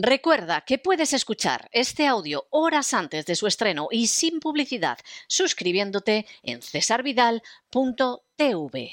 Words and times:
Recuerda 0.00 0.60
que 0.60 0.78
puedes 0.78 1.12
escuchar 1.12 1.68
este 1.72 2.06
audio 2.06 2.46
horas 2.50 2.94
antes 2.94 3.26
de 3.26 3.34
su 3.34 3.48
estreno 3.48 3.88
y 3.90 4.06
sin 4.06 4.38
publicidad 4.38 4.96
suscribiéndote 5.26 6.24
en 6.44 6.62
cesarvidal.tv. 6.62 8.92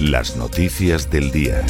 Las 0.00 0.34
noticias 0.34 1.08
del 1.08 1.30
día. 1.30 1.64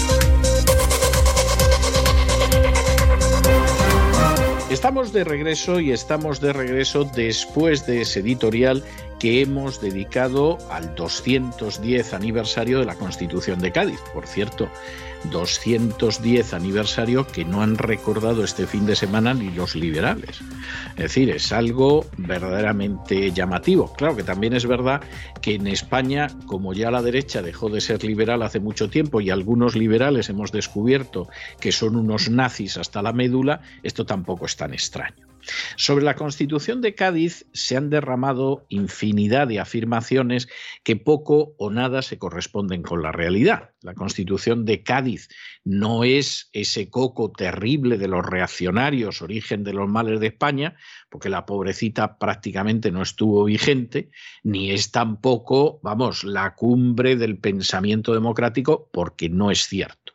Estamos 4.71 5.15
de 5.15 5.25
regreso 5.25 5.81
y 5.81 5.93
estamos 5.93 6.41
de 6.41 6.53
regreso 6.53 7.05
después 7.05 7.87
de 7.87 8.03
ese 8.03 8.21
editorial 8.21 8.85
que 9.19 9.43
hemos 9.43 9.81
dedicado 9.81 10.59
al 10.71 10.95
210 10.95 12.15
aniversario 12.15 12.79
de 12.79 12.85
la 12.85 12.95
Constitución 12.95 13.59
de 13.61 13.73
Cádiz. 13.73 14.01
Por 14.15 14.27
cierto, 14.27 14.69
210 15.31 16.55
aniversario 16.55 17.27
que 17.27 17.45
no 17.45 17.63
han 17.63 17.77
recordado 17.77 18.45
este 18.45 18.67
fin 18.67 18.87
de 18.87 18.97
semana 18.97 19.35
ni 19.35 19.51
los 19.51 19.75
liberales. 19.75 20.41
Es 20.91 20.97
decir, 20.97 21.31
es 21.31 21.53
algo 21.53 22.07
verdaderamente 22.17 23.33
llamativo. 23.33 23.93
Claro 23.95 24.17
que 24.17 24.23
también 24.23 24.53
es 24.53 24.67
verdad 24.67 25.03
que 25.41 25.55
en 25.55 25.67
España, 25.67 26.29
como 26.47 26.73
ya 26.73 26.91
la 26.91 27.03
derecha 27.03 27.43
dejó 27.43 27.69
de 27.69 27.81
ser 27.81 28.05
liberal 28.05 28.43
hace 28.43 28.61
mucho 28.61 28.89
tiempo 28.89 29.21
y 29.21 29.31
algunos 29.31 29.75
liberales 29.75 30.29
hemos 30.29 30.53
descubierto 30.53 31.29
que 31.61 31.73
son 31.73 31.97
unos 31.97 32.31
nazis 32.31 32.77
hasta 32.77 33.03
la 33.03 33.13
médula, 33.13 33.61
esto 33.83 34.07
tampoco 34.07 34.47
es 34.47 34.57
tan 34.57 34.73
extraño. 34.73 35.27
Sobre 35.77 36.05
la 36.05 36.15
Constitución 36.15 36.81
de 36.81 36.95
Cádiz 36.95 37.47
se 37.53 37.77
han 37.77 37.91
derramado 37.91 38.67
infinidad 38.69 39.47
de 39.47 39.61
afirmaciones 39.61 40.49
que 40.83 40.97
poco 40.97 41.55
o 41.59 41.71
nada 41.71 42.03
se 42.03 42.19
corresponden 42.19 42.83
con 42.83 43.03
la 43.03 43.13
realidad. 43.13 43.71
La 43.81 43.95
Constitución 43.95 44.65
de 44.65 44.83
Cádiz 44.83 45.29
no 45.65 46.05
es 46.05 46.51
ese 46.53 46.91
coco 46.91 47.31
terrible 47.33 47.99
de 47.99 48.09
los 48.09 48.25
reaccionarios, 48.25 49.23
origen 49.23 49.65
de 49.65 49.73
los 49.73 49.89
males 49.89 50.21
de 50.21 50.29
España, 50.29 50.77
porque 51.11 51.29
la 51.29 51.47
pobrecita 51.47 52.19
prácticamente 52.19 52.91
no 52.91 53.03
estuvo 53.03 53.45
vigente, 53.45 54.11
ni 54.43 54.71
es 54.71 54.91
tampoco, 54.91 55.81
vamos, 55.83 56.25
la 56.25 56.55
cumbre 56.55 57.17
del 57.17 57.39
pensamiento 57.39 58.13
democrático, 58.13 58.91
porque 58.93 59.29
no 59.29 59.51
es 59.51 59.67
cierto. 59.67 60.15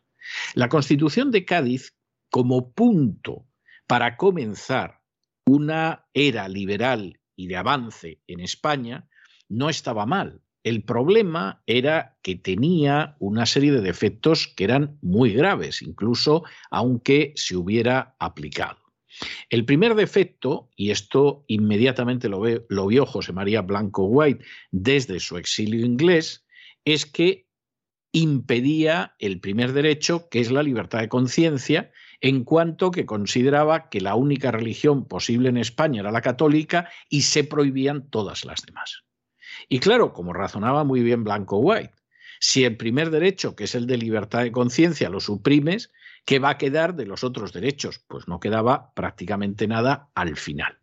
La 0.53 0.69
Constitución 0.69 1.31
de 1.31 1.45
Cádiz, 1.45 1.95
como 2.29 2.73
punto 2.73 3.45
para 3.87 4.17
comenzar 4.17 5.02
una 5.45 6.05
era 6.13 6.47
liberal 6.47 7.19
y 7.35 7.47
de 7.47 7.57
avance 7.57 8.21
en 8.27 8.39
España 8.39 9.07
no 9.49 9.69
estaba 9.69 10.05
mal. 10.05 10.41
El 10.63 10.83
problema 10.83 11.61
era 11.67 12.17
que 12.21 12.35
tenía 12.35 13.17
una 13.19 13.45
serie 13.45 13.71
de 13.71 13.81
defectos 13.81 14.47
que 14.47 14.63
eran 14.63 14.97
muy 15.01 15.33
graves, 15.33 15.81
incluso 15.81 16.43
aunque 16.71 17.33
se 17.35 17.57
hubiera 17.57 18.15
aplicado. 18.19 18.77
El 19.49 19.65
primer 19.65 19.95
defecto, 19.95 20.69
y 20.75 20.91
esto 20.91 21.43
inmediatamente 21.47 22.29
lo, 22.29 22.41
vio 22.87 23.05
José 23.05 23.33
María 23.33 23.61
Blanco 23.61 24.05
White 24.05 24.43
desde 24.71 25.19
su 25.19 25.37
exilio 25.37 25.85
inglés, 25.85 26.45
es 26.85 27.05
que 27.05 27.47
impedía 28.13 29.15
el 29.19 29.41
primer 29.41 29.73
derecho, 29.73 30.29
que 30.29 30.39
es 30.39 30.51
la 30.51 30.63
libertad 30.63 30.99
de 30.99 31.09
conciencia, 31.09 31.91
en 32.21 32.45
cuanto 32.45 32.91
que 32.91 33.05
consideraba 33.05 33.89
que 33.89 33.99
la 33.99 34.15
única 34.15 34.51
religión 34.51 35.07
posible 35.07 35.49
en 35.49 35.57
España 35.57 35.99
era 35.99 36.11
la 36.11 36.21
católica 36.21 36.89
y 37.09 37.23
se 37.23 37.43
prohibían 37.43 38.09
todas 38.09 38.45
las 38.45 38.61
demás. 38.65 39.03
Y 39.67 39.79
claro, 39.79 40.13
como 40.13 40.31
razonaba 40.31 40.83
muy 40.83 41.01
bien 41.01 41.23
Blanco 41.23 41.57
White, 41.57 41.93
si 42.39 42.63
el 42.63 42.77
primer 42.77 43.09
derecho, 43.09 43.55
que 43.55 43.65
es 43.65 43.75
el 43.75 43.87
de 43.87 43.97
libertad 43.97 44.43
de 44.43 44.51
conciencia, 44.51 45.09
lo 45.09 45.19
suprimes, 45.19 45.91
¿qué 46.23 46.39
va 46.39 46.51
a 46.51 46.57
quedar 46.57 46.95
de 46.95 47.05
los 47.05 47.23
otros 47.23 47.51
derechos? 47.51 48.03
Pues 48.07 48.27
no 48.27 48.39
quedaba 48.39 48.93
prácticamente 48.93 49.67
nada 49.67 50.09
al 50.13 50.37
final. 50.37 50.77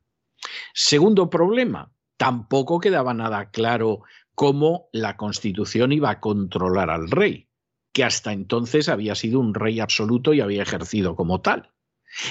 Segundo 0.75 1.31
problema, 1.31 1.93
tampoco 2.17 2.81
quedaba 2.81 3.15
nada 3.15 3.51
claro 3.51 4.03
cómo 4.41 4.89
la 4.93 5.19
Constitución 5.19 5.93
iba 5.93 6.09
a 6.09 6.19
controlar 6.19 6.89
al 6.89 7.11
rey 7.11 7.51
que 7.93 8.05
hasta 8.05 8.33
entonces 8.33 8.89
había 8.89 9.15
sido 9.15 9.39
un 9.39 9.53
rey 9.53 9.81
absoluto 9.81 10.33
y 10.33 10.41
había 10.41 10.63
ejercido 10.63 11.15
como 11.15 11.43
tal. 11.43 11.75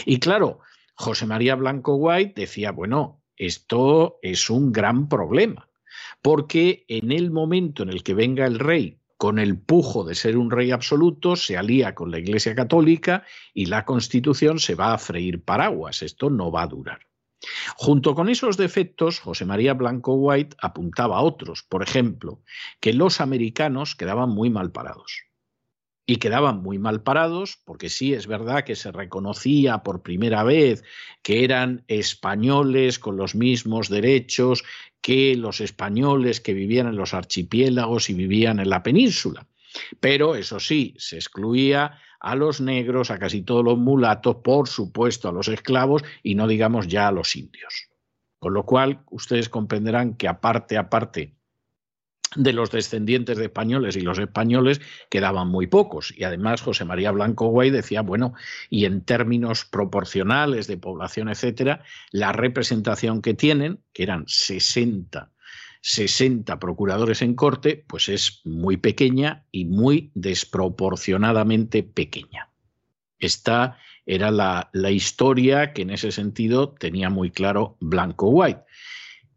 Y 0.07 0.17
claro, 0.17 0.57
José 0.95 1.27
María 1.27 1.53
Blanco 1.53 1.93
White 1.97 2.33
decía, 2.35 2.71
bueno, 2.71 3.21
esto 3.37 4.17
es 4.23 4.49
un 4.49 4.71
gran 4.71 5.07
problema, 5.07 5.69
porque 6.23 6.83
en 6.87 7.11
el 7.11 7.29
momento 7.29 7.83
en 7.83 7.89
el 7.89 8.01
que 8.01 8.15
venga 8.15 8.47
el 8.47 8.57
rey 8.57 8.99
con 9.17 9.37
el 9.37 9.59
pujo 9.59 10.03
de 10.03 10.15
ser 10.15 10.35
un 10.35 10.49
rey 10.49 10.71
absoluto, 10.71 11.35
se 11.35 11.57
alía 11.57 11.93
con 11.93 12.09
la 12.09 12.17
Iglesia 12.17 12.55
Católica 12.55 13.23
y 13.53 13.67
la 13.67 13.85
Constitución 13.85 14.57
se 14.57 14.73
va 14.73 14.95
a 14.95 14.97
freír 14.97 15.43
paraguas. 15.43 16.01
Esto 16.01 16.31
no 16.31 16.51
va 16.51 16.63
a 16.63 16.67
durar. 16.67 17.08
Junto 17.75 18.15
con 18.15 18.29
esos 18.29 18.57
defectos, 18.57 19.19
José 19.19 19.45
María 19.45 19.73
Blanco 19.73 20.13
White 20.13 20.57
apuntaba 20.61 21.17
a 21.17 21.21
otros, 21.21 21.63
por 21.63 21.83
ejemplo, 21.83 22.41
que 22.79 22.93
los 22.93 23.21
americanos 23.21 23.95
quedaban 23.95 24.29
muy 24.29 24.49
mal 24.49 24.71
parados 24.71 25.29
y 26.09 26.15
quedaban 26.15 26.63
muy 26.63 26.79
mal 26.79 27.03
parados, 27.03 27.59
porque 27.65 27.87
sí 27.87 28.15
es 28.15 28.25
verdad 28.25 28.63
que 28.63 28.75
se 28.75 28.91
reconocía 28.91 29.83
por 29.83 30.01
primera 30.01 30.43
vez 30.43 30.83
que 31.21 31.43
eran 31.43 31.83
españoles 31.87 32.97
con 32.97 33.15
los 33.15 33.35
mismos 33.35 33.89
derechos 33.89 34.63
que 35.01 35.35
los 35.35 35.61
españoles 35.61 36.41
que 36.41 36.55
vivían 36.55 36.87
en 36.87 36.95
los 36.95 37.13
archipiélagos 37.13 38.09
y 38.09 38.15
vivían 38.15 38.59
en 38.59 38.71
la 38.71 38.81
península. 38.81 39.47
Pero 39.99 40.35
eso 40.35 40.59
sí, 40.59 40.95
se 40.97 41.15
excluía 41.15 41.99
a 42.19 42.35
los 42.35 42.61
negros, 42.61 43.11
a 43.11 43.19
casi 43.19 43.41
todos 43.41 43.63
los 43.63 43.77
mulatos, 43.77 44.37
por 44.37 44.67
supuesto 44.67 45.29
a 45.29 45.31
los 45.31 45.47
esclavos 45.47 46.03
y 46.23 46.35
no 46.35 46.47
digamos 46.47 46.87
ya 46.87 47.07
a 47.07 47.11
los 47.11 47.35
indios. 47.35 47.89
Con 48.39 48.53
lo 48.53 48.65
cual, 48.65 49.03
ustedes 49.09 49.49
comprenderán 49.49 50.15
que 50.15 50.27
aparte, 50.27 50.77
aparte 50.77 51.35
de 52.35 52.53
los 52.53 52.71
descendientes 52.71 53.37
de 53.37 53.45
españoles 53.45 53.95
y 53.95 54.01
los 54.01 54.19
españoles 54.19 54.81
quedaban 55.09 55.47
muy 55.47 55.67
pocos. 55.67 56.13
Y 56.15 56.23
además 56.23 56.61
José 56.61 56.85
María 56.85 57.11
Blanco 57.11 57.47
Guay 57.47 57.71
decía, 57.71 58.01
bueno, 58.01 58.33
y 58.69 58.85
en 58.85 59.01
términos 59.03 59.65
proporcionales 59.65 60.67
de 60.67 60.77
población, 60.77 61.29
etcétera, 61.29 61.83
la 62.11 62.31
representación 62.31 63.21
que 63.21 63.33
tienen, 63.33 63.81
que 63.93 64.03
eran 64.03 64.25
60, 64.27 65.31
60 65.81 66.59
procuradores 66.59 67.21
en 67.21 67.35
corte, 67.35 67.83
pues 67.87 68.09
es 68.09 68.41
muy 68.43 68.77
pequeña 68.77 69.45
y 69.51 69.65
muy 69.65 70.11
desproporcionadamente 70.13 71.83
pequeña. 71.83 72.49
Esta 73.19 73.77
era 74.05 74.31
la, 74.31 74.69
la 74.73 74.91
historia 74.91 75.73
que 75.73 75.83
en 75.83 75.91
ese 75.91 76.11
sentido 76.11 76.73
tenía 76.73 77.09
muy 77.09 77.31
claro 77.31 77.77
Blanco 77.79 78.29
White. 78.29 78.61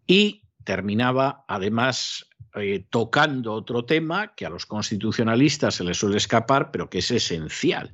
Y 0.06 0.42
terminaba 0.64 1.44
además 1.48 2.28
eh, 2.54 2.84
tocando 2.90 3.54
otro 3.54 3.86
tema 3.86 4.34
que 4.34 4.44
a 4.44 4.50
los 4.50 4.66
constitucionalistas 4.66 5.76
se 5.76 5.84
les 5.84 5.96
suele 5.96 6.18
escapar, 6.18 6.70
pero 6.70 6.90
que 6.90 6.98
es 6.98 7.10
esencial. 7.10 7.92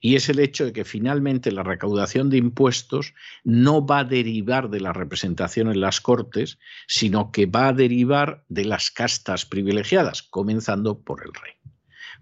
Y 0.00 0.16
es 0.16 0.30
el 0.30 0.38
hecho 0.38 0.64
de 0.64 0.72
que 0.72 0.86
finalmente 0.86 1.52
la 1.52 1.62
recaudación 1.62 2.30
de 2.30 2.38
impuestos 2.38 3.12
no 3.44 3.84
va 3.84 3.98
a 3.98 4.04
derivar 4.04 4.70
de 4.70 4.80
la 4.80 4.94
representación 4.94 5.68
en 5.70 5.80
las 5.80 6.00
Cortes, 6.00 6.58
sino 6.86 7.30
que 7.30 7.44
va 7.44 7.68
a 7.68 7.72
derivar 7.74 8.44
de 8.48 8.64
las 8.64 8.90
castas 8.90 9.44
privilegiadas, 9.44 10.22
comenzando 10.22 11.00
por 11.00 11.22
el 11.22 11.34
rey. 11.34 11.52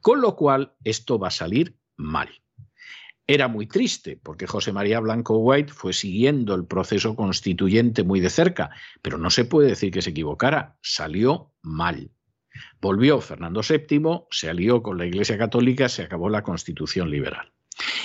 Con 0.01 0.21
lo 0.21 0.35
cual, 0.35 0.75
esto 0.83 1.19
va 1.19 1.29
a 1.29 1.33
salir 1.33 1.77
mal. 1.97 2.29
Era 3.31 3.47
muy 3.47 3.67
triste 3.67 4.19
porque 4.21 4.47
José 4.47 4.73
María 4.73 5.01
Blanco 5.01 5.37
White 5.37 5.75
fue 5.75 5.93
siguiendo 5.93 6.55
el 6.55 6.65
proceso 6.65 7.15
constituyente 7.15 8.03
muy 8.03 8.21
de 8.21 8.31
cerca, 8.31 8.71
pero 9.03 9.19
no 9.19 9.29
se 9.29 9.45
puede 9.45 9.69
decir 9.69 9.93
que 9.93 10.01
se 10.01 10.11
equivocara, 10.11 10.79
salió 10.81 11.53
mal. 11.61 12.11
Volvió 12.81 13.21
Fernando 13.21 13.61
VII, 13.61 14.23
se 14.31 14.49
alió 14.49 14.83
con 14.83 14.97
la 14.97 15.05
Iglesia 15.05 15.37
Católica, 15.37 15.91
se 15.91 16.05
acabó 16.05 16.31
la 16.31 16.43
Constitución 16.43 17.11
liberal. 17.11 17.53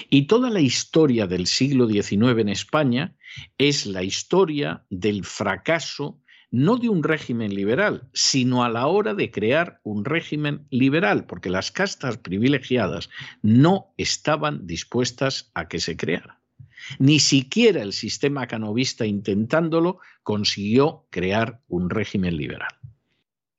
Y 0.09 0.27
toda 0.27 0.49
la 0.49 0.59
historia 0.59 1.25
del 1.25 1.47
siglo 1.47 1.87
XIX 1.87 2.41
en 2.41 2.49
España 2.49 3.15
es 3.57 3.85
la 3.85 4.03
historia 4.03 4.85
del 4.89 5.23
fracaso 5.23 6.19
no 6.53 6.77
de 6.77 6.87
un 6.87 7.01
régimen 7.01 7.55
liberal, 7.55 8.07
sino 8.13 8.63
a 8.63 8.69
la 8.69 8.85
hora 8.85 9.15
de 9.15 9.31
crear 9.31 9.79
un 9.81 10.05
régimen 10.05 10.67
liberal, 10.69 11.25
porque 11.25 11.49
las 11.49 11.71
castas 11.71 12.17
privilegiadas 12.17 13.09
no 13.41 13.87
estaban 13.97 14.67
dispuestas 14.67 15.49
a 15.55 15.67
que 15.67 15.79
se 15.79 15.97
creara. 15.97 16.39
Ni 16.99 17.19
siquiera 17.19 17.81
el 17.81 17.91
sistema 17.91 18.45
canovista 18.45 19.07
intentándolo 19.07 19.97
consiguió 20.21 21.07
crear 21.09 21.59
un 21.69 21.89
régimen 21.89 22.37
liberal. 22.37 22.69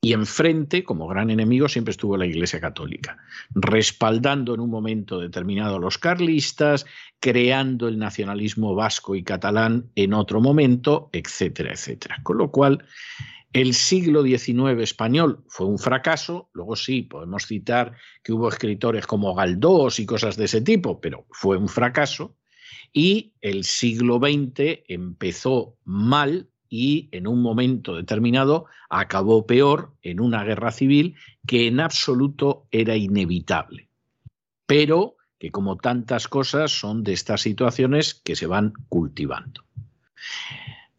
Y 0.04 0.12
enfrente, 0.12 0.84
como 0.84 1.08
gran 1.08 1.30
enemigo, 1.30 1.66
siempre 1.66 1.92
estuvo 1.92 2.16
la 2.18 2.26
Iglesia 2.26 2.60
Católica, 2.60 3.16
respaldando 3.54 4.52
en 4.52 4.60
un 4.60 4.68
momento 4.68 5.18
determinado 5.18 5.76
a 5.76 5.78
los 5.78 5.96
carlistas, 5.96 6.84
creando 7.20 7.88
el 7.88 7.98
nacionalismo 7.98 8.74
vasco 8.74 9.14
y 9.14 9.22
catalán 9.22 9.90
en 9.94 10.12
otro 10.12 10.42
momento, 10.42 11.08
etcétera, 11.12 11.72
etcétera. 11.72 12.20
Con 12.22 12.36
lo 12.36 12.50
cual, 12.50 12.84
El 13.54 13.72
siglo 13.72 14.24
XIX 14.24 14.82
español 14.82 15.44
fue 15.46 15.66
un 15.66 15.78
fracaso, 15.78 16.50
luego 16.54 16.74
sí, 16.74 17.02
podemos 17.02 17.46
citar 17.46 17.92
que 18.24 18.32
hubo 18.32 18.48
escritores 18.48 19.06
como 19.06 19.32
Galdós 19.32 20.00
y 20.00 20.06
cosas 20.06 20.36
de 20.36 20.46
ese 20.46 20.60
tipo, 20.60 21.00
pero 21.00 21.24
fue 21.30 21.56
un 21.56 21.68
fracaso. 21.68 22.36
Y 22.92 23.32
el 23.40 23.62
siglo 23.62 24.18
XX 24.18 24.80
empezó 24.88 25.76
mal 25.84 26.50
y 26.76 27.08
en 27.12 27.28
un 27.28 27.40
momento 27.40 27.94
determinado 27.94 28.66
acabó 28.90 29.46
peor 29.46 29.92
en 30.02 30.18
una 30.18 30.42
guerra 30.42 30.72
civil 30.72 31.14
que 31.46 31.68
en 31.68 31.78
absoluto 31.78 32.66
era 32.72 32.96
inevitable, 32.96 33.86
pero 34.66 35.14
que 35.38 35.52
como 35.52 35.76
tantas 35.76 36.26
cosas 36.26 36.72
son 36.72 37.04
de 37.04 37.12
estas 37.12 37.42
situaciones 37.42 38.14
que 38.14 38.34
se 38.34 38.48
van 38.48 38.72
cultivando. 38.88 39.62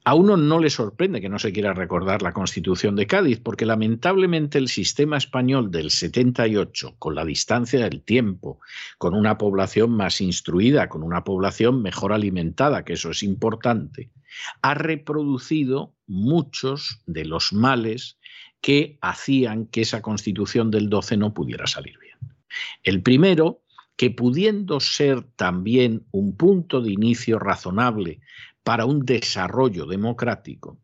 A 0.05 0.15
uno 0.15 0.37
no 0.37 0.59
le 0.59 0.69
sorprende 0.69 1.19
que 1.19 1.27
no 1.27 1.39
se 1.39 1.51
quiera 1.51 1.73
recordar 1.73 2.21
la 2.21 2.31
Constitución 2.31 2.95
de 2.95 3.07
Cádiz, 3.07 3.41
porque 3.41 3.65
lamentablemente 3.65 4.57
el 4.57 4.69
sistema 4.69 5.17
español 5.17 5.71
del 5.71 5.91
78, 5.91 6.95
con 6.99 7.15
la 7.15 7.25
distancia 7.25 7.81
del 7.81 8.01
tiempo, 8.01 8.61
con 8.97 9.13
una 9.13 9.37
población 9.37 9.91
más 9.91 10.21
instruida, 10.21 10.87
con 10.87 11.03
una 11.03 11.25
población 11.25 11.81
mejor 11.81 12.13
alimentada, 12.13 12.85
que 12.85 12.93
eso 12.93 13.09
es 13.09 13.23
importante, 13.23 14.11
ha 14.61 14.73
reproducido 14.73 15.95
muchos 16.07 17.01
de 17.05 17.25
los 17.25 17.53
males 17.53 18.17
que 18.61 18.97
hacían 19.01 19.67
que 19.67 19.81
esa 19.81 20.01
Constitución 20.01 20.71
del 20.71 20.89
12 20.89 21.17
no 21.17 21.33
pudiera 21.33 21.67
salir 21.67 21.99
bien. 21.99 22.17
El 22.83 23.01
primero, 23.01 23.61
que 23.95 24.11
pudiendo 24.11 24.79
ser 24.79 25.23
también 25.35 26.05
un 26.11 26.35
punto 26.35 26.81
de 26.81 26.91
inicio 26.91 27.39
razonable 27.39 28.21
para 28.63 28.85
un 28.85 29.05
desarrollo 29.05 29.85
democrático, 29.85 30.79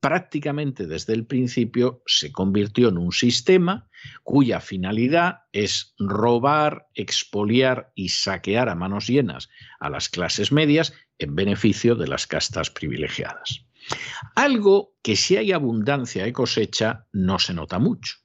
prácticamente 0.00 0.86
desde 0.86 1.14
el 1.14 1.26
principio 1.26 2.02
se 2.06 2.30
convirtió 2.30 2.90
en 2.90 2.98
un 2.98 3.12
sistema 3.12 3.88
cuya 4.22 4.60
finalidad 4.60 5.40
es 5.52 5.94
robar, 5.98 6.88
expoliar 6.94 7.92
y 7.94 8.08
saquear 8.10 8.68
a 8.68 8.74
manos 8.74 9.06
llenas 9.06 9.48
a 9.80 9.90
las 9.90 10.08
clases 10.08 10.52
medias 10.52 10.92
en 11.18 11.34
beneficio 11.34 11.94
de 11.94 12.08
las 12.08 12.26
castas 12.26 12.70
privilegiadas. 12.70 13.66
Algo 14.34 14.94
que 15.02 15.16
si 15.16 15.36
hay 15.36 15.52
abundancia 15.52 16.24
de 16.24 16.32
cosecha 16.32 17.06
no 17.12 17.38
se 17.38 17.54
nota 17.54 17.78
mucho. 17.78 18.16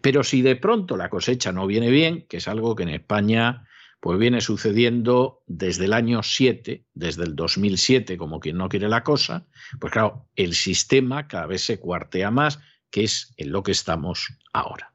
Pero 0.00 0.22
si 0.22 0.42
de 0.42 0.56
pronto 0.56 0.96
la 0.96 1.10
cosecha 1.10 1.52
no 1.52 1.66
viene 1.66 1.90
bien, 1.90 2.26
que 2.28 2.38
es 2.38 2.48
algo 2.48 2.74
que 2.74 2.84
en 2.84 2.90
España 2.90 3.66
pues 4.02 4.18
viene 4.18 4.40
sucediendo 4.40 5.44
desde 5.46 5.84
el 5.84 5.92
año 5.92 6.24
7, 6.24 6.86
desde 6.92 7.22
el 7.22 7.36
2007, 7.36 8.16
como 8.16 8.40
quien 8.40 8.56
no 8.56 8.68
quiere 8.68 8.88
la 8.88 9.04
cosa, 9.04 9.46
pues 9.78 9.92
claro, 9.92 10.28
el 10.34 10.54
sistema 10.54 11.28
cada 11.28 11.46
vez 11.46 11.62
se 11.62 11.78
cuartea 11.78 12.32
más, 12.32 12.58
que 12.92 13.02
es 13.02 13.34
en 13.36 13.50
lo 13.50 13.64
que 13.64 13.72
estamos 13.72 14.28
ahora. 14.52 14.92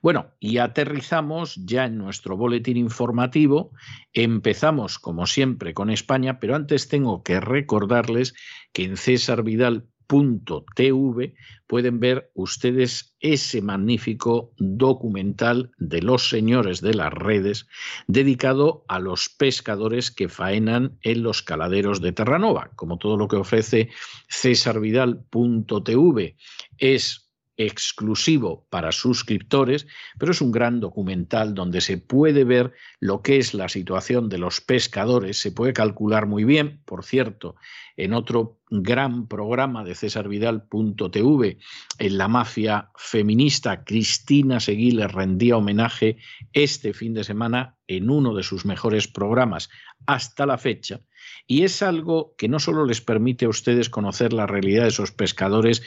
Bueno, 0.00 0.28
y 0.40 0.58
aterrizamos 0.58 1.56
ya 1.56 1.84
en 1.84 1.98
nuestro 1.98 2.36
boletín 2.36 2.76
informativo. 2.76 3.72
Empezamos, 4.12 4.98
como 4.98 5.26
siempre, 5.26 5.74
con 5.74 5.90
España, 5.90 6.40
pero 6.40 6.54
antes 6.54 6.88
tengo 6.88 7.22
que 7.22 7.40
recordarles 7.40 8.34
que 8.72 8.84
en 8.84 8.96
César 8.96 9.42
Vidal 9.42 9.88
.tv 10.06 11.34
pueden 11.66 11.98
ver 11.98 12.30
ustedes 12.34 13.16
ese 13.20 13.60
magnífico 13.60 14.52
documental 14.56 15.72
de 15.78 16.02
los 16.02 16.28
señores 16.28 16.80
de 16.80 16.94
las 16.94 17.12
redes 17.12 17.66
dedicado 18.06 18.84
a 18.88 19.00
los 19.00 19.28
pescadores 19.28 20.12
que 20.12 20.28
faenan 20.28 20.96
en 21.02 21.24
los 21.24 21.42
caladeros 21.42 22.00
de 22.00 22.12
Terranova. 22.12 22.70
Como 22.76 22.98
todo 22.98 23.16
lo 23.16 23.26
que 23.26 23.34
ofrece 23.36 23.88
cesarvidal.tv 24.28 26.36
es 26.78 27.26
exclusivo 27.56 28.66
para 28.68 28.92
suscriptores, 28.92 29.86
pero 30.18 30.32
es 30.32 30.40
un 30.40 30.52
gran 30.52 30.80
documental 30.80 31.54
donde 31.54 31.80
se 31.80 31.96
puede 31.96 32.44
ver 32.44 32.72
lo 33.00 33.22
que 33.22 33.38
es 33.38 33.54
la 33.54 33.68
situación 33.68 34.28
de 34.28 34.38
los 34.38 34.60
pescadores, 34.60 35.38
se 35.38 35.52
puede 35.52 35.72
calcular 35.72 36.26
muy 36.26 36.44
bien, 36.44 36.82
por 36.84 37.04
cierto, 37.04 37.56
en 37.96 38.12
otro 38.12 38.60
gran 38.68 39.26
programa 39.26 39.84
de 39.84 39.94
cesarvidal.tv, 39.94 41.58
en 41.98 42.18
la 42.18 42.28
mafia 42.28 42.90
feminista, 42.96 43.84
Cristina 43.84 44.60
Seguí 44.60 44.90
le 44.90 45.08
rendía 45.08 45.56
homenaje 45.56 46.18
este 46.52 46.92
fin 46.92 47.14
de 47.14 47.24
semana 47.24 47.76
en 47.86 48.10
uno 48.10 48.34
de 48.34 48.42
sus 48.42 48.66
mejores 48.66 49.08
programas. 49.08 49.70
Hasta 50.06 50.44
la 50.44 50.58
fecha, 50.58 51.00
y 51.46 51.62
es 51.62 51.82
algo 51.82 52.34
que 52.36 52.48
no 52.48 52.58
solo 52.58 52.84
les 52.84 53.00
permite 53.00 53.44
a 53.44 53.48
ustedes 53.48 53.88
conocer 53.90 54.32
la 54.32 54.46
realidad 54.46 54.82
de 54.82 54.88
esos 54.88 55.12
pescadores 55.12 55.82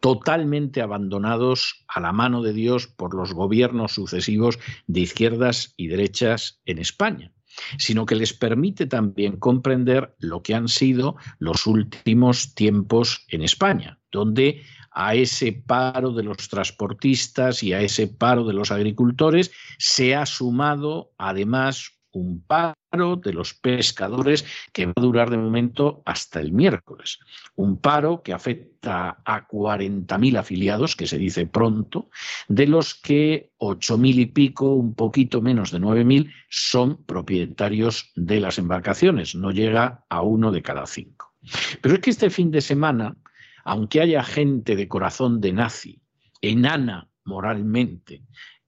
totalmente 0.00 0.82
abandonados 0.82 1.84
a 1.88 2.00
la 2.00 2.12
mano 2.12 2.42
de 2.42 2.52
Dios 2.52 2.86
por 2.86 3.14
los 3.14 3.32
gobiernos 3.32 3.92
sucesivos 3.92 4.58
de 4.86 5.00
izquierdas 5.00 5.74
y 5.76 5.88
derechas 5.88 6.60
en 6.64 6.78
España, 6.78 7.32
sino 7.78 8.06
que 8.06 8.16
les 8.16 8.32
permite 8.32 8.86
también 8.86 9.36
comprender 9.36 10.14
lo 10.18 10.42
que 10.42 10.54
han 10.54 10.68
sido 10.68 11.16
los 11.38 11.66
últimos 11.66 12.54
tiempos 12.54 13.24
en 13.28 13.42
España, 13.42 14.00
donde 14.10 14.62
a 14.94 15.16
ese 15.16 15.52
paro 15.52 16.12
de 16.12 16.22
los 16.22 16.48
transportistas 16.48 17.62
y 17.62 17.72
a 17.72 17.80
ese 17.80 18.06
paro 18.06 18.44
de 18.44 18.54
los 18.54 18.70
agricultores 18.70 19.50
se 19.76 20.14
ha 20.14 20.24
sumado 20.24 21.12
además 21.18 21.93
un 22.14 22.42
paro 22.42 23.16
de 23.16 23.32
los 23.32 23.54
pescadores 23.54 24.44
que 24.72 24.86
va 24.86 24.92
a 24.96 25.00
durar 25.00 25.30
de 25.30 25.36
momento 25.36 26.02
hasta 26.06 26.40
el 26.40 26.52
miércoles. 26.52 27.18
Un 27.56 27.78
paro 27.78 28.22
que 28.22 28.32
afecta 28.32 29.18
a 29.24 29.48
40.000 29.48 30.38
afiliados, 30.38 30.96
que 30.96 31.06
se 31.06 31.18
dice 31.18 31.46
pronto, 31.46 32.10
de 32.48 32.66
los 32.66 32.94
que 32.94 33.52
8.000 33.58 34.14
y 34.18 34.26
pico, 34.26 34.74
un 34.74 34.94
poquito 34.94 35.42
menos 35.42 35.70
de 35.70 35.80
9.000, 35.80 36.32
son 36.48 37.04
propietarios 37.04 38.12
de 38.14 38.40
las 38.40 38.58
embarcaciones. 38.58 39.34
No 39.34 39.50
llega 39.50 40.04
a 40.08 40.22
uno 40.22 40.52
de 40.52 40.62
cada 40.62 40.86
cinco. 40.86 41.34
Pero 41.80 41.94
es 41.94 42.00
que 42.00 42.10
este 42.10 42.30
fin 42.30 42.50
de 42.50 42.60
semana, 42.60 43.16
aunque 43.64 44.00
haya 44.00 44.22
gente 44.22 44.76
de 44.76 44.88
corazón 44.88 45.40
de 45.40 45.52
nazi, 45.52 46.00
enana 46.40 47.08
moralmente, 47.24 48.22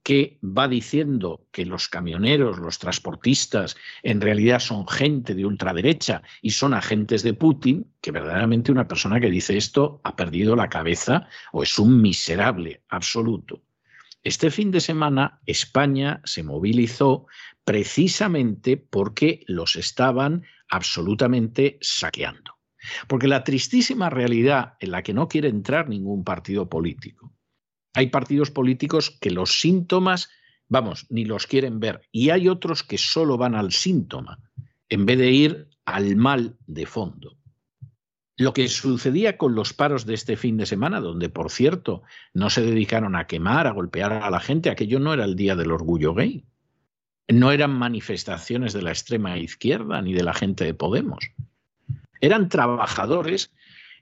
que 0.07 0.39
va 0.41 0.69
diciendo 0.69 1.49
que 1.51 1.65
los 1.65 1.89
camioneros, 1.89 2.59
los 2.59 2.79
transportistas, 2.79 3.75
en 4.03 4.21
realidad 4.21 4.61
son 4.61 4.87
gente 4.87 5.35
de 5.35 5.45
ultraderecha 5.45 6.21
y 6.41 6.51
son 6.51 6.73
agentes 6.73 7.23
de 7.23 7.33
Putin, 7.33 7.91
que 7.99 8.11
verdaderamente 8.11 8.71
una 8.71 8.87
persona 8.87 9.19
que 9.19 9.29
dice 9.29 9.57
esto 9.57 9.99
ha 10.05 10.15
perdido 10.15 10.55
la 10.55 10.69
cabeza 10.69 11.27
o 11.51 11.61
es 11.61 11.77
un 11.77 12.01
miserable 12.01 12.83
absoluto. 12.87 13.63
Este 14.23 14.49
fin 14.49 14.71
de 14.71 14.79
semana 14.79 15.41
España 15.45 16.21
se 16.23 16.41
movilizó 16.41 17.25
precisamente 17.65 18.77
porque 18.77 19.43
los 19.47 19.75
estaban 19.75 20.43
absolutamente 20.69 21.79
saqueando. 21.81 22.55
Porque 23.09 23.27
la 23.27 23.43
tristísima 23.43 24.09
realidad 24.09 24.75
en 24.79 24.91
la 24.91 25.03
que 25.03 25.13
no 25.13 25.27
quiere 25.27 25.49
entrar 25.49 25.89
ningún 25.89 26.23
partido 26.23 26.69
político 26.69 27.33
hay 27.97 28.07
partidos 28.11 28.51
políticos 28.51 29.09
que 29.09 29.31
los 29.31 29.59
síntomas, 29.59 30.29
vamos, 30.69 31.07
ni 31.09 31.25
los 31.25 31.47
quieren 31.47 31.79
ver. 31.79 32.01
Y 32.11 32.29
hay 32.29 32.47
otros 32.47 32.83
que 32.83 32.99
solo 32.99 33.37
van 33.37 33.55
al 33.55 33.71
síntoma, 33.71 34.37
en 34.87 35.07
vez 35.07 35.17
de 35.17 35.31
ir 35.31 35.69
al 35.83 36.15
mal 36.15 36.57
de 36.67 36.85
fondo. 36.85 37.37
Lo 38.35 38.53
que 38.53 38.67
sucedía 38.67 39.35
con 39.35 39.55
los 39.55 39.73
paros 39.73 40.05
de 40.05 40.13
este 40.13 40.37
fin 40.37 40.57
de 40.57 40.67
semana, 40.67 40.99
donde, 40.99 41.29
por 41.29 41.49
cierto, 41.49 42.03
no 42.35 42.51
se 42.51 42.61
dedicaron 42.61 43.15
a 43.15 43.25
quemar, 43.25 43.65
a 43.65 43.71
golpear 43.71 44.13
a 44.13 44.29
la 44.29 44.39
gente, 44.39 44.69
aquello 44.69 44.99
no 44.99 45.15
era 45.15 45.25
el 45.25 45.35
día 45.35 45.55
del 45.55 45.71
orgullo 45.71 46.13
gay. 46.13 46.45
No 47.27 47.51
eran 47.51 47.71
manifestaciones 47.71 48.73
de 48.73 48.83
la 48.83 48.91
extrema 48.91 49.39
izquierda 49.39 50.03
ni 50.03 50.13
de 50.13 50.23
la 50.23 50.35
gente 50.35 50.65
de 50.65 50.75
Podemos. 50.75 51.31
Eran 52.21 52.47
trabajadores 52.47 53.51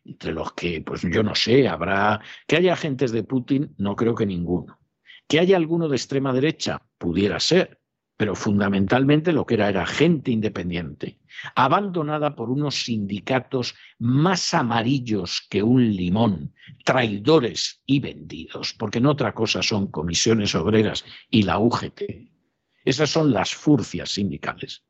entre 0.05 0.33
los 0.33 0.53
que, 0.53 0.81
pues 0.81 1.01
yo 1.01 1.23
no 1.23 1.35
sé, 1.35 1.67
habrá 1.67 2.21
que 2.47 2.57
haya 2.57 2.73
agentes 2.73 3.11
de 3.11 3.23
Putin, 3.23 3.73
no 3.77 3.95
creo 3.95 4.15
que 4.15 4.25
ninguno. 4.25 4.79
Que 5.27 5.39
haya 5.39 5.57
alguno 5.57 5.89
de 5.89 5.95
extrema 5.95 6.31
derecha, 6.31 6.83
pudiera 6.97 7.39
ser, 7.39 7.81
pero 8.15 8.35
fundamentalmente 8.35 9.33
lo 9.33 9.45
que 9.45 9.55
era 9.55 9.67
era 9.67 9.85
gente 9.85 10.31
independiente, 10.31 11.19
abandonada 11.55 12.35
por 12.35 12.49
unos 12.49 12.75
sindicatos 12.75 13.75
más 13.97 14.53
amarillos 14.53 15.45
que 15.49 15.63
un 15.63 15.95
limón, 15.95 16.53
traidores 16.85 17.81
y 17.85 17.99
vendidos, 17.99 18.73
porque 18.77 19.01
no 19.01 19.11
otra 19.11 19.33
cosa 19.33 19.63
son 19.63 19.87
comisiones 19.87 20.53
obreras 20.53 21.03
y 21.29 21.41
la 21.41 21.57
UGT. 21.57 22.03
Esas 22.85 23.09
son 23.09 23.33
las 23.33 23.55
furcias 23.55 24.11
sindicales 24.11 24.85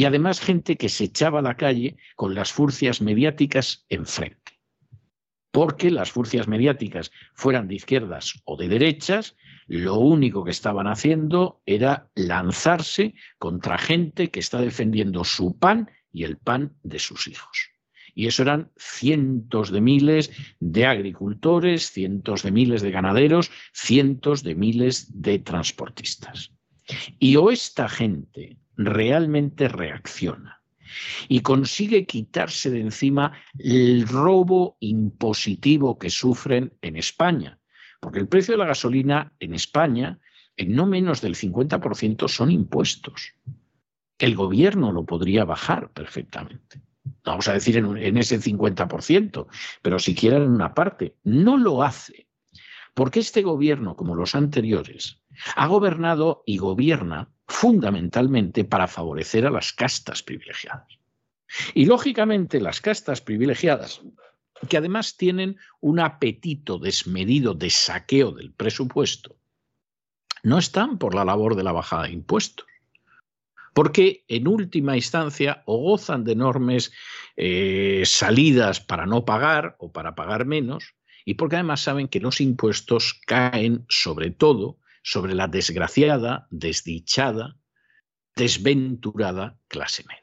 y 0.00 0.06
además 0.06 0.40
gente 0.40 0.76
que 0.76 0.88
se 0.88 1.04
echaba 1.04 1.40
a 1.40 1.42
la 1.42 1.58
calle 1.58 1.98
con 2.16 2.34
las 2.34 2.54
furcias 2.54 3.02
mediáticas 3.02 3.84
enfrente. 3.90 4.58
Porque 5.52 5.90
las 5.90 6.10
furcias 6.10 6.48
mediáticas 6.48 7.12
fueran 7.34 7.68
de 7.68 7.74
izquierdas 7.74 8.40
o 8.46 8.56
de 8.56 8.68
derechas, 8.68 9.36
lo 9.66 9.96
único 9.96 10.42
que 10.42 10.52
estaban 10.52 10.86
haciendo 10.86 11.60
era 11.66 12.08
lanzarse 12.14 13.14
contra 13.38 13.76
gente 13.76 14.30
que 14.30 14.40
está 14.40 14.62
defendiendo 14.62 15.22
su 15.22 15.58
pan 15.58 15.90
y 16.10 16.24
el 16.24 16.38
pan 16.38 16.78
de 16.82 16.98
sus 16.98 17.28
hijos. 17.28 17.68
Y 18.14 18.26
eso 18.26 18.40
eran 18.40 18.72
cientos 18.78 19.70
de 19.70 19.82
miles 19.82 20.30
de 20.60 20.86
agricultores, 20.86 21.90
cientos 21.90 22.42
de 22.42 22.52
miles 22.52 22.80
de 22.80 22.90
ganaderos, 22.90 23.50
cientos 23.74 24.44
de 24.44 24.54
miles 24.54 25.20
de 25.20 25.40
transportistas. 25.40 26.52
Y 27.18 27.36
o 27.36 27.50
esta 27.50 27.86
gente 27.86 28.56
realmente 28.84 29.68
reacciona 29.68 30.60
y 31.28 31.40
consigue 31.40 32.06
quitarse 32.06 32.70
de 32.70 32.80
encima 32.80 33.32
el 33.58 34.08
robo 34.08 34.76
impositivo 34.80 35.98
que 35.98 36.10
sufren 36.10 36.74
en 36.82 36.96
España. 36.96 37.58
Porque 38.00 38.18
el 38.18 38.28
precio 38.28 38.52
de 38.54 38.58
la 38.58 38.66
gasolina 38.66 39.32
en 39.40 39.54
España, 39.54 40.18
en 40.56 40.74
no 40.74 40.86
menos 40.86 41.20
del 41.20 41.36
50%, 41.36 42.28
son 42.28 42.50
impuestos. 42.50 43.34
El 44.18 44.34
gobierno 44.34 44.92
lo 44.92 45.04
podría 45.04 45.44
bajar 45.44 45.92
perfectamente. 45.92 46.82
Vamos 47.24 47.48
a 47.48 47.54
decir 47.54 47.76
en, 47.76 47.96
en 47.96 48.16
ese 48.16 48.40
50%, 48.40 49.46
pero 49.82 49.98
siquiera 49.98 50.36
en 50.36 50.50
una 50.50 50.74
parte. 50.74 51.16
No 51.24 51.56
lo 51.56 51.82
hace. 51.82 52.26
Porque 52.94 53.20
este 53.20 53.42
gobierno, 53.42 53.96
como 53.96 54.14
los 54.14 54.34
anteriores, 54.34 55.19
ha 55.56 55.66
gobernado 55.66 56.42
y 56.46 56.58
gobierna 56.58 57.30
fundamentalmente 57.46 58.64
para 58.64 58.88
favorecer 58.88 59.46
a 59.46 59.50
las 59.50 59.72
castas 59.72 60.22
privilegiadas. 60.22 60.98
Y 61.74 61.86
lógicamente 61.86 62.60
las 62.60 62.80
castas 62.80 63.20
privilegiadas, 63.20 64.02
que 64.68 64.76
además 64.76 65.16
tienen 65.16 65.58
un 65.80 66.00
apetito 66.00 66.78
desmedido 66.78 67.54
de 67.54 67.70
saqueo 67.70 68.32
del 68.32 68.52
presupuesto, 68.52 69.36
no 70.42 70.58
están 70.58 70.98
por 70.98 71.14
la 71.14 71.24
labor 71.24 71.56
de 71.56 71.64
la 71.64 71.72
bajada 71.72 72.04
de 72.04 72.12
impuestos. 72.12 72.66
Porque 73.74 74.24
en 74.28 74.48
última 74.48 74.96
instancia 74.96 75.62
o 75.66 75.78
gozan 75.78 76.24
de 76.24 76.32
enormes 76.32 76.92
eh, 77.36 78.02
salidas 78.04 78.80
para 78.80 79.06
no 79.06 79.24
pagar 79.24 79.76
o 79.78 79.92
para 79.92 80.14
pagar 80.14 80.44
menos, 80.44 80.94
y 81.24 81.34
porque 81.34 81.56
además 81.56 81.82
saben 81.82 82.08
que 82.08 82.20
los 82.20 82.40
impuestos 82.40 83.20
caen 83.26 83.84
sobre 83.88 84.30
todo 84.30 84.79
sobre 85.02 85.34
la 85.34 85.48
desgraciada, 85.48 86.46
desdichada, 86.50 87.56
desventurada 88.36 89.58
clase 89.68 90.04
media. 90.04 90.20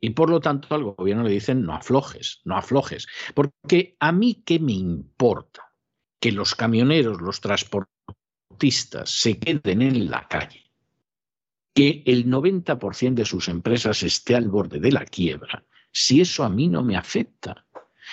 Y 0.00 0.10
por 0.10 0.30
lo 0.30 0.40
tanto 0.40 0.74
al 0.74 0.84
gobierno 0.84 1.24
le 1.24 1.30
dicen 1.30 1.62
no 1.62 1.74
aflojes, 1.74 2.40
no 2.44 2.56
aflojes, 2.56 3.06
porque 3.34 3.96
a 4.00 4.12
mí 4.12 4.42
qué 4.44 4.58
me 4.58 4.72
importa 4.72 5.72
que 6.18 6.32
los 6.32 6.54
camioneros, 6.54 7.20
los 7.20 7.40
transportistas 7.40 9.10
se 9.10 9.38
queden 9.38 9.82
en 9.82 10.10
la 10.10 10.26
calle, 10.28 10.70
que 11.74 12.02
el 12.06 12.26
90% 12.26 13.14
de 13.14 13.24
sus 13.24 13.48
empresas 13.48 14.02
esté 14.02 14.36
al 14.36 14.48
borde 14.48 14.80
de 14.80 14.92
la 14.92 15.04
quiebra, 15.04 15.64
si 15.92 16.20
eso 16.20 16.44
a 16.44 16.48
mí 16.48 16.68
no 16.68 16.82
me 16.82 16.96
afecta. 16.96 17.66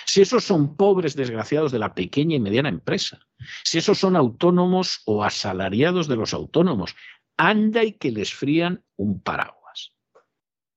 Si 0.06 0.20
esos 0.20 0.44
son 0.44 0.76
pobres 0.76 1.14
desgraciados 1.14 1.72
de 1.72 1.78
la 1.78 1.94
pequeña 1.94 2.36
y 2.36 2.40
mediana 2.40 2.68
empresa, 2.68 3.26
si 3.64 3.78
esos 3.78 3.98
son 3.98 4.16
autónomos 4.16 5.02
o 5.06 5.24
asalariados 5.24 6.08
de 6.08 6.16
los 6.16 6.34
autónomos, 6.34 6.94
anda 7.36 7.84
y 7.84 7.92
que 7.92 8.10
les 8.10 8.32
frían 8.32 8.84
un 8.96 9.20
paraguas. 9.20 9.92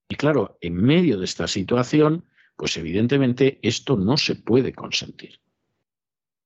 Y 0.09 0.15
claro, 0.15 0.57
en 0.61 0.75
medio 0.75 1.17
de 1.17 1.25
esta 1.25 1.47
situación, 1.47 2.25
pues 2.55 2.77
evidentemente 2.77 3.59
esto 3.61 3.95
no 3.95 4.17
se 4.17 4.35
puede 4.35 4.73
consentir. 4.73 5.39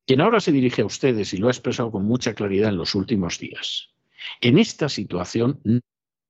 Quien 0.06 0.22
ahora 0.22 0.40
se 0.40 0.52
dirige 0.52 0.84
a 0.84 0.86
ustedes 0.86 1.34
y 1.34 1.38
lo 1.38 1.48
ha 1.48 1.52
expresado 1.52 1.92
con 1.92 2.06
mucha 2.06 2.36
claridad 2.36 2.70
en 2.70 2.78
los 2.78 2.94
últimos 2.94 3.40
días, 3.40 3.90
en 4.40 4.60
esta 4.60 4.88
situación 4.88 5.60
no 5.64 5.82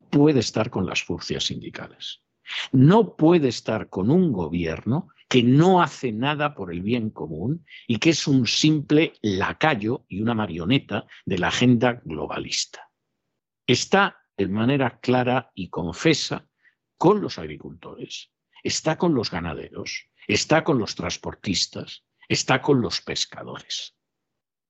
puede 0.09 0.39
estar 0.39 0.69
con 0.69 0.85
las 0.85 1.03
furcias 1.03 1.45
sindicales. 1.45 2.21
No 2.71 3.15
puede 3.15 3.49
estar 3.49 3.89
con 3.89 4.09
un 4.09 4.31
gobierno 4.31 5.09
que 5.27 5.43
no 5.43 5.81
hace 5.81 6.11
nada 6.11 6.53
por 6.53 6.71
el 6.71 6.81
bien 6.81 7.09
común 7.09 7.65
y 7.87 7.97
que 7.97 8.11
es 8.11 8.27
un 8.27 8.47
simple 8.47 9.13
lacayo 9.21 10.05
y 10.07 10.21
una 10.21 10.33
marioneta 10.33 11.07
de 11.25 11.37
la 11.39 11.47
agenda 11.47 12.01
globalista. 12.03 12.91
Está 13.65 14.17
de 14.37 14.47
manera 14.47 14.99
clara 14.99 15.51
y 15.55 15.69
confesa 15.69 16.47
con 16.97 17.21
los 17.21 17.39
agricultores, 17.39 18.31
está 18.63 18.97
con 18.97 19.13
los 19.13 19.31
ganaderos, 19.31 20.09
está 20.27 20.63
con 20.63 20.77
los 20.77 20.95
transportistas, 20.95 22.05
está 22.27 22.61
con 22.61 22.81
los 22.81 23.01
pescadores. 23.01 23.95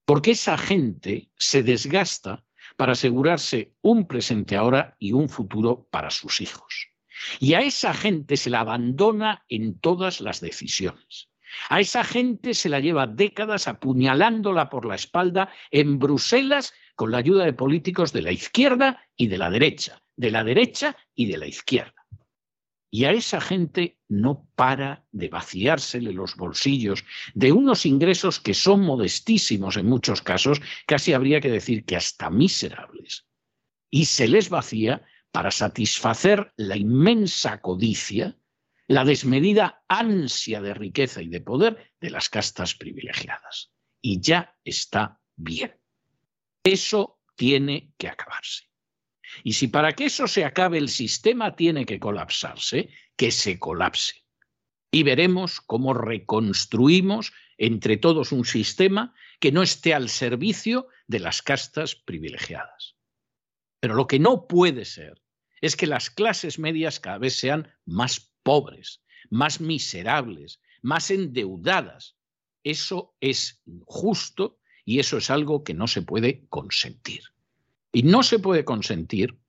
Porque 0.05 0.31
esa 0.31 0.57
gente 0.57 1.31
se 1.37 1.63
desgasta 1.63 2.45
para 2.77 2.93
asegurarse 2.93 3.75
un 3.81 4.07
presente 4.07 4.55
ahora 4.55 4.95
y 4.99 5.11
un 5.11 5.29
futuro 5.29 5.87
para 5.89 6.09
sus 6.09 6.41
hijos. 6.41 6.94
Y 7.39 7.53
a 7.53 7.59
esa 7.59 7.93
gente 7.93 8.37
se 8.37 8.49
la 8.49 8.61
abandona 8.61 9.43
en 9.47 9.79
todas 9.79 10.21
las 10.21 10.41
decisiones. 10.41 11.29
A 11.69 11.79
esa 11.79 12.03
gente 12.03 12.53
se 12.53 12.69
la 12.69 12.79
lleva 12.79 13.07
décadas 13.07 13.67
apuñalándola 13.67 14.69
por 14.69 14.85
la 14.85 14.95
espalda 14.95 15.49
en 15.71 15.99
Bruselas 15.99 16.73
con 16.95 17.11
la 17.11 17.17
ayuda 17.17 17.45
de 17.45 17.53
políticos 17.53 18.13
de 18.13 18.21
la 18.21 18.31
izquierda 18.31 19.01
y 19.15 19.27
de 19.27 19.37
la 19.37 19.49
derecha, 19.49 20.01
de 20.15 20.31
la 20.31 20.43
derecha 20.43 20.95
y 21.13 21.27
de 21.27 21.37
la 21.37 21.47
izquierda. 21.47 21.93
Y 22.91 23.03
a 23.03 23.11
esa 23.11 23.41
gente 23.41 23.99
no 24.07 24.47
para 24.55 25.05
de 25.11 25.27
vaciársele 25.27 26.13
los 26.13 26.37
bolsillos 26.37 27.03
de 27.33 27.51
unos 27.51 27.85
ingresos 27.85 28.39
que 28.39 28.53
son 28.53 28.81
modestísimos 28.81 29.75
en 29.75 29.87
muchos 29.87 30.21
casos, 30.21 30.61
casi 30.87 31.11
habría 31.11 31.41
que 31.41 31.51
decir 31.51 31.83
que 31.83 31.97
hasta 31.97 32.29
miserables. 32.29 33.27
Y 33.89 34.05
se 34.05 34.29
les 34.29 34.49
vacía 34.49 35.03
para 35.35 35.51
satisfacer 35.51 36.53
la 36.55 36.77
inmensa 36.77 37.59
codicia, 37.59 38.37
la 38.87 39.03
desmedida 39.03 39.83
ansia 39.89 40.61
de 40.61 40.73
riqueza 40.73 41.21
y 41.21 41.27
de 41.27 41.41
poder 41.41 41.91
de 41.99 42.09
las 42.09 42.29
castas 42.29 42.73
privilegiadas. 42.73 43.73
Y 44.01 44.21
ya 44.21 44.55
está 44.63 45.19
bien. 45.35 45.77
Eso 46.63 47.19
tiene 47.35 47.91
que 47.97 48.07
acabarse. 48.07 48.69
Y 49.43 49.51
si 49.51 49.67
para 49.67 49.91
que 49.91 50.05
eso 50.05 50.25
se 50.25 50.45
acabe 50.45 50.77
el 50.77 50.87
sistema 50.87 51.53
tiene 51.53 51.85
que 51.85 51.99
colapsarse, 51.99 52.87
que 53.17 53.29
se 53.29 53.59
colapse. 53.59 54.23
Y 54.89 55.03
veremos 55.03 55.59
cómo 55.59 55.93
reconstruimos 55.93 57.33
entre 57.57 57.97
todos 57.97 58.31
un 58.31 58.45
sistema 58.45 59.13
que 59.41 59.51
no 59.51 59.63
esté 59.63 59.93
al 59.93 60.07
servicio 60.07 60.87
de 61.07 61.19
las 61.19 61.41
castas 61.41 61.93
privilegiadas. 61.93 62.95
Pero 63.81 63.95
lo 63.95 64.07
que 64.07 64.17
no 64.17 64.47
puede 64.47 64.85
ser 64.85 65.24
es 65.65 65.75
que 65.75 65.87
las 65.87 66.09
clases 66.09 66.59
medias 66.59 66.99
cada 66.99 67.17
vez 67.17 67.39
sean 67.39 67.73
más 67.85 68.31
pobres, 68.43 69.01
más 69.29 69.59
miserables, 69.59 70.59
más 70.81 71.09
endeudadas. 71.09 72.15
Eso 72.63 73.15
es 73.19 73.61
injusto 73.65 74.59
y 74.85 74.99
eso 74.99 75.17
es 75.17 75.29
algo 75.31 75.63
que 75.63 75.73
no 75.73 75.87
se 75.87 76.03
puede 76.03 76.45
consentir. 76.49 77.23
Y 77.91 78.03
no 78.03 78.21
se 78.21 78.37
puede 78.37 78.63
consentir 78.63 79.39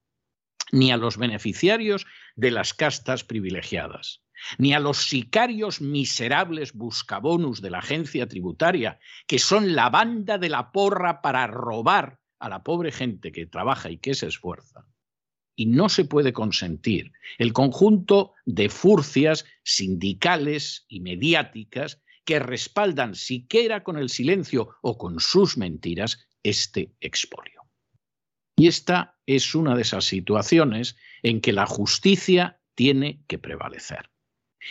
ni 0.73 0.91
a 0.91 0.97
los 0.97 1.19
beneficiarios 1.19 2.07
de 2.35 2.51
las 2.51 2.73
castas 2.73 3.23
privilegiadas, 3.23 4.23
ni 4.59 4.73
a 4.73 4.81
los 4.81 5.09
sicarios 5.09 5.81
miserables 5.81 6.73
buscabonus 6.73 7.61
de 7.61 7.71
la 7.71 7.79
agencia 7.79 8.27
tributaria, 8.27 8.99
que 9.27 9.39
son 9.39 9.75
la 9.75 9.91
banda 9.91 10.39
de 10.39 10.49
la 10.49 10.73
porra 10.73 11.21
para 11.21 11.47
robar 11.47 12.21
a 12.39 12.49
la 12.49 12.63
pobre 12.63 12.91
gente 12.91 13.33
que 13.33 13.47
trabaja 13.47 13.91
y 13.91 13.99
que 13.99 14.15
se 14.15 14.27
esfuerza, 14.27 14.87
y 15.57 15.67
no 15.67 15.89
se 15.89 16.05
puede 16.05 16.33
consentir 16.33 17.13
el 17.39 17.53
conjunto 17.53 18.35
de 18.45 18.69
furcias 18.69 19.47
sindicales 19.65 20.85
y 20.87 21.01
mediáticas 21.01 22.03
que 22.25 22.39
respaldan, 22.39 23.15
siquiera 23.15 23.83
con 23.83 23.97
el 23.97 24.11
silencio 24.11 24.77
o 24.83 24.99
con 24.99 25.19
sus 25.19 25.57
mentiras, 25.57 26.29
este 26.43 26.95
expolio. 27.01 27.63
Y 28.57 28.69
esta 28.69 29.19
es 29.27 29.55
una 29.55 29.75
de 29.75 29.83
esas 29.83 30.05
situaciones 30.05 30.97
en 31.23 31.41
que 31.41 31.53
la 31.53 31.67
justicia 31.67 32.61
tiene 32.75 33.23
que 33.27 33.39
prevalecer. 33.39 34.11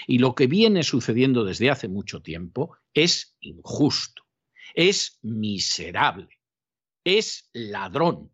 Y 0.08 0.20
lo 0.20 0.36
que 0.36 0.48
viene 0.48 0.84
sucediendo 0.84 1.44
desde 1.44 1.70
hace 1.70 1.88
mucho 1.88 2.22
tiempo 2.22 2.77
es 2.94 3.38
injusto, 3.39 4.24
es 4.74 5.20
miserable, 5.22 6.39
es 7.04 7.50
ladrón. 7.54 8.32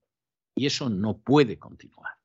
Y 0.55 0.65
eso 0.65 0.89
no 0.89 1.21
puede 1.21 1.57
continuar. 1.59 2.20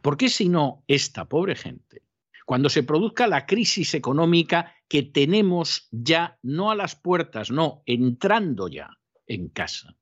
¿Por 0.00 0.16
qué 0.16 0.28
si 0.28 0.48
no 0.48 0.84
esta 0.86 1.28
pobre 1.28 1.54
gente, 1.54 2.02
cuando 2.46 2.68
se 2.68 2.82
produzca 2.82 3.26
la 3.26 3.46
crisis 3.46 3.94
económica 3.94 4.74
que 4.88 5.02
tenemos 5.02 5.88
ya, 5.90 6.38
no 6.42 6.70
a 6.70 6.74
las 6.74 6.96
puertas, 6.96 7.50
no, 7.50 7.82
entrando 7.86 8.68
ya 8.68 8.90
en 9.26 9.48
casa, 9.48 9.96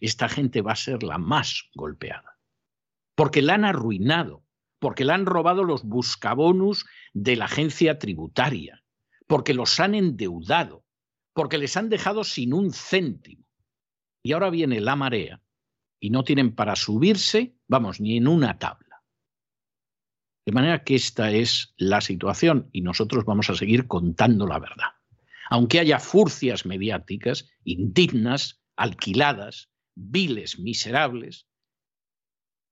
esta 0.00 0.28
gente 0.28 0.62
va 0.62 0.72
a 0.72 0.76
ser 0.76 1.02
la 1.02 1.18
más 1.18 1.70
golpeada? 1.74 2.38
Porque 3.14 3.42
la 3.42 3.54
han 3.54 3.64
arruinado, 3.64 4.44
porque 4.78 5.04
la 5.04 5.14
han 5.14 5.26
robado 5.26 5.64
los 5.64 5.84
buscabonus 5.84 6.86
de 7.12 7.36
la 7.36 7.46
agencia 7.46 7.98
tributaria, 7.98 8.82
porque 9.26 9.54
los 9.54 9.78
han 9.80 9.94
endeudado, 9.94 10.84
porque 11.32 11.58
les 11.58 11.76
han 11.76 11.88
dejado 11.88 12.24
sin 12.24 12.52
un 12.52 12.72
céntimo. 12.72 13.44
Y 14.22 14.32
ahora 14.32 14.50
viene 14.50 14.80
la 14.80 14.96
marea 14.96 15.40
y 15.98 16.10
no 16.10 16.24
tienen 16.24 16.54
para 16.54 16.76
subirse, 16.76 17.54
vamos, 17.68 18.00
ni 18.00 18.16
en 18.16 18.26
una 18.26 18.58
tabla. 18.58 18.89
De 20.46 20.52
manera 20.52 20.84
que 20.84 20.94
esta 20.94 21.30
es 21.30 21.74
la 21.76 22.00
situación 22.00 22.68
y 22.72 22.80
nosotros 22.80 23.24
vamos 23.24 23.50
a 23.50 23.54
seguir 23.54 23.86
contando 23.86 24.46
la 24.46 24.58
verdad. 24.58 24.92
Aunque 25.50 25.80
haya 25.80 25.98
furcias 25.98 26.64
mediáticas 26.64 27.48
indignas, 27.64 28.62
alquiladas, 28.76 29.70
viles, 29.94 30.58
miserables, 30.58 31.46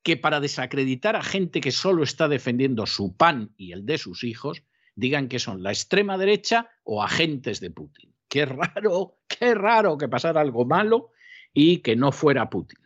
que 0.02 0.16
para 0.16 0.40
desacreditar 0.40 1.16
a 1.16 1.22
gente 1.22 1.60
que 1.60 1.72
solo 1.72 2.02
está 2.02 2.28
defendiendo 2.28 2.86
su 2.86 3.16
pan 3.16 3.52
y 3.56 3.72
el 3.72 3.84
de 3.84 3.98
sus 3.98 4.24
hijos, 4.24 4.62
digan 4.94 5.28
que 5.28 5.38
son 5.38 5.62
la 5.62 5.70
extrema 5.70 6.16
derecha 6.16 6.70
o 6.82 7.02
agentes 7.02 7.60
de 7.60 7.70
Putin. 7.70 8.14
Qué 8.28 8.46
raro, 8.46 9.18
qué 9.28 9.54
raro 9.54 9.98
que 9.98 10.08
pasara 10.08 10.40
algo 10.40 10.64
malo 10.64 11.10
y 11.52 11.78
que 11.78 11.96
no 11.96 12.12
fuera 12.12 12.48
Putin. 12.48 12.78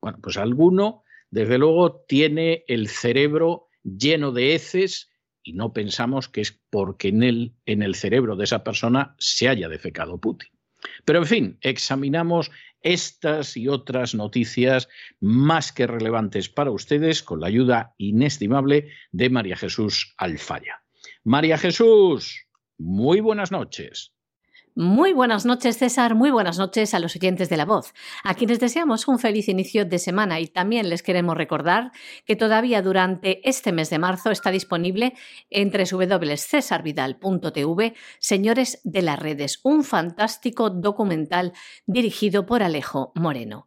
Bueno, 0.00 0.18
pues 0.22 0.36
alguno, 0.36 1.04
desde 1.30 1.58
luego, 1.58 2.04
tiene 2.08 2.64
el 2.66 2.88
cerebro 2.88 3.68
lleno 3.82 4.32
de 4.32 4.54
heces 4.54 5.10
y 5.42 5.54
no 5.54 5.72
pensamos 5.72 6.28
que 6.28 6.40
es 6.42 6.60
porque 6.70 7.08
en 7.08 7.22
el, 7.22 7.54
en 7.66 7.82
el 7.82 7.94
cerebro 7.94 8.36
de 8.36 8.44
esa 8.44 8.62
persona 8.62 9.14
se 9.18 9.48
haya 9.48 9.68
defecado 9.68 10.20
Putin. 10.20 10.50
Pero 11.04 11.20
en 11.20 11.26
fin, 11.26 11.58
examinamos 11.60 12.50
estas 12.82 13.56
y 13.56 13.68
otras 13.68 14.14
noticias 14.14 14.88
más 15.20 15.72
que 15.72 15.86
relevantes 15.86 16.48
para 16.48 16.70
ustedes 16.70 17.22
con 17.22 17.40
la 17.40 17.48
ayuda 17.48 17.94
inestimable 17.98 18.90
de 19.12 19.30
María 19.30 19.56
Jesús 19.56 20.14
Alfaya. 20.16 20.82
María 21.22 21.58
Jesús, 21.58 22.46
muy 22.78 23.20
buenas 23.20 23.52
noches. 23.52 24.14
Muy 24.76 25.12
buenas 25.12 25.46
noches, 25.46 25.78
César. 25.78 26.14
Muy 26.14 26.30
buenas 26.30 26.56
noches 26.56 26.94
a 26.94 27.00
los 27.00 27.16
oyentes 27.16 27.48
de 27.48 27.56
La 27.56 27.64
Voz, 27.64 27.92
a 28.22 28.34
quienes 28.34 28.60
deseamos 28.60 29.08
un 29.08 29.18
feliz 29.18 29.48
inicio 29.48 29.84
de 29.84 29.98
semana 29.98 30.38
y 30.38 30.46
también 30.46 30.88
les 30.88 31.02
queremos 31.02 31.36
recordar 31.36 31.90
que 32.24 32.36
todavía 32.36 32.80
durante 32.80 33.40
este 33.48 33.72
mes 33.72 33.90
de 33.90 33.98
marzo 33.98 34.30
está 34.30 34.52
disponible 34.52 35.14
en 35.50 35.72
www.cesarvidal.tv 35.72 37.94
Señores 38.20 38.80
de 38.84 39.02
las 39.02 39.18
Redes, 39.18 39.58
un 39.64 39.82
fantástico 39.82 40.70
documental 40.70 41.52
dirigido 41.86 42.46
por 42.46 42.62
Alejo 42.62 43.10
Moreno. 43.16 43.66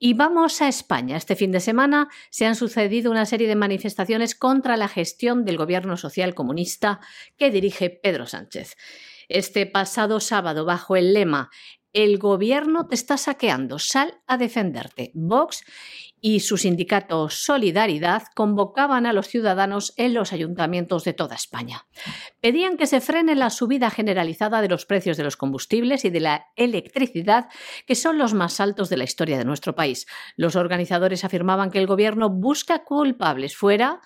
Y 0.00 0.14
vamos 0.14 0.60
a 0.60 0.66
España. 0.66 1.16
Este 1.16 1.36
fin 1.36 1.52
de 1.52 1.60
semana 1.60 2.08
se 2.30 2.46
han 2.46 2.56
sucedido 2.56 3.12
una 3.12 3.26
serie 3.26 3.46
de 3.46 3.54
manifestaciones 3.54 4.34
contra 4.34 4.76
la 4.76 4.88
gestión 4.88 5.44
del 5.44 5.56
gobierno 5.56 5.96
social 5.96 6.34
comunista 6.34 6.98
que 7.38 7.52
dirige 7.52 7.90
Pedro 7.90 8.26
Sánchez 8.26 8.76
este 9.28 9.66
pasado 9.66 10.20
sábado 10.20 10.64
bajo 10.64 10.96
el 10.96 11.14
lema 11.14 11.50
El 11.92 12.18
gobierno 12.18 12.86
te 12.88 12.94
está 12.94 13.16
saqueando, 13.16 13.78
sal 13.78 14.20
a 14.26 14.38
defenderte. 14.38 15.10
Vox 15.14 15.62
y 16.24 16.40
su 16.40 16.56
sindicato 16.56 17.28
Solidaridad 17.28 18.22
convocaban 18.34 19.06
a 19.06 19.12
los 19.12 19.26
ciudadanos 19.26 19.92
en 19.96 20.14
los 20.14 20.32
ayuntamientos 20.32 21.02
de 21.02 21.12
toda 21.12 21.34
España. 21.34 21.84
Pedían 22.40 22.76
que 22.76 22.86
se 22.86 23.00
frene 23.00 23.34
la 23.34 23.50
subida 23.50 23.90
generalizada 23.90 24.62
de 24.62 24.68
los 24.68 24.86
precios 24.86 25.16
de 25.16 25.24
los 25.24 25.36
combustibles 25.36 26.04
y 26.04 26.10
de 26.10 26.20
la 26.20 26.46
electricidad, 26.54 27.48
que 27.86 27.96
son 27.96 28.18
los 28.18 28.34
más 28.34 28.60
altos 28.60 28.88
de 28.88 28.98
la 28.98 29.04
historia 29.04 29.36
de 29.36 29.44
nuestro 29.44 29.74
país. 29.74 30.06
Los 30.36 30.54
organizadores 30.54 31.24
afirmaban 31.24 31.72
que 31.72 31.80
el 31.80 31.88
gobierno 31.88 32.30
busca 32.30 32.84
culpables 32.84 33.56
fuera 33.56 34.00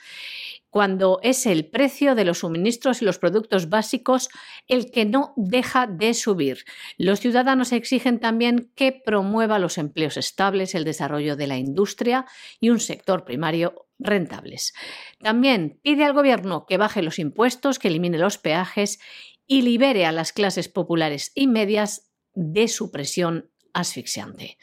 cuando 0.76 1.20
es 1.22 1.46
el 1.46 1.64
precio 1.64 2.14
de 2.14 2.26
los 2.26 2.40
suministros 2.40 3.00
y 3.00 3.06
los 3.06 3.18
productos 3.18 3.70
básicos 3.70 4.28
el 4.68 4.90
que 4.90 5.06
no 5.06 5.32
deja 5.34 5.86
de 5.86 6.12
subir. 6.12 6.66
Los 6.98 7.20
ciudadanos 7.20 7.72
exigen 7.72 8.20
también 8.20 8.70
que 8.74 8.92
promueva 8.92 9.58
los 9.58 9.78
empleos 9.78 10.18
estables, 10.18 10.74
el 10.74 10.84
desarrollo 10.84 11.34
de 11.34 11.46
la 11.46 11.56
industria 11.56 12.26
y 12.60 12.68
un 12.68 12.78
sector 12.78 13.24
primario 13.24 13.86
rentables. 13.98 14.74
También 15.18 15.80
pide 15.82 16.04
al 16.04 16.12
Gobierno 16.12 16.66
que 16.66 16.76
baje 16.76 17.00
los 17.00 17.18
impuestos, 17.18 17.78
que 17.78 17.88
elimine 17.88 18.18
los 18.18 18.36
peajes 18.36 18.98
y 19.46 19.62
libere 19.62 20.04
a 20.04 20.12
las 20.12 20.34
clases 20.34 20.68
populares 20.68 21.32
y 21.34 21.46
medias 21.46 22.12
de 22.34 22.68
su 22.68 22.90
presión 22.90 23.50
asfixiante. 23.72 24.58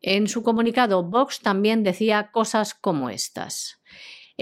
En 0.00 0.28
su 0.28 0.44
comunicado, 0.44 1.02
Vox 1.02 1.40
también 1.40 1.82
decía 1.82 2.30
cosas 2.30 2.72
como 2.72 3.10
estas. 3.10 3.79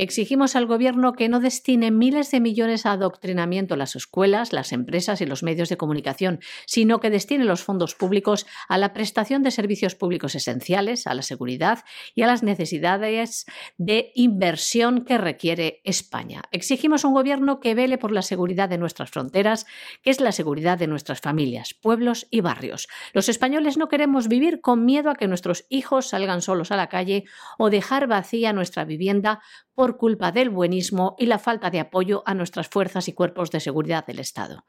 Exigimos 0.01 0.55
al 0.55 0.67
Gobierno 0.67 1.15
que 1.15 1.29
no 1.29 1.41
destine 1.41 1.91
miles 1.91 2.31
de 2.31 2.39
millones 2.39 2.87
a 2.87 2.93
adoctrinamiento 2.93 3.75
a 3.75 3.77
las 3.77 3.97
escuelas, 3.97 4.53
las 4.53 4.71
empresas 4.71 5.21
y 5.21 5.27
los 5.27 5.43
medios 5.43 5.69
de 5.71 5.77
comunicación, 5.77 6.39
sino 6.67 7.01
que 7.01 7.11
destine 7.11 7.45
los 7.45 7.65
fondos 7.65 7.97
públicos 7.97 8.47
a 8.69 8.79
la 8.79 8.93
prestación 8.93 9.43
de 9.43 9.51
servicios 9.51 9.97
públicos 9.97 10.37
esenciales, 10.37 11.09
a 11.09 11.15
la 11.15 11.23
seguridad 11.23 11.81
y 12.15 12.23
a 12.23 12.29
las 12.29 12.45
necesidades 12.45 13.45
de 13.77 14.13
inversión 14.15 15.05
que 15.05 15.19
requiere 15.19 15.81
España. 15.83 16.43
Exigimos 16.53 17.03
un 17.03 17.13
Gobierno 17.13 17.59
que 17.59 17.75
vele 17.75 17.99
por 17.99 18.13
la 18.13 18.23
seguridad 18.23 18.69
de 18.69 18.79
nuestras 18.79 19.11
fronteras, 19.11 19.67
que 20.03 20.11
es 20.11 20.21
la 20.21 20.31
seguridad 20.31 20.79
de 20.79 20.87
nuestras 20.87 21.21
familias, 21.21 21.75
pueblos 21.75 22.29
y 22.31 22.41
barrios. 22.41 22.87
Los 23.15 23.29
españoles 23.29 23.77
no 23.77 23.89
queremos 23.89 24.29
vivir 24.29 24.61
con 24.61 24.85
miedo 24.85 25.11
a 25.11 25.17
que 25.17 25.27
nuestros 25.27 25.67
hijos 25.71 26.11
salgan 26.11 26.41
solos 26.41 26.71
a 26.71 26.77
la 26.77 26.89
calle 26.89 27.25
o 27.59 27.69
dejar 27.69 28.07
vacía 28.07 28.53
nuestra 28.53 28.85
vivienda 28.85 29.41
por 29.75 29.88
culpa 29.97 30.33
del 30.33 30.51
buenismo 30.51 31.17
y 31.19 31.27
la 31.27 31.39
falta 31.39 31.71
de 31.71 31.81
apoyo 31.81 32.23
a 32.27 32.35
nuestras 32.35 32.69
fuerzas 32.69 33.09
y 33.09 33.13
cuerpos 33.13 33.51
de 33.51 33.61
seguridad 33.61 34.07
del 34.07 34.19
Estado. 34.19 34.65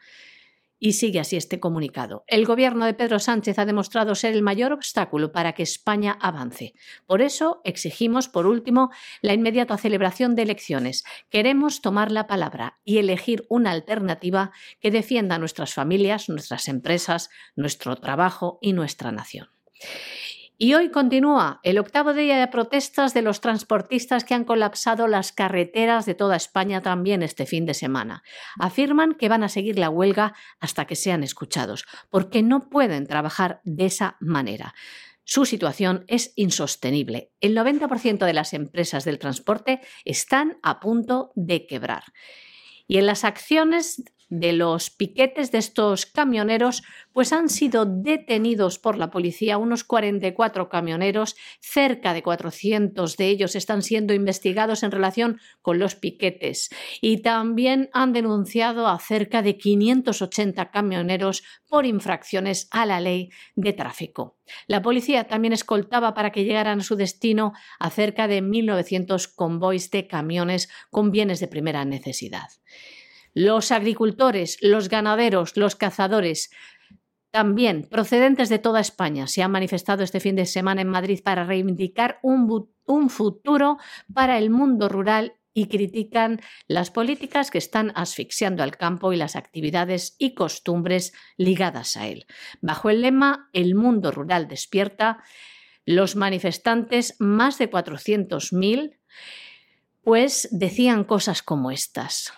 Y 0.82 0.94
sigue 0.94 1.20
así 1.20 1.36
este 1.36 1.60
comunicado. 1.60 2.24
El 2.26 2.46
gobierno 2.46 2.86
de 2.86 2.94
Pedro 2.94 3.20
Sánchez 3.20 3.60
ha 3.60 3.66
demostrado 3.66 4.16
ser 4.16 4.34
el 4.34 4.42
mayor 4.42 4.72
obstáculo 4.72 5.34
para 5.34 5.52
que 5.52 5.64
España 5.64 6.18
avance. 6.22 6.74
Por 7.06 7.22
eso 7.22 7.60
exigimos, 7.66 8.30
por 8.30 8.48
último, 8.48 8.90
la 9.22 9.34
inmediata 9.34 9.78
celebración 9.78 10.36
de 10.36 10.44
elecciones. 10.44 11.04
Queremos 11.30 11.82
tomar 11.82 12.14
la 12.14 12.28
palabra 12.28 12.80
y 12.86 13.00
elegir 13.00 13.46
una 13.50 13.72
alternativa 13.72 14.52
que 14.80 14.90
defienda 14.90 15.36
a 15.36 15.40
nuestras 15.40 15.74
familias, 15.74 16.30
nuestras 16.30 16.70
empresas, 16.70 17.30
nuestro 17.58 17.98
trabajo 17.98 18.58
y 18.62 18.72
nuestra 18.72 19.12
nación. 19.12 19.50
Y 20.62 20.74
hoy 20.74 20.90
continúa 20.90 21.62
el 21.64 21.80
octavo 21.80 22.14
día 22.14 22.38
de 22.38 22.48
protestas 22.48 23.14
de 23.14 23.22
los 23.22 23.40
transportistas 23.40 24.26
que 24.26 24.34
han 24.34 24.44
colapsado 24.44 25.08
las 25.08 25.32
carreteras 25.32 26.06
de 26.06 26.16
toda 26.16 26.36
España 26.36 26.82
también 26.82 27.24
este 27.24 27.46
fin 27.46 27.66
de 27.66 27.74
semana. 27.74 28.24
Afirman 28.60 29.14
que 29.14 29.30
van 29.30 29.44
a 29.44 29.48
seguir 29.48 29.80
la 29.80 29.90
huelga 29.90 30.36
hasta 30.60 30.84
que 30.84 30.98
sean 30.98 31.24
escuchados, 31.24 31.86
porque 32.10 32.44
no 32.44 32.68
pueden 32.68 33.08
trabajar 33.08 33.62
de 33.64 33.86
esa 33.86 34.18
manera. 34.20 34.76
Su 35.24 35.46
situación 35.46 36.04
es 36.08 36.34
insostenible. 36.36 37.32
El 37.40 37.56
90% 37.56 38.26
de 38.26 38.34
las 38.34 38.52
empresas 38.54 39.06
del 39.06 39.18
transporte 39.18 39.80
están 40.04 40.60
a 40.62 40.82
punto 40.82 41.32
de 41.36 41.68
quebrar. 41.68 42.04
Y 42.86 42.98
en 42.98 43.06
las 43.06 43.24
acciones 43.24 44.04
de 44.30 44.54
los 44.54 44.90
piquetes 44.90 45.52
de 45.52 45.58
estos 45.58 46.06
camioneros, 46.06 46.84
pues 47.14 47.34
han 47.34 47.50
sido 47.50 47.86
detenidos 47.86 48.80
por 48.80 48.98
la 48.98 49.10
policía 49.10 49.58
unos 49.58 49.84
44 49.84 50.70
camioneros, 50.70 51.36
cerca 51.60 52.14
de 52.14 52.24
400 52.24 53.18
de 53.18 53.28
ellos 53.28 53.56
están 53.56 53.82
siendo 53.82 54.14
investigados 54.14 54.84
en 54.84 54.92
relación 54.92 55.40
con 55.62 55.80
los 55.80 55.96
piquetes 55.96 56.70
y 57.02 57.22
también 57.22 57.90
han 57.94 58.14
denunciado 58.14 58.88
a 58.88 59.00
cerca 59.00 59.42
de 59.42 59.58
580 59.58 60.72
camioneros 60.72 61.44
por 61.68 61.86
infracciones 61.86 62.68
a 62.72 62.86
la 62.86 63.00
ley 63.00 63.30
de 63.56 63.74
tráfico. 63.74 64.38
La 64.68 64.82
policía 64.82 65.26
también 65.26 65.54
escoltaba 65.54 66.14
para 66.14 66.32
que 66.32 66.44
llegaran 66.44 66.80
a 66.80 66.84
su 66.84 66.96
destino 66.96 67.54
a 67.80 67.90
cerca 67.90 68.28
de 68.28 68.42
1.900 68.42 69.34
convoys 69.36 69.92
de 69.92 70.08
camiones 70.08 70.70
con 70.90 71.12
bienes 71.12 71.40
de 71.40 71.48
primera 71.48 71.86
necesidad. 71.86 72.50
Los 73.34 73.72
agricultores, 73.72 74.58
los 74.62 74.90
ganaderos, 74.90 75.58
los 75.58 75.76
cazadores, 75.76 76.50
también 77.32 77.88
procedentes 77.90 78.50
de 78.50 78.60
toda 78.60 78.80
España, 78.80 79.28
se 79.28 79.44
han 79.44 79.52
manifestado 79.52 80.04
este 80.04 80.20
fin 80.20 80.36
de 80.36 80.46
semana 80.46 80.82
en 80.82 80.88
Madrid 80.88 81.22
para 81.24 81.44
reivindicar 81.44 82.20
un, 82.24 83.10
futuro 83.10 83.78
para 84.14 84.40
el 84.40 84.50
mundo 84.50 84.90
rural 84.90 85.34
y 85.54 85.68
critican 85.68 86.42
las 86.68 86.90
políticas 86.90 87.52
que 87.52 87.58
están 87.60 87.92
asfixiando 87.96 88.64
al 88.64 88.78
campo 88.78 89.14
y 89.14 89.18
las 89.18 89.36
actividades 89.36 90.16
y 90.18 90.34
costumbres 90.34 91.14
ligadas 91.38 91.98
a 91.98 92.08
él. 92.08 92.26
Bajo 92.62 92.90
el 92.90 93.02
lema 93.02 93.50
El 93.54 93.76
mundo 93.76 94.12
rural 94.12 94.48
despierta, 94.48 95.24
los 95.86 96.16
manifestantes, 96.16 97.16
más 97.20 97.58
de 97.58 97.70
400.000, 97.70 98.98
pues 100.02 100.48
decían 100.52 101.04
cosas 101.04 101.44
como 101.44 101.72
estas. 101.72 102.34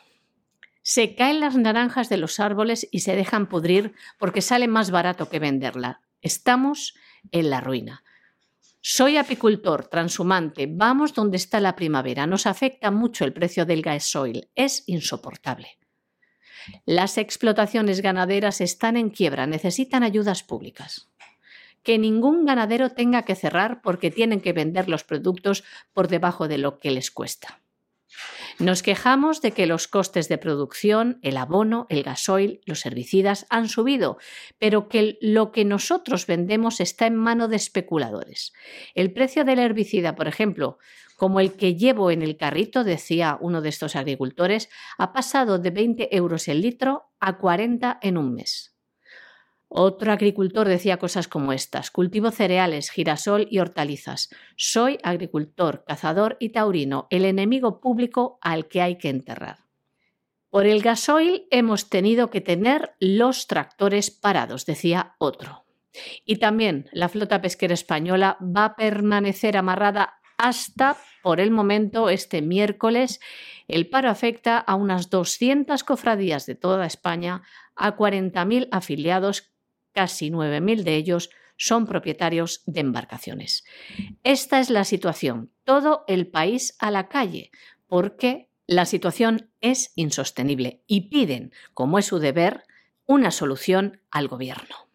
Se 0.93 1.15
caen 1.15 1.39
las 1.39 1.55
naranjas 1.55 2.09
de 2.09 2.17
los 2.17 2.41
árboles 2.41 2.85
y 2.91 2.99
se 2.99 3.15
dejan 3.15 3.47
pudrir 3.47 3.93
porque 4.19 4.41
sale 4.41 4.67
más 4.67 4.91
barato 4.91 5.29
que 5.29 5.39
venderla. 5.39 6.01
Estamos 6.21 6.95
en 7.31 7.49
la 7.49 7.61
ruina. 7.61 8.03
Soy 8.81 9.15
apicultor, 9.15 9.87
transhumante, 9.87 10.67
vamos 10.69 11.13
donde 11.13 11.37
está 11.37 11.61
la 11.61 11.77
primavera. 11.77 12.27
Nos 12.27 12.45
afecta 12.45 12.91
mucho 12.91 13.23
el 13.23 13.31
precio 13.31 13.65
del 13.65 13.81
gasoil. 13.81 14.49
Es 14.53 14.83
insoportable. 14.85 15.79
Las 16.85 17.17
explotaciones 17.17 18.01
ganaderas 18.01 18.59
están 18.59 18.97
en 18.97 19.11
quiebra, 19.11 19.47
necesitan 19.47 20.03
ayudas 20.03 20.43
públicas. 20.43 21.07
Que 21.83 21.99
ningún 21.99 22.43
ganadero 22.43 22.89
tenga 22.89 23.23
que 23.23 23.35
cerrar 23.35 23.81
porque 23.81 24.11
tienen 24.11 24.41
que 24.41 24.51
vender 24.51 24.89
los 24.89 25.05
productos 25.05 25.63
por 25.93 26.09
debajo 26.09 26.49
de 26.49 26.57
lo 26.57 26.79
que 26.79 26.91
les 26.91 27.11
cuesta. 27.11 27.61
Nos 28.59 28.83
quejamos 28.83 29.41
de 29.41 29.51
que 29.51 29.65
los 29.65 29.87
costes 29.87 30.29
de 30.29 30.37
producción, 30.37 31.19
el 31.21 31.37
abono, 31.37 31.87
el 31.89 32.03
gasoil, 32.03 32.61
los 32.65 32.85
herbicidas 32.85 33.45
han 33.49 33.69
subido, 33.69 34.17
pero 34.59 34.87
que 34.87 35.17
lo 35.21 35.51
que 35.51 35.65
nosotros 35.65 36.27
vendemos 36.27 36.79
está 36.79 37.07
en 37.07 37.15
mano 37.15 37.47
de 37.47 37.55
especuladores. 37.55 38.53
El 38.95 39.13
precio 39.13 39.45
del 39.45 39.59
herbicida, 39.59 40.15
por 40.15 40.27
ejemplo, 40.27 40.77
como 41.15 41.39
el 41.39 41.53
que 41.53 41.75
llevo 41.75 42.09
en 42.09 42.23
el 42.23 42.35
carrito, 42.35 42.83
decía 42.83 43.37
uno 43.39 43.61
de 43.61 43.69
estos 43.69 43.95
agricultores, 43.95 44.69
ha 44.97 45.13
pasado 45.13 45.59
de 45.59 45.69
20 45.69 46.15
euros 46.15 46.47
el 46.47 46.61
litro 46.61 47.11
a 47.19 47.37
40 47.37 47.99
en 48.01 48.17
un 48.17 48.33
mes. 48.33 48.75
Otro 49.73 50.11
agricultor 50.11 50.67
decía 50.67 50.97
cosas 50.97 51.29
como 51.29 51.53
estas, 51.53 51.91
cultivo 51.91 52.29
cereales, 52.31 52.89
girasol 52.89 53.47
y 53.49 53.59
hortalizas. 53.59 54.29
Soy 54.57 54.99
agricultor, 55.01 55.85
cazador 55.87 56.35
y 56.41 56.49
taurino, 56.49 57.07
el 57.09 57.23
enemigo 57.23 57.79
público 57.79 58.37
al 58.41 58.67
que 58.67 58.81
hay 58.81 58.97
que 58.97 59.07
enterrar. 59.07 59.59
Por 60.49 60.65
el 60.65 60.81
gasoil 60.81 61.47
hemos 61.51 61.89
tenido 61.89 62.29
que 62.29 62.41
tener 62.41 62.95
los 62.99 63.47
tractores 63.47 64.11
parados, 64.11 64.65
decía 64.65 65.15
otro. 65.19 65.63
Y 66.25 66.35
también 66.35 66.89
la 66.91 67.07
flota 67.07 67.41
pesquera 67.41 67.73
española 67.73 68.37
va 68.41 68.65
a 68.65 68.75
permanecer 68.75 69.55
amarrada 69.55 70.15
hasta, 70.37 70.97
por 71.23 71.39
el 71.39 71.49
momento, 71.49 72.09
este 72.09 72.41
miércoles. 72.41 73.21
El 73.69 73.89
paro 73.89 74.09
afecta 74.09 74.57
a 74.57 74.75
unas 74.75 75.09
200 75.09 75.85
cofradías 75.85 76.45
de 76.45 76.55
toda 76.55 76.85
España, 76.85 77.43
a 77.77 77.95
40.000 77.95 78.67
afiliados 78.71 79.50
casi 79.93 80.29
9.000 80.29 80.83
de 80.83 80.95
ellos 80.95 81.29
son 81.57 81.85
propietarios 81.85 82.63
de 82.65 82.79
embarcaciones. 82.79 83.63
Esta 84.23 84.59
es 84.59 84.71
la 84.71 84.83
situación. 84.83 85.51
Todo 85.63 86.03
el 86.07 86.27
país 86.27 86.75
a 86.79 86.89
la 86.89 87.07
calle, 87.07 87.51
porque 87.87 88.49
la 88.65 88.85
situación 88.85 89.51
es 89.61 89.91
insostenible 89.95 90.81
y 90.87 91.09
piden, 91.09 91.51
como 91.73 91.99
es 91.99 92.05
su 92.05 92.17
deber, 92.17 92.63
una 93.05 93.29
solución 93.29 94.01
al 94.09 94.27
gobierno. 94.27 94.87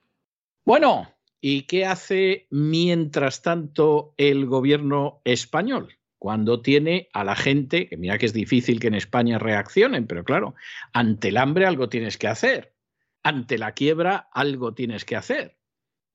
Bueno, 0.65 1.15
¿y 1.41 1.63
qué 1.63 1.87
hace 1.87 2.49
mientras 2.51 3.43
tanto 3.43 4.15
el 4.17 4.47
gobierno 4.47 5.21
español? 5.25 5.99
Cuando 6.19 6.63
tiene 6.63 7.09
a 7.13 7.23
la 7.23 7.37
gente, 7.37 7.89
que 7.89 7.97
mira 7.97 8.19
que 8.19 8.27
es 8.27 8.33
difícil 8.33 8.81
que 8.81 8.89
en 8.89 8.95
España 8.95 9.39
reaccionen, 9.39 10.07
pero 10.09 10.25
claro, 10.25 10.57
ante 10.93 11.29
el 11.29 11.37
hambre 11.37 11.67
algo 11.67 11.89
tienes 11.89 12.19
que 12.19 12.27
hacer 12.27 12.76
ante 13.27 13.59
la 13.59 13.73
quiebra 13.73 14.29
algo 14.33 14.73
tienes 14.73 15.05
que 15.05 15.17
hacer. 15.17 15.57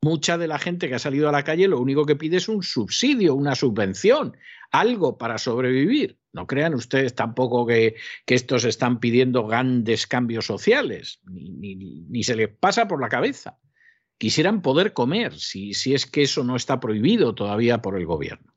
Mucha 0.01 0.37
de 0.37 0.47
la 0.47 0.57
gente 0.57 0.87
que 0.87 0.95
ha 0.95 0.99
salido 0.99 1.27
a 1.27 1.33
la 1.33 1.43
calle 1.43 1.67
lo 1.67 1.81
único 1.81 2.05
que 2.05 2.15
pide 2.15 2.37
es 2.37 2.47
un 2.47 2.63
subsidio, 2.63 3.35
una 3.35 3.53
subvención, 3.53 4.37
algo 4.71 5.17
para 5.17 5.37
sobrevivir. 5.37 6.17
No 6.31 6.47
crean 6.47 6.73
ustedes 6.73 7.13
tampoco 7.13 7.67
que, 7.67 7.95
estos 8.25 8.63
están 8.63 9.01
pidiendo 9.01 9.45
grandes 9.45 10.07
cambios 10.07 10.45
sociales, 10.45 11.19
ni, 11.25 12.23
se 12.23 12.37
les 12.37 12.47
pasa 12.47 12.87
por 12.87 13.01
la 13.01 13.09
cabeza. 13.09 13.59
Quisieran 14.17 14.61
poder 14.61 14.93
comer, 14.93 15.37
si, 15.37 15.73
si 15.73 15.93
es 15.93 16.05
que 16.05 16.21
eso 16.21 16.45
no 16.45 16.55
está 16.55 16.79
prohibido 16.79 17.35
todavía 17.35 17.81
por 17.81 17.97
el 17.97 18.05
gobierno. 18.05 18.53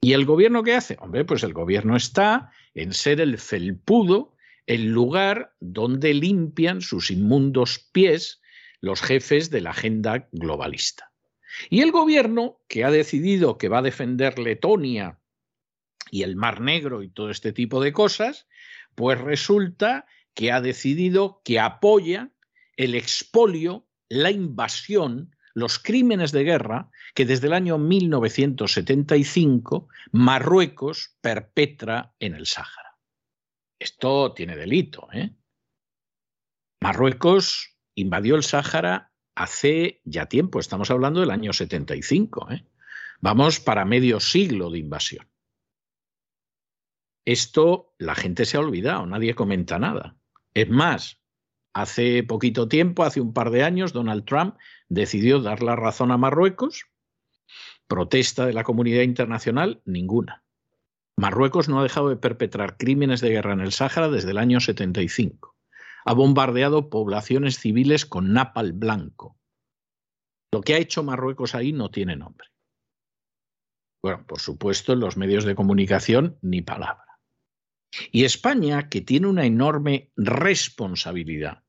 ¿Y 0.00 0.12
el 0.12 0.26
gobierno 0.26 0.62
qué 0.62 0.76
hace? 0.76 0.96
Hombre, 1.00 1.24
pues 1.24 1.42
el 1.42 1.54
gobierno 1.54 1.96
está 1.96 2.52
en 2.72 2.92
ser 2.92 3.20
el 3.20 3.36
felpudo 3.38 4.36
el 4.66 4.86
lugar 4.86 5.54
donde 5.60 6.14
limpian 6.14 6.80
sus 6.80 7.10
inmundos 7.10 7.90
pies 7.92 8.40
los 8.80 9.00
jefes 9.00 9.50
de 9.50 9.60
la 9.60 9.70
agenda 9.70 10.28
globalista. 10.32 11.12
Y 11.70 11.80
el 11.80 11.92
gobierno, 11.92 12.58
que 12.68 12.84
ha 12.84 12.90
decidido 12.90 13.56
que 13.58 13.68
va 13.68 13.78
a 13.78 13.82
defender 13.82 14.38
Letonia 14.38 15.18
y 16.10 16.22
el 16.22 16.36
Mar 16.36 16.60
Negro 16.60 17.02
y 17.02 17.08
todo 17.08 17.30
este 17.30 17.52
tipo 17.52 17.82
de 17.82 17.92
cosas, 17.92 18.46
pues 18.94 19.20
resulta 19.20 20.06
que 20.34 20.52
ha 20.52 20.60
decidido 20.60 21.40
que 21.44 21.58
apoya 21.60 22.30
el 22.76 22.94
expolio, 22.94 23.86
la 24.08 24.30
invasión, 24.30 25.34
los 25.54 25.78
crímenes 25.78 26.32
de 26.32 26.44
guerra 26.44 26.90
que 27.14 27.26
desde 27.26 27.48
el 27.48 27.52
año 27.52 27.76
1975 27.78 29.88
Marruecos 30.12 31.14
perpetra 31.20 32.14
en 32.18 32.34
el 32.34 32.46
Sáhara. 32.46 32.91
Esto 33.82 34.32
tiene 34.32 34.54
delito. 34.54 35.08
¿eh? 35.12 35.34
Marruecos 36.80 37.76
invadió 37.96 38.36
el 38.36 38.44
Sáhara 38.44 39.12
hace 39.34 40.00
ya 40.04 40.26
tiempo, 40.26 40.60
estamos 40.60 40.92
hablando 40.92 41.18
del 41.18 41.32
año 41.32 41.52
75. 41.52 42.52
¿eh? 42.52 42.64
Vamos 43.20 43.58
para 43.58 43.84
medio 43.84 44.20
siglo 44.20 44.70
de 44.70 44.78
invasión. 44.78 45.28
Esto 47.24 47.92
la 47.98 48.14
gente 48.14 48.44
se 48.44 48.56
ha 48.56 48.60
olvidado, 48.60 49.04
nadie 49.06 49.34
comenta 49.34 49.80
nada. 49.80 50.16
Es 50.54 50.68
más, 50.68 51.20
hace 51.72 52.22
poquito 52.22 52.68
tiempo, 52.68 53.02
hace 53.02 53.20
un 53.20 53.32
par 53.32 53.50
de 53.50 53.64
años, 53.64 53.92
Donald 53.92 54.24
Trump 54.24 54.56
decidió 54.88 55.40
dar 55.40 55.60
la 55.60 55.74
razón 55.74 56.12
a 56.12 56.18
Marruecos. 56.18 56.84
Protesta 57.88 58.46
de 58.46 58.52
la 58.52 58.62
comunidad 58.62 59.02
internacional, 59.02 59.82
ninguna. 59.84 60.41
Marruecos 61.18 61.68
no 61.68 61.80
ha 61.80 61.82
dejado 61.82 62.08
de 62.08 62.16
perpetrar 62.16 62.76
crímenes 62.76 63.20
de 63.20 63.30
guerra 63.30 63.52
en 63.52 63.60
el 63.60 63.72
Sáhara 63.72 64.08
desde 64.08 64.30
el 64.30 64.38
año 64.38 64.60
75. 64.60 65.56
Ha 66.04 66.14
bombardeado 66.14 66.90
poblaciones 66.90 67.58
civiles 67.58 68.06
con 68.06 68.32
napal 68.32 68.72
blanco. 68.72 69.38
Lo 70.52 70.62
que 70.62 70.74
ha 70.74 70.78
hecho 70.78 71.02
Marruecos 71.02 71.54
ahí 71.54 71.72
no 71.72 71.90
tiene 71.90 72.16
nombre. 72.16 72.48
Bueno, 74.02 74.26
por 74.26 74.40
supuesto, 74.40 74.92
en 74.92 75.00
los 75.00 75.16
medios 75.16 75.44
de 75.44 75.54
comunicación 75.54 76.38
ni 76.42 76.60
palabra. 76.60 77.20
Y 78.10 78.24
España, 78.24 78.88
que 78.88 79.00
tiene 79.00 79.28
una 79.28 79.44
enorme 79.44 80.10
responsabilidad 80.16 81.62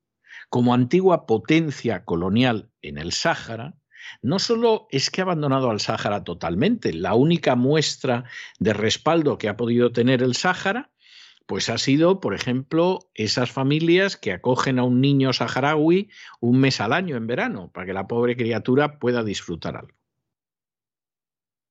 como 0.50 0.74
antigua 0.74 1.26
potencia 1.26 2.06
colonial 2.06 2.72
en 2.82 2.98
el 2.98 3.12
Sáhara, 3.12 3.76
no 4.22 4.40
solo 4.40 4.88
es 4.92 5.10
que 5.10 5.22
ha 5.22 5.24
abandonado 5.24 5.70
al 5.70 5.80
Sáhara 5.80 6.24
totalmente, 6.24 6.94
la 6.94 7.16
única 7.16 7.56
muestra 7.56 8.26
de 8.60 8.74
respaldo 8.74 9.38
que 9.38 9.50
ha 9.50 9.58
podido 9.58 9.92
tener 9.92 10.22
el 10.22 10.36
Sáhara, 10.36 10.92
pues 11.46 11.70
ha 11.70 11.78
sido, 11.78 12.20
por 12.20 12.34
ejemplo, 12.34 13.12
esas 13.14 13.52
familias 13.52 14.18
que 14.18 14.32
acogen 14.32 14.80
a 14.80 14.84
un 14.84 15.02
niño 15.02 15.34
saharaui 15.34 16.10
un 16.40 16.60
mes 16.60 16.80
al 16.80 16.94
año 16.94 17.18
en 17.18 17.28
verano, 17.28 17.72
para 17.72 17.86
que 17.86 17.94
la 17.94 18.08
pobre 18.08 18.38
criatura 18.38 19.00
pueda 19.00 19.24
disfrutar 19.24 19.76
algo. 19.76 19.98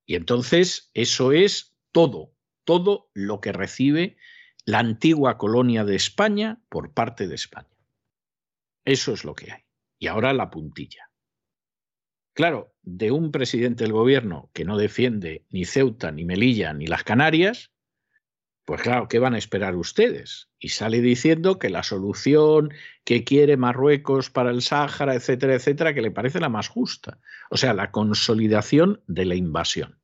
Y 0.05 0.17
entonces 0.17 0.91
eso 0.95 1.33
es 1.33 1.75
todo, 1.91 2.35
todo 2.65 3.11
lo 3.15 3.41
que 3.41 3.53
recibe 3.53 4.17
la 4.65 4.79
antigua 4.79 5.39
colonia 5.39 5.85
de 5.85 5.97
España 5.97 6.61
por 6.69 6.93
parte 6.93 7.27
de 7.27 7.35
España. 7.35 7.69
Eso 8.85 9.13
es 9.13 9.25
lo 9.25 9.35
que 9.35 9.53
hay. 9.53 9.63
Y 9.99 10.09
ahora 10.09 10.33
la 10.33 10.51
puntilla. 10.51 11.12
Claro, 12.35 12.75
de 12.83 13.11
un 13.11 13.31
presidente 13.31 13.85
del 13.85 13.93
gobierno 13.93 14.51
que 14.55 14.65
no 14.65 14.79
defiende 14.79 15.45
ni 15.51 15.65
Ceuta, 15.65 16.11
ni 16.13 16.25
Melilla, 16.25 16.73
ni 16.73 16.87
las 16.87 17.05
Canarias, 17.05 17.73
pues 18.65 18.81
claro, 18.81 19.09
¿qué 19.09 19.19
van 19.19 19.35
a 19.35 19.39
esperar 19.39 19.75
ustedes? 19.75 20.49
Y 20.59 20.69
sale 20.69 21.01
diciendo 21.01 21.59
que 21.59 21.69
la 21.69 21.83
solución 21.83 22.73
que 23.05 23.25
quiere 23.25 23.57
Marruecos 23.57 24.31
para 24.31 24.51
el 24.51 24.63
Sáhara, 24.63 25.15
etcétera, 25.15 25.55
etcétera, 25.55 25.95
que 25.95 26.03
le 26.03 26.13
parece 26.13 26.39
la 26.39 26.49
más 26.49 26.69
justa. 26.69 27.19
O 27.51 27.57
sea, 27.57 27.75
la 27.75 27.91
consolidación 27.91 29.03
de 29.09 29.25
la 29.25 29.35
invasión. 29.35 30.01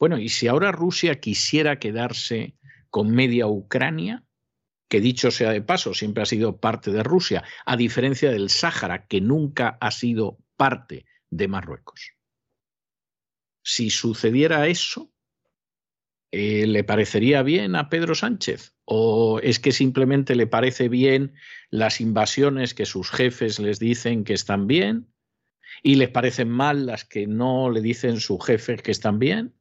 Bueno, 0.00 0.18
y 0.18 0.28
si 0.28 0.48
ahora 0.48 0.72
Rusia 0.72 1.20
quisiera 1.20 1.78
quedarse 1.78 2.56
con 2.90 3.12
media 3.12 3.46
Ucrania, 3.46 4.24
que 4.88 5.00
dicho 5.00 5.30
sea 5.30 5.50
de 5.50 5.62
paso, 5.62 5.94
siempre 5.94 6.22
ha 6.22 6.26
sido 6.26 6.58
parte 6.58 6.90
de 6.90 7.02
Rusia, 7.02 7.44
a 7.64 7.76
diferencia 7.76 8.30
del 8.30 8.50
Sáhara, 8.50 9.06
que 9.06 9.20
nunca 9.20 9.78
ha 9.80 9.90
sido 9.90 10.38
parte 10.56 11.06
de 11.30 11.48
Marruecos. 11.48 12.12
Si 13.62 13.90
sucediera 13.90 14.66
eso, 14.68 15.12
eh, 16.32 16.66
¿le 16.66 16.84
parecería 16.84 17.42
bien 17.42 17.76
a 17.76 17.88
Pedro 17.88 18.14
Sánchez? 18.14 18.74
¿O 18.84 19.40
es 19.42 19.58
que 19.58 19.72
simplemente 19.72 20.34
le 20.34 20.46
parece 20.46 20.88
bien 20.88 21.34
las 21.70 22.00
invasiones 22.00 22.74
que 22.74 22.86
sus 22.86 23.10
jefes 23.10 23.58
les 23.58 23.78
dicen 23.78 24.24
que 24.24 24.34
están 24.34 24.66
bien? 24.66 25.12
¿Y 25.82 25.96
les 25.96 26.08
parecen 26.08 26.48
mal 26.48 26.86
las 26.86 27.04
que 27.04 27.26
no 27.26 27.70
le 27.70 27.80
dicen 27.80 28.20
sus 28.20 28.44
jefes 28.44 28.82
que 28.82 28.92
están 28.92 29.18
bien? 29.18 29.54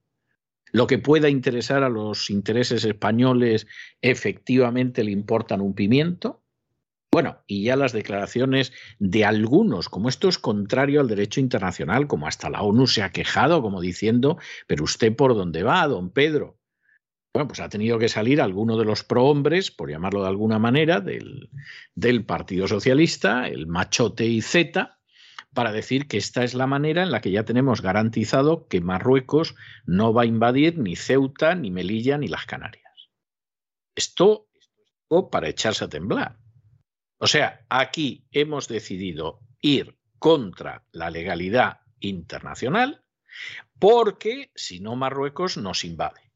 Lo 0.71 0.87
que 0.87 0.97
pueda 0.97 1.29
interesar 1.29 1.83
a 1.83 1.89
los 1.89 2.29
intereses 2.29 2.83
españoles 2.83 3.67
efectivamente 4.01 5.03
le 5.03 5.11
importan 5.11 5.61
un 5.61 5.73
pimiento. 5.73 6.44
Bueno, 7.15 7.41
y 7.47 7.63
ya 7.63 7.77
las 7.77 7.93
declaraciones 7.93 8.73
de 8.99 9.23
algunos, 9.23 9.87
como 9.87 10.09
esto 10.09 10.27
es 10.27 10.37
contrario 10.37 10.99
al 10.99 11.07
derecho 11.07 11.39
internacional, 11.39 12.07
como 12.07 12.27
hasta 12.27 12.49
la 12.49 12.61
ONU 12.61 12.87
se 12.87 13.03
ha 13.03 13.13
quejado, 13.13 13.61
como 13.61 13.79
diciendo, 13.79 14.37
pero 14.67 14.83
usted 14.83 15.15
por 15.15 15.33
dónde 15.33 15.63
va, 15.63 15.87
don 15.87 16.09
Pedro. 16.09 16.59
Bueno, 17.33 17.47
pues 17.47 17.61
ha 17.61 17.69
tenido 17.69 17.99
que 17.99 18.09
salir 18.09 18.41
alguno 18.41 18.75
de 18.75 18.83
los 18.83 19.05
prohombres, 19.05 19.71
por 19.71 19.89
llamarlo 19.89 20.23
de 20.23 20.27
alguna 20.27 20.59
manera, 20.59 20.99
del, 20.99 22.25
Partido 22.25 22.67
Socialista, 22.67 23.47
el 23.47 23.65
machote 23.65 24.25
y 24.25 24.41
Z, 24.41 24.99
para 25.53 25.71
decir 25.71 26.09
que 26.09 26.17
esta 26.17 26.43
es 26.43 26.53
la 26.53 26.67
manera 26.67 27.01
en 27.01 27.11
la 27.11 27.21
que 27.21 27.31
ya 27.31 27.45
tenemos 27.45 27.81
garantizado 27.81 28.67
que 28.67 28.81
Marruecos 28.81 29.55
no 29.85 30.13
va 30.13 30.23
a 30.23 30.25
invadir 30.25 30.77
ni 30.79 30.97
Ceuta, 30.97 31.55
ni 31.55 31.71
Melilla, 31.71 32.17
ni 32.17 32.27
las 32.27 32.45
Canarias. 32.45 33.09
Esto 33.95 34.49
es 34.51 34.67
para 35.31 35.47
echarse 35.47 35.85
a 35.85 35.87
temblar. 35.87 36.43
O 37.17 37.27
sea, 37.27 37.65
aquí 37.69 38.27
hemos 38.31 38.67
decidido 38.67 39.39
ir 39.61 39.97
contra 40.19 40.85
la 40.91 41.09
legalidad 41.09 41.81
internacional 41.99 43.03
porque 43.79 44.51
si 44.55 44.79
no 44.79 44.95
Marruecos 44.95 45.57
nos 45.57 45.83
invade. 45.83 46.31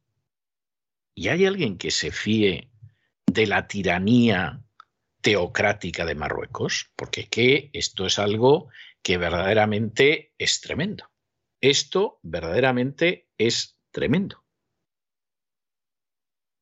¿Y 1.15 1.27
hay 1.27 1.45
alguien 1.45 1.77
que 1.77 1.91
se 1.91 2.11
fíe 2.11 2.71
de 3.25 3.47
la 3.47 3.67
tiranía 3.67 4.63
teocrática 5.21 6.05
de 6.05 6.15
Marruecos? 6.15 6.91
Porque 6.95 7.27
que 7.27 7.69
esto 7.73 8.05
es 8.05 8.19
algo 8.19 8.69
que 9.01 9.17
verdaderamente 9.17 10.33
es 10.37 10.61
tremendo. 10.61 11.09
Esto 11.61 12.19
verdaderamente 12.23 13.27
es 13.37 13.77
tremendo. 13.91 14.45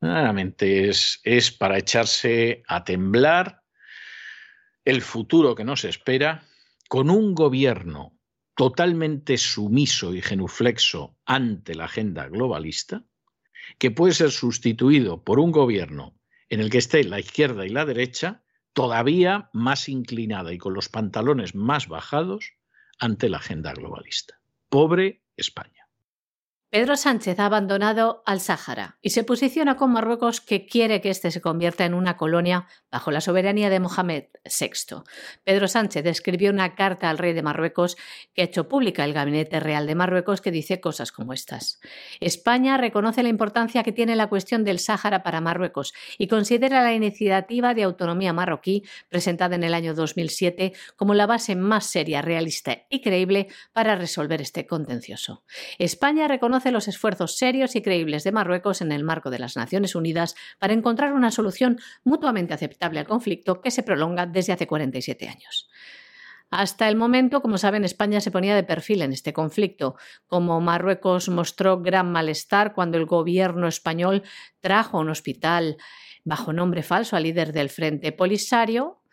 Verdaderamente 0.01 0.89
es, 0.89 1.19
es 1.23 1.51
para 1.51 1.77
echarse 1.77 2.63
a 2.67 2.83
temblar 2.83 3.56
el 4.87 5.01
futuro 5.01 5.53
que 5.53 5.65
nos 5.65 5.83
espera 5.83 6.47
con 6.87 7.09
un 7.09 7.35
gobierno 7.35 8.17
totalmente 8.55 9.37
sumiso 9.37 10.13
y 10.13 10.21
genuflexo 10.21 11.17
ante 11.25 11.75
la 11.75 11.85
agenda 11.85 12.29
globalista, 12.29 13.03
que 13.79 13.91
puede 13.91 14.13
ser 14.13 14.31
sustituido 14.31 15.25
por 15.25 15.39
un 15.39 15.51
gobierno 15.51 16.17
en 16.47 16.61
el 16.61 16.69
que 16.69 16.77
esté 16.77 17.03
la 17.03 17.19
izquierda 17.19 17.65
y 17.65 17.69
la 17.69 17.83
derecha 17.83 18.43
todavía 18.71 19.49
más 19.51 19.89
inclinada 19.89 20.53
y 20.53 20.57
con 20.57 20.73
los 20.73 20.87
pantalones 20.87 21.53
más 21.53 21.89
bajados 21.89 22.53
ante 22.97 23.27
la 23.27 23.39
agenda 23.39 23.73
globalista. 23.73 24.39
Pobre 24.69 25.21
España. 25.35 25.76
Pedro 26.69 26.97
Sánchez 26.97 27.39
ha 27.39 27.45
abandonado 27.45 28.23
al 28.25 28.41
Sáhara 28.41 28.97
y 29.01 29.11
se 29.11 29.23
posiciona 29.23 29.77
con 29.77 29.93
Marruecos 29.93 30.41
que 30.41 30.65
quiere 30.65 30.99
que 30.99 31.09
éste 31.09 31.31
se 31.31 31.39
convierta 31.39 31.85
en 31.85 31.93
una 31.93 32.17
colonia 32.17 32.67
bajo 32.91 33.09
la 33.09 33.21
soberanía 33.21 33.69
de 33.69 33.79
Mohamed 33.79 34.25
VI. 34.43 35.03
Pedro 35.45 35.69
Sánchez 35.69 36.05
escribió 36.05 36.51
una 36.51 36.75
carta 36.75 37.09
al 37.09 37.19
rey 37.19 37.31
de 37.31 37.41
Marruecos 37.41 37.95
que 38.33 38.41
ha 38.41 38.45
hecho 38.45 38.67
pública 38.67 39.05
el 39.05 39.13
Gabinete 39.13 39.61
Real 39.61 39.87
de 39.87 39.95
Marruecos 39.95 40.41
que 40.41 40.51
dice 40.51 40.81
cosas 40.81 41.13
como 41.13 41.31
estas. 41.31 41.79
España 42.19 42.75
reconoce 42.75 43.23
la 43.23 43.29
importancia 43.29 43.81
que 43.83 43.93
tiene 43.93 44.17
la 44.17 44.27
cuestión 44.27 44.65
del 44.65 44.79
Sáhara 44.79 45.23
para 45.23 45.39
Marruecos 45.39 45.93
y 46.17 46.27
considera 46.27 46.83
la 46.83 46.93
iniciativa 46.93 47.75
de 47.75 47.83
autonomía 47.83 48.33
marroquí 48.33 48.83
presentada 49.07 49.55
en 49.55 49.63
el 49.63 49.73
año 49.73 49.93
2007 49.93 50.73
como 50.97 51.13
la 51.13 51.27
base 51.27 51.55
más 51.55 51.85
seria, 51.85 52.21
realista 52.21 52.79
y 52.89 53.01
creíble 53.01 53.47
para 53.71 53.95
resolver 53.95 54.41
este 54.41 54.67
contencioso. 54.67 55.45
España 55.79 56.27
reconoce 56.57 56.71
los 56.71 56.87
esfuerzos 56.87 57.37
serios 57.37 57.75
y 57.75 57.83
creíbles 57.83 58.23
de 58.23 58.31
Marruecos 58.31 58.81
en 58.81 58.91
el 58.91 59.03
marco 59.03 59.29
de 59.29 59.37
las 59.37 59.55
Naciones 59.55 59.93
Unidas 59.93 60.35
para 60.57 60.73
encontrar 60.73 61.13
una 61.13 61.29
solución 61.29 61.77
mutuamente 62.03 62.55
aceptable 62.55 62.99
al 62.99 63.05
conflicto 63.05 63.61
que 63.61 63.69
se 63.69 63.83
prolonga 63.83 64.25
desde 64.25 64.53
hace 64.53 64.65
47 64.65 65.27
años. 65.27 65.69
Hasta 66.49 66.89
el 66.89 66.95
momento, 66.95 67.41
como 67.41 67.59
saben, 67.59 67.85
España 67.85 68.21
se 68.21 68.31
ponía 68.31 68.55
de 68.55 68.63
perfil 68.63 69.03
en 69.03 69.13
este 69.13 69.33
conflicto, 69.33 69.97
como 70.25 70.59
Marruecos 70.59 71.29
mostró 71.29 71.79
gran 71.79 72.11
malestar 72.11 72.73
cuando 72.73 72.97
el 72.97 73.05
gobierno 73.05 73.67
español 73.67 74.23
trajo 74.59 74.97
a 74.97 75.01
un 75.01 75.09
hospital 75.09 75.77
bajo 76.23 76.53
nombre 76.53 76.81
falso 76.81 77.15
al 77.15 77.23
líder 77.23 77.53
del 77.53 77.69
Frente 77.69 78.11
Polisario, 78.13 79.03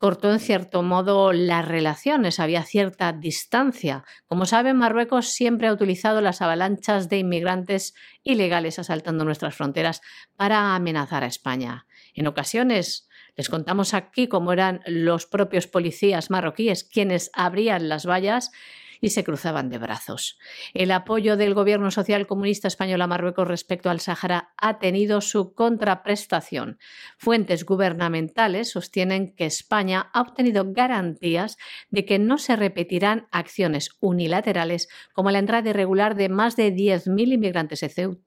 cortó 0.00 0.32
en 0.32 0.40
cierto 0.40 0.82
modo 0.82 1.34
las 1.34 1.68
relaciones, 1.68 2.40
había 2.40 2.62
cierta 2.62 3.12
distancia. 3.12 4.02
Como 4.24 4.46
saben, 4.46 4.78
Marruecos 4.78 5.26
siempre 5.26 5.68
ha 5.68 5.74
utilizado 5.74 6.22
las 6.22 6.40
avalanchas 6.40 7.10
de 7.10 7.18
inmigrantes 7.18 7.94
ilegales 8.22 8.78
asaltando 8.78 9.26
nuestras 9.26 9.54
fronteras 9.54 10.00
para 10.36 10.74
amenazar 10.74 11.22
a 11.22 11.26
España. 11.26 11.86
En 12.14 12.26
ocasiones 12.26 13.10
les 13.36 13.50
contamos 13.50 13.92
aquí 13.92 14.26
cómo 14.26 14.54
eran 14.54 14.80
los 14.86 15.26
propios 15.26 15.66
policías 15.66 16.30
marroquíes 16.30 16.82
quienes 16.82 17.30
abrían 17.34 17.90
las 17.90 18.06
vallas 18.06 18.52
y 19.00 19.10
se 19.10 19.24
cruzaban 19.24 19.68
de 19.70 19.78
brazos. 19.78 20.38
El 20.74 20.90
apoyo 20.90 21.36
del 21.36 21.54
gobierno 21.54 21.90
social 21.90 22.26
comunista 22.26 22.68
español 22.68 23.02
a 23.02 23.06
Marruecos 23.06 23.48
respecto 23.48 23.90
al 23.90 24.00
Sáhara 24.00 24.52
ha 24.56 24.78
tenido 24.78 25.20
su 25.20 25.54
contraprestación. 25.54 26.78
Fuentes 27.16 27.64
gubernamentales 27.64 28.70
sostienen 28.70 29.34
que 29.34 29.46
España 29.46 30.10
ha 30.12 30.20
obtenido 30.20 30.72
garantías 30.72 31.56
de 31.90 32.04
que 32.04 32.18
no 32.18 32.38
se 32.38 32.56
repetirán 32.56 33.26
acciones 33.30 33.96
unilaterales 34.00 34.88
como 35.12 35.30
la 35.30 35.38
entrada 35.38 35.70
irregular 35.70 36.14
de 36.14 36.28
más 36.28 36.56
de 36.56 36.74
10.000 36.74 37.32
inmigrantes 37.34 37.80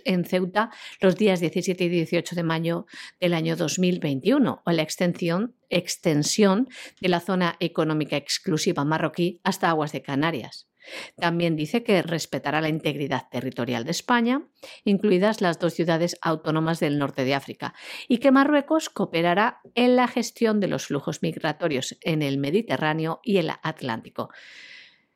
en 0.06 0.26
Ceuta 0.26 0.70
los 1.00 1.16
días 1.16 1.40
17 1.40 1.84
y 1.84 1.90
18 1.90 2.36
de 2.36 2.44
mayo 2.44 2.86
del 3.20 3.34
año 3.34 3.56
2021 3.56 4.62
o 4.66 4.72
la 4.72 4.82
extensión 4.82 5.56
extensión 5.78 6.70
de 7.02 7.10
la 7.10 7.20
zona 7.20 7.56
económica 7.60 8.16
exclusiva 8.16 8.86
marroquí 8.86 9.42
hasta 9.44 9.70
aguas 9.70 9.92
de 9.92 10.02
Canarias. 10.02 10.70
También 11.18 11.56
dice 11.56 11.84
que 11.84 12.02
respetará 12.02 12.62
la 12.62 12.70
integridad 12.70 13.30
territorial 13.32 13.86
de 13.86 13.92
España, 13.92 14.48
incluidas 14.84 15.42
las 15.42 15.60
dos 15.60 15.74
ciudades 15.74 16.18
autónomas 16.22 16.80
del 16.80 17.00
norte 17.00 17.24
de 17.24 17.36
África, 17.36 17.74
y 18.08 18.18
que 18.18 18.32
Marruecos 18.32 18.90
cooperará 18.90 19.62
en 19.76 19.96
la 19.96 20.08
gestión 20.08 20.60
de 20.60 20.68
los 20.68 20.88
flujos 20.88 21.22
migratorios 21.22 21.98
en 22.02 22.22
el 22.22 22.38
Mediterráneo 22.38 23.20
y 23.24 23.38
el 23.38 23.52
Atlántico. 23.62 24.30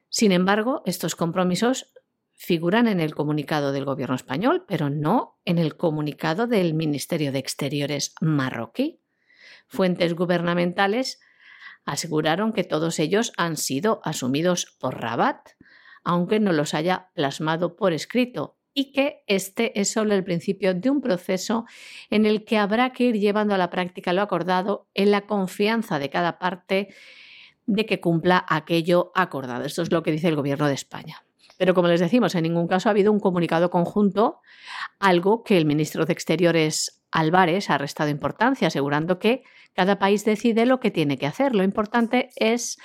Sin 0.09 0.31
embargo, 0.31 0.83
estos 0.85 1.15
compromisos 1.15 1.93
figuran 2.33 2.87
en 2.87 2.99
el 2.99 3.15
comunicado 3.15 3.71
del 3.71 3.83
gobierno 3.83 4.15
español, 4.15 4.63
pero 4.67 4.89
no 4.89 5.39
en 5.43 5.57
el 5.57 5.75
comunicado 5.75 6.47
del 6.47 6.75
Ministerio 6.75 7.31
de 7.31 7.39
Exteriores 7.39 8.13
marroquí. 8.21 9.01
Fuentes 9.67 10.15
gubernamentales 10.15 11.19
aseguraron 11.85 12.53
que 12.53 12.63
todos 12.63 12.99
ellos 12.99 13.31
han 13.37 13.57
sido 13.57 14.01
asumidos 14.03 14.77
por 14.79 15.01
Rabat, 15.01 15.49
aunque 16.03 16.39
no 16.39 16.51
los 16.53 16.73
haya 16.73 17.09
plasmado 17.13 17.75
por 17.75 17.93
escrito, 17.93 18.57
y 18.73 18.91
que 18.91 19.23
este 19.25 19.79
es 19.79 19.91
solo 19.91 20.13
el 20.13 20.23
principio 20.23 20.75
de 20.75 20.89
un 20.89 21.01
proceso 21.01 21.65
en 22.09 22.25
el 22.25 22.45
que 22.45 22.57
habrá 22.57 22.91
que 22.91 23.05
ir 23.05 23.15
llevando 23.15 23.55
a 23.55 23.57
la 23.57 23.71
práctica 23.71 24.13
lo 24.13 24.21
acordado 24.21 24.87
en 24.93 25.11
la 25.11 25.25
confianza 25.25 25.97
de 25.97 26.09
cada 26.09 26.37
parte 26.37 26.93
de 27.65 27.85
que 27.85 27.99
cumpla 27.99 28.45
aquello 28.47 29.11
acordado. 29.15 29.65
Esto 29.65 29.81
es 29.81 29.91
lo 29.91 30.03
que 30.03 30.11
dice 30.11 30.27
el 30.27 30.35
Gobierno 30.35 30.67
de 30.67 30.75
España. 30.75 31.23
Pero 31.57 31.73
como 31.73 31.87
les 31.87 31.99
decimos, 31.99 32.35
en 32.35 32.43
ningún 32.43 32.67
caso 32.67 32.87
ha 32.87 32.91
habido 32.91 33.11
un 33.11 33.19
comunicado 33.19 33.69
conjunto, 33.71 34.41
algo 34.99 35.43
que 35.43 35.57
el 35.57 35.65
ministro 35.65 36.05
de 36.05 36.13
Exteriores 36.13 36.96
Álvarez 37.11 37.69
ha 37.69 37.77
restado 37.77 38.09
importancia, 38.09 38.67
asegurando 38.67 39.19
que 39.19 39.43
cada 39.73 39.99
país 39.99 40.25
decide 40.25 40.65
lo 40.65 40.79
que 40.79 40.91
tiene 40.91 41.17
que 41.17 41.27
hacer. 41.27 41.55
Lo 41.55 41.63
importante 41.63 42.29
es 42.35 42.77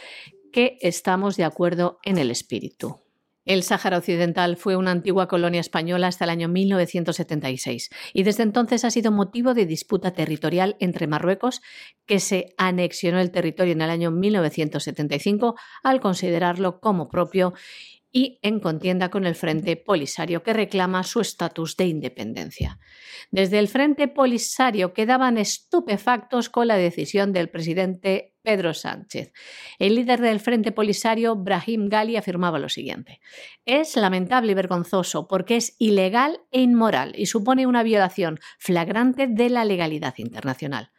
que 0.53 0.79
estamos 0.81 1.37
de 1.37 1.45
acuerdo 1.45 1.99
en 2.05 2.19
el 2.19 2.31
espíritu. 2.31 3.03
El 3.45 3.65
Sáhara 3.65 3.99
Occidental 3.99 4.57
fue 4.57 4.77
una 4.77 4.93
antigua 4.93 5.27
colonia 5.27 5.61
española 5.61 6.07
hasta 6.07 6.25
el 6.25 6.31
año 6.31 6.49
1976 6.49 7.91
y 8.13 8.23
desde 8.23 8.45
entonces 8.45 8.85
ha 8.85 8.91
sido 8.93 9.11
motivo 9.11 9.53
de 9.53 9.67
disputa 9.67 10.13
territorial 10.13 10.77
entre 10.79 11.09
Marruecos, 11.09 11.61
que 12.07 12.21
se 12.21 12.55
anexionó 12.57 13.19
el 13.19 13.33
territorio 13.33 13.73
en 13.73 13.83
el 13.83 13.91
año 13.91 14.13
1975 14.13 15.57
al 15.83 16.01
considerarlo 16.01 16.79
como 16.79 17.09
propio, 17.09 17.53
y 18.13 18.39
en 18.43 18.61
contienda 18.61 19.09
con 19.09 19.27
el 19.27 19.35
Frente 19.35 19.77
Polisario, 19.77 20.43
que 20.43 20.53
reclama 20.53 21.03
su 21.03 21.21
estatus 21.21 21.77
de 21.77 21.87
independencia. 21.87 22.79
Desde 23.31 23.59
el 23.59 23.69
Frente 23.69 24.07
Polisario 24.07 24.93
quedaban 24.93 25.39
estupefactos 25.39 26.51
con 26.51 26.69
la 26.69 26.77
decisión 26.77 27.33
del 27.33 27.49
presidente 27.49 28.35
Pedro 28.43 28.75
Sánchez. 28.75 29.33
El 29.79 29.95
líder 29.95 30.21
del 30.21 30.41
Frente 30.41 30.73
Polisario, 30.73 31.37
Brahim 31.37 31.89
Gali, 31.89 32.17
afirmaba 32.17 32.59
lo 32.59 32.69
siguiente. 32.69 33.21
Es 33.65 33.97
lamentable 33.97 34.53
y 34.53 34.55
vergonzoso 34.57 35.27
porque 35.27 35.57
es 35.57 35.77
ilegal 35.79 36.41
e 36.51 36.61
inmoral 36.61 37.13
y 37.17 37.27
supone 37.27 37.67
una 37.67 37.83
violación 37.83 38.39
flagrante 38.59 39.27
de 39.27 39.49
la 39.49 39.65
legalidad 39.65 40.15
internacional. 40.19 40.91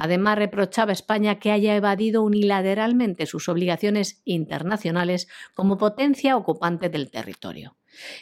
Además, 0.00 0.38
reprochaba 0.38 0.90
a 0.90 0.92
España 0.94 1.38
que 1.38 1.52
haya 1.52 1.76
evadido 1.76 2.22
unilateralmente 2.22 3.26
sus 3.26 3.48
obligaciones 3.48 4.22
internacionales 4.24 5.28
como 5.54 5.78
potencia 5.78 6.36
ocupante 6.36 6.88
del 6.88 7.10
territorio. 7.10 7.76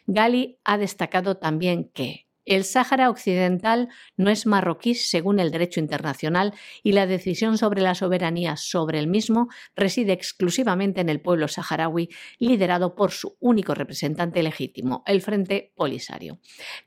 Gali 0.06 0.58
ha 0.64 0.76
destacado 0.76 1.36
también 1.36 1.90
que 1.94 2.27
el 2.48 2.64
Sáhara 2.64 3.10
Occidental 3.10 3.88
no 4.16 4.30
es 4.30 4.46
marroquí 4.46 4.94
según 4.94 5.38
el 5.38 5.50
derecho 5.50 5.80
internacional 5.80 6.54
y 6.82 6.92
la 6.92 7.06
decisión 7.06 7.58
sobre 7.58 7.82
la 7.82 7.94
soberanía 7.94 8.56
sobre 8.56 8.98
el 8.98 9.06
mismo 9.06 9.48
reside 9.76 10.12
exclusivamente 10.12 11.00
en 11.00 11.08
el 11.08 11.20
pueblo 11.20 11.48
saharaui, 11.48 12.08
liderado 12.38 12.94
por 12.94 13.10
su 13.12 13.36
único 13.40 13.74
representante 13.74 14.42
legítimo, 14.42 15.02
el 15.06 15.20
Frente 15.20 15.72
Polisario. 15.76 16.38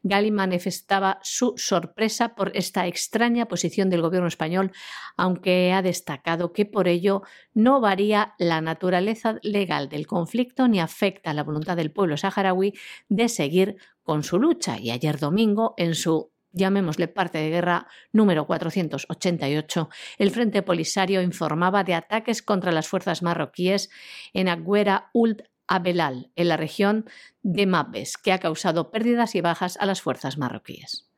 Gali 0.04 0.32
manifestaba 0.32 1.20
su 1.22 1.54
sorpresa 1.58 2.36
por 2.36 2.52
esta 2.56 2.88
extraña 2.88 3.48
posición 3.48 3.90
del 3.90 4.02
gobierno 4.02 4.28
español, 4.28 4.72
aunque 5.16 5.74
ha 5.74 5.82
destacado 5.82 6.54
que 6.54 6.66
por 6.66 6.88
ello 6.88 7.22
no 7.54 7.82
varía 7.82 8.34
la 8.40 8.62
naturaleza 8.62 9.38
legal 9.44 9.90
del 9.90 10.08
conflicto 10.08 10.68
ni 10.68 10.80
afecta 10.80 11.34
la 11.34 11.44
voluntad 11.44 11.78
del 11.78 11.92
pueblo 11.92 12.18
saharaui 12.18 12.74
de 13.10 13.30
seguir 13.30 13.78
con 14.04 14.24
su 14.24 14.40
lucha 14.40 14.80
y 14.80 14.92
ayer 14.92 15.20
domingo 15.20 15.74
en 15.78 15.96
su 15.96 16.32
llamémosle 16.54 17.08
parte 17.08 17.38
de 17.38 17.50
guerra 17.50 17.88
número 18.12 18.46
488, 18.46 19.90
el 20.18 20.32
Frente 20.32 20.62
Polisario 20.62 21.22
informaba 21.22 21.84
de 21.84 21.94
ataques 21.94 22.42
contra 22.42 22.72
las 22.72 22.88
fuerzas 22.88 23.22
marroquíes 23.22 23.90
en 24.34 24.50
Agüera 24.50 25.10
Ult 25.14 25.44
Abelal, 25.68 26.32
en 26.36 26.50
la 26.50 26.58
región 26.58 27.10
de 27.42 27.66
Mabes, 27.66 28.18
que 28.18 28.34
ha 28.34 28.40
causado 28.40 28.92
pérdidas 28.92 29.36
y 29.36 29.42
bajas 29.42 29.78
a 29.78 29.86
las 29.86 30.02
fuerzas 30.02 30.38
marroquíes. 30.38 31.10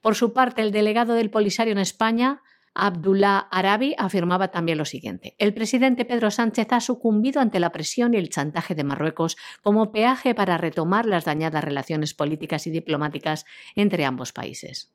Por 0.00 0.16
su 0.16 0.32
parte, 0.32 0.62
el 0.62 0.72
delegado 0.72 1.14
del 1.14 1.30
Polisario 1.30 1.72
en 1.72 1.78
España, 1.78 2.42
Abdullah 2.74 3.48
Arabi 3.50 3.94
afirmaba 3.98 4.48
también 4.48 4.78
lo 4.78 4.84
siguiente. 4.84 5.34
El 5.38 5.54
presidente 5.54 6.04
Pedro 6.04 6.30
Sánchez 6.30 6.68
ha 6.70 6.80
sucumbido 6.80 7.40
ante 7.40 7.60
la 7.60 7.72
presión 7.72 8.14
y 8.14 8.16
el 8.16 8.30
chantaje 8.30 8.74
de 8.74 8.84
Marruecos 8.84 9.36
como 9.62 9.92
peaje 9.92 10.34
para 10.34 10.58
retomar 10.58 11.06
las 11.06 11.24
dañadas 11.24 11.64
relaciones 11.64 12.14
políticas 12.14 12.66
y 12.66 12.70
diplomáticas 12.70 13.44
entre 13.74 14.04
ambos 14.04 14.32
países. 14.32 14.92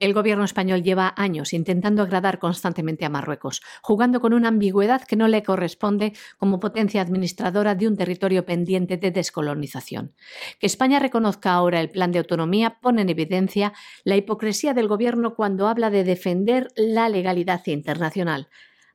El 0.00 0.14
gobierno 0.14 0.44
español 0.44 0.84
lleva 0.84 1.12
años 1.16 1.52
intentando 1.52 2.02
agradar 2.02 2.38
constantemente 2.38 3.04
a 3.04 3.08
Marruecos, 3.08 3.62
jugando 3.82 4.20
con 4.20 4.32
una 4.32 4.46
ambigüedad 4.46 5.02
que 5.02 5.16
no 5.16 5.26
le 5.26 5.42
corresponde 5.42 6.12
como 6.36 6.60
potencia 6.60 7.02
administradora 7.02 7.74
de 7.74 7.88
un 7.88 7.96
territorio 7.96 8.46
pendiente 8.46 8.96
de 8.96 9.10
descolonización. 9.10 10.14
Que 10.60 10.66
España 10.66 11.00
reconozca 11.00 11.52
ahora 11.52 11.80
el 11.80 11.90
plan 11.90 12.12
de 12.12 12.20
autonomía 12.20 12.78
pone 12.80 13.02
en 13.02 13.08
evidencia 13.08 13.72
la 14.04 14.14
hipocresía 14.14 14.72
del 14.72 14.86
gobierno 14.86 15.34
cuando 15.34 15.66
habla 15.66 15.90
de 15.90 16.04
defender 16.04 16.68
la 16.76 17.08
legalidad 17.08 17.66
internacional, 17.66 18.48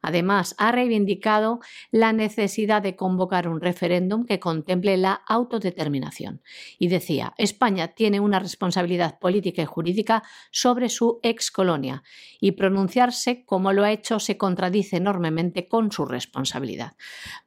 Además, 0.03 0.53
ha 0.57 0.73
reivindicado 0.73 1.61
la 1.89 2.11
necesidad 2.11 2.81
de 2.81 2.97
convocar 2.97 3.47
un 3.47 3.61
referéndum 3.61 4.25
que 4.25 4.39
contemple 4.39 4.97
la 4.97 5.13
autodeterminación. 5.13 6.41
Y 6.77 6.89
decía, 6.89 7.33
España 7.37 7.87
tiene 7.87 8.19
una 8.19 8.39
responsabilidad 8.39 9.17
política 9.17 9.61
y 9.61 9.65
jurídica 9.65 10.23
sobre 10.51 10.89
su 10.89 11.19
excolonia 11.23 12.03
y 12.41 12.51
pronunciarse 12.51 13.45
como 13.45 13.71
lo 13.71 13.85
ha 13.85 13.91
hecho 13.93 14.19
se 14.19 14.37
contradice 14.37 14.97
enormemente 14.97 15.69
con 15.69 15.89
su 15.91 16.05
responsabilidad. 16.05 16.97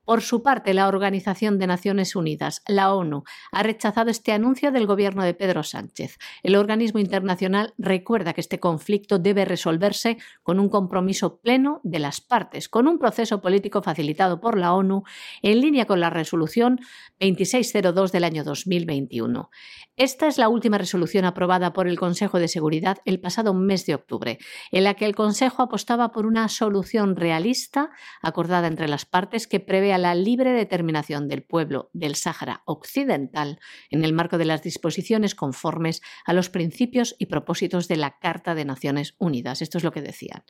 Por 0.07 0.23
su 0.23 0.41
parte, 0.45 0.73
la 0.73 0.87
Organización 0.87 1.59
de 1.59 1.67
Naciones 1.67 2.15
Unidas, 2.15 2.63
la 2.69 2.95
ONU, 2.95 3.25
ha 3.51 3.65
rechazado 3.65 4.09
este 4.09 4.31
anuncio 4.31 4.71
del 4.71 4.87
gobierno 4.87 5.25
de 5.25 5.35
Pedro 5.35 5.65
Sánchez. 5.65 6.19
El 6.45 6.55
organismo 6.55 7.01
internacional 7.01 7.75
recuerda 7.77 8.33
que 8.33 8.41
este 8.41 8.61
conflicto 8.61 9.19
debe 9.19 9.45
resolverse 9.45 10.17
con 10.45 10.61
un 10.61 10.69
compromiso 10.69 11.41
pleno 11.41 11.81
de 11.83 11.99
las 11.99 12.21
partes, 12.21 12.69
con 12.69 12.87
un 12.87 13.01
proceso 13.01 13.43
político 13.43 13.83
facilitado 13.83 14.41
por 14.41 14.57
la 14.57 14.75
ONU 14.75 15.03
en 15.43 15.61
línea 15.61 15.87
con 15.87 15.99
la 15.99 16.09
resolución 16.09 16.79
2602 17.19 18.13
del 18.13 18.23
año 18.23 18.45
2021. 18.45 19.51
Esta 19.97 20.29
es 20.29 20.39
la 20.39 20.49
última 20.49 20.79
resolución 20.79 21.25
aprobada 21.25 21.73
por 21.73 21.89
el 21.89 21.99
Consejo 21.99 22.39
de 22.39 22.47
Seguridad 22.47 22.99
el 23.07 23.19
pasado 23.19 23.55
mes 23.55 23.87
de 23.87 23.97
octubre, 23.97 24.39
en 24.71 24.85
la 24.85 24.95
que 24.95 25.07
el 25.07 25.17
Consejo 25.17 25.63
apostaba 25.63 26.13
por 26.13 26.27
una 26.27 26.49
solución 26.49 27.17
realista 27.17 27.91
acordada 28.23 28.69
entre 28.69 28.87
las 28.87 29.05
partes 29.05 29.49
que 29.49 29.59
prevé 29.59 29.96
la 29.99 30.15
libre 30.15 30.53
determinación 30.53 31.29
del 31.29 31.43
pueblo 31.43 31.91
del 31.93 32.15
Sáhara 32.15 32.63
Occidental 32.65 33.59
en 33.91 34.05
el 34.05 34.13
marco 34.13 34.39
de 34.39 34.45
las 34.45 34.63
disposiciones 34.63 35.35
conformes 35.35 36.03
a 36.25 36.33
los 36.33 36.51
principios 36.51 37.15
y 37.19 37.27
propósitos 37.27 37.89
de 37.89 37.97
la 37.97 38.19
Carta 38.19 38.55
de 38.55 38.65
Naciones 38.65 39.15
Unidas. 39.19 39.63
Esto 39.63 39.79
es 39.79 39.85
lo 39.85 39.93
que 39.93 40.03
decían. 40.03 40.45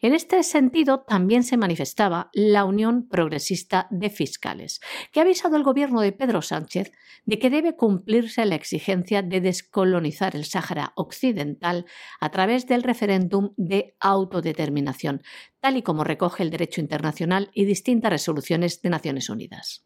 En 0.00 0.14
este 0.14 0.42
sentido, 0.42 1.04
también 1.06 1.42
se 1.42 1.56
manifestaba 1.56 2.30
la 2.32 2.64
Unión 2.64 3.08
Progresista 3.08 3.86
de 3.90 4.10
Fiscales, 4.10 4.80
que 5.12 5.20
ha 5.20 5.22
avisado 5.22 5.56
al 5.56 5.62
gobierno 5.62 6.00
de 6.00 6.12
Pedro 6.12 6.42
Sánchez 6.42 6.92
de 7.24 7.38
que 7.38 7.50
debe 7.50 7.76
cumplirse 7.76 8.44
la 8.46 8.54
exigencia 8.54 9.22
de 9.22 9.40
descolonizar 9.40 10.34
el 10.34 10.44
Sáhara 10.44 10.92
Occidental 10.96 11.86
a 12.20 12.30
través 12.30 12.66
del 12.66 12.82
referéndum 12.82 13.52
de 13.56 13.96
autodeterminación, 14.00 15.22
tal 15.60 15.76
y 15.76 15.82
como 15.82 16.04
recoge 16.04 16.42
el 16.42 16.50
derecho 16.50 16.80
internacional 16.80 17.50
y 17.52 17.64
distintas 17.64 18.10
resoluciones 18.10 18.82
de 18.82 18.90
Naciones 18.90 19.28
Unidas. 19.28 19.84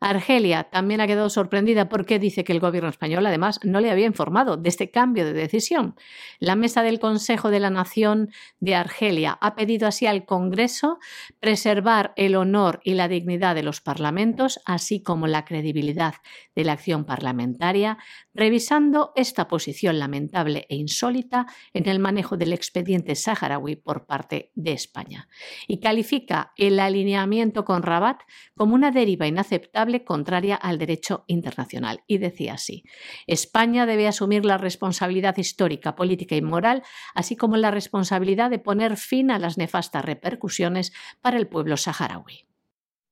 Argelia 0.00 0.64
también 0.64 1.00
ha 1.00 1.06
quedado 1.06 1.30
sorprendida 1.30 1.88
porque 1.88 2.18
dice 2.18 2.44
que 2.44 2.52
el 2.52 2.60
gobierno 2.60 2.90
español 2.90 3.24
además 3.24 3.58
no 3.62 3.80
le 3.80 3.90
había 3.90 4.06
informado 4.06 4.58
de 4.58 4.68
este 4.68 4.90
cambio 4.90 5.24
de 5.24 5.32
decisión. 5.32 5.94
La 6.40 6.56
mesa 6.56 6.82
del 6.82 7.00
Consejo 7.00 7.50
de 7.50 7.60
la 7.60 7.70
Nación 7.70 8.28
de 8.60 8.74
Argelia 8.74 9.38
ha 9.40 9.54
pedido 9.54 9.88
así 9.88 10.06
al 10.06 10.26
Congreso 10.26 10.98
preservar 11.40 12.12
el 12.16 12.36
honor 12.36 12.80
y 12.84 12.94
la 12.94 13.08
dignidad 13.08 13.54
de 13.54 13.62
los 13.62 13.80
parlamentos, 13.80 14.60
así 14.66 15.02
como 15.02 15.26
la 15.26 15.46
credibilidad 15.46 16.16
de 16.54 16.64
la 16.64 16.72
acción 16.72 17.06
parlamentaria, 17.06 17.96
revisando 18.34 19.12
esta 19.16 19.48
posición 19.48 19.98
lamentable 19.98 20.66
e 20.68 20.76
insólita 20.76 21.46
en 21.72 21.88
el 21.88 21.98
manejo 21.98 22.36
del 22.36 22.52
expediente 22.52 23.14
saharaui 23.14 23.76
por 23.76 24.06
parte 24.06 24.50
de 24.54 24.72
España. 24.72 25.28
Y 25.68 25.78
califica 25.80 26.52
el 26.56 26.80
alineamiento 26.80 27.64
con 27.64 27.82
Rabat 27.82 28.20
como 28.56 28.74
una 28.74 28.90
deriva 28.90 29.26
inaceptable 29.26 30.04
contraria 30.04 30.56
al 30.56 30.78
derecho 30.78 31.24
internacional. 31.26 32.02
Y 32.06 32.18
decía 32.18 32.54
así, 32.54 32.84
España 33.26 33.86
debe 33.86 34.08
asumir 34.08 34.44
la 34.44 34.58
responsabilidad 34.58 35.36
histórica, 35.36 35.94
política 35.94 36.36
y 36.36 36.42
moral, 36.42 36.82
así 37.14 37.36
como 37.36 37.56
la 37.56 37.70
responsabilidad 37.70 38.50
de 38.50 38.58
poner 38.58 38.96
fin 38.96 39.30
a 39.30 39.38
las 39.38 39.58
nefastas 39.58 40.04
repercusiones 40.04 40.92
para 41.20 41.38
el 41.38 41.46
pueblo 41.46 41.76
saharaui. 41.76 42.46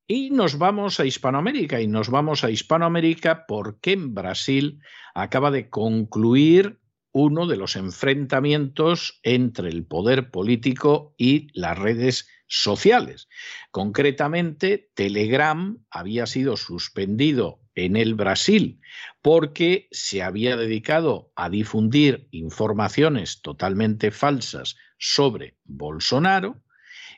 Y 0.07 0.31
nos 0.31 0.59
vamos 0.59 1.01
a 1.01 1.07
Hispanoamérica, 1.07 1.81
y 1.81 1.87
nos 1.87 2.11
vamos 2.11 2.45
a 2.45 2.51
Hispanoamérica 2.51 3.47
porque 3.47 3.93
en 3.93 4.15
Brasil 4.15 4.81
acaba 5.15 5.51
de 5.51 5.71
concluir 5.71 6.81
uno 7.13 7.47
de 7.47 7.57
los 7.57 7.77
enfrentamientos 7.77 9.21
entre 9.23 9.69
el 9.69 9.85
poder 9.85 10.31
político 10.31 11.15
y 11.19 11.49
las 11.59 11.79
redes 11.79 12.27
sociales. 12.47 13.29
Concretamente, 13.71 14.91
Telegram 14.95 15.79
había 15.91 16.27
sido 16.27 16.57
suspendido 16.57 17.61
en 17.75 17.97
el 17.97 18.15
Brasil 18.15 18.81
porque 19.23 19.89
se 19.91 20.23
había 20.23 20.57
dedicado 20.57 21.33
a 21.37 21.49
difundir 21.49 22.29
informaciones 22.31 23.41
totalmente 23.41 24.11
falsas 24.11 24.77
sobre 24.99 25.57
Bolsonaro 25.65 26.63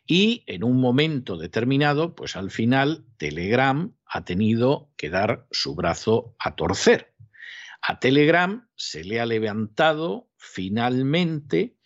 y 0.06 0.42
en 0.46 0.64
un 0.64 0.80
momento 0.80 1.36
determinado, 1.36 2.14
pues 2.14 2.36
al 2.36 2.50
final 2.50 3.04
Telegram 3.16 3.94
ha 4.06 4.24
tenido 4.24 4.90
que 4.96 5.10
dar 5.10 5.46
su 5.50 5.74
brazo 5.74 6.34
a 6.38 6.54
torcer. 6.56 7.14
A 7.80 7.98
Telegram 7.98 8.66
se 8.76 9.04
le 9.04 9.20
ha 9.20 9.26
levantado 9.26 10.30
finalmente 10.36 11.76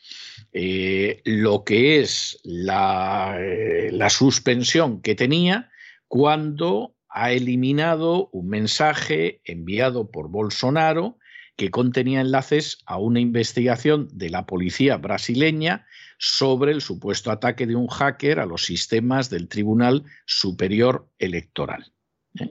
eh, 0.53 1.23
lo 1.25 1.65
que 1.65 2.01
es 2.01 2.41
eh, 2.45 3.91
la, 3.93 4.11
suspensión 4.11 5.03
que 5.03 5.15
tenía 5.15 5.71
cuando 6.07 6.97
ha 7.09 7.33
eliminado 7.33 8.29
un 8.33 8.49
mensaje 8.49 9.41
enviado 9.45 10.11
por 10.11 10.31
Bolsonaro 10.31 11.19
que 11.57 11.71
contenía 11.71 12.21
enlaces 12.21 12.79
a 12.87 12.99
una 12.99 13.21
investigación 13.21 14.09
de 14.13 14.31
la 14.31 14.47
policía 14.47 14.97
brasileña 14.97 15.87
sobre 16.19 16.73
el 16.73 16.81
supuesto 16.81 17.31
ataque 17.31 17.67
de 17.67 17.77
un 17.77 17.87
hacker 17.87 18.41
a 18.41 18.47
los 18.47 18.65
sistemas 18.65 19.31
del 19.31 19.49
Tribunal 19.49 20.05
Superior 20.27 21.09
Electoral. 21.19 21.93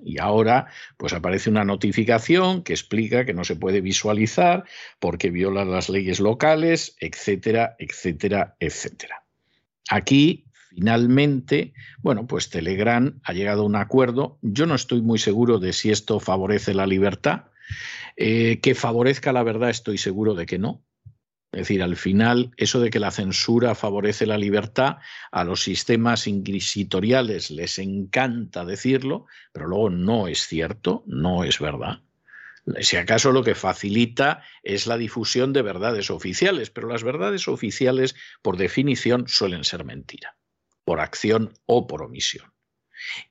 Y 0.03 0.19
ahora 0.19 0.67
pues 0.97 1.13
aparece 1.13 1.49
una 1.49 1.63
notificación 1.63 2.63
que 2.63 2.73
explica 2.73 3.25
que 3.25 3.33
no 3.33 3.43
se 3.43 3.55
puede 3.55 3.81
visualizar 3.81 4.65
porque 4.99 5.29
viola 5.29 5.65
las 5.65 5.89
leyes 5.89 6.19
locales, 6.19 6.95
etcétera, 6.99 7.75
etcétera, 7.77 8.55
etcétera. 8.59 9.23
Aquí 9.89 10.45
finalmente, 10.69 11.73
bueno, 11.99 12.27
pues 12.27 12.49
Telegram 12.49 13.19
ha 13.23 13.33
llegado 13.33 13.63
a 13.63 13.65
un 13.65 13.75
acuerdo. 13.75 14.37
Yo 14.41 14.65
no 14.65 14.75
estoy 14.75 15.01
muy 15.01 15.19
seguro 15.19 15.59
de 15.59 15.73
si 15.73 15.91
esto 15.91 16.19
favorece 16.19 16.73
la 16.73 16.87
libertad. 16.87 17.45
Eh, 18.15 18.59
que 18.61 18.75
favorezca 18.75 19.31
la 19.31 19.43
verdad, 19.43 19.69
estoy 19.69 19.97
seguro 19.97 20.33
de 20.33 20.45
que 20.45 20.57
no. 20.57 20.83
Es 21.51 21.59
decir, 21.59 21.81
al 21.81 21.95
final, 21.95 22.51
eso 22.57 22.79
de 22.79 22.89
que 22.89 22.99
la 22.99 23.11
censura 23.11 23.73
favorece 23.73 24.25
la 24.25 24.37
libertad, 24.37 24.97
a 25.31 25.43
los 25.43 25.63
sistemas 25.63 26.27
inquisitoriales 26.27 27.51
les 27.51 27.79
encanta 27.79 28.65
decirlo, 28.65 29.25
pero 29.53 29.67
luego 29.67 29.89
no 29.89 30.27
es 30.27 30.45
cierto, 30.45 31.03
no 31.07 31.43
es 31.43 31.59
verdad. 31.59 32.01
Si 32.81 32.97
acaso 32.97 33.31
lo 33.31 33.43
que 33.43 33.55
facilita 33.55 34.43
es 34.61 34.87
la 34.87 34.97
difusión 34.97 35.53
de 35.53 35.61
verdades 35.61 36.11
oficiales, 36.11 36.69
pero 36.69 36.89
las 36.89 37.03
verdades 37.03 37.47
oficiales, 37.47 38.15
por 38.41 38.57
definición, 38.57 39.25
suelen 39.27 39.63
ser 39.63 39.85
mentira, 39.85 40.35
por 40.83 40.99
acción 40.99 41.53
o 41.65 41.87
por 41.87 42.01
omisión. 42.01 42.51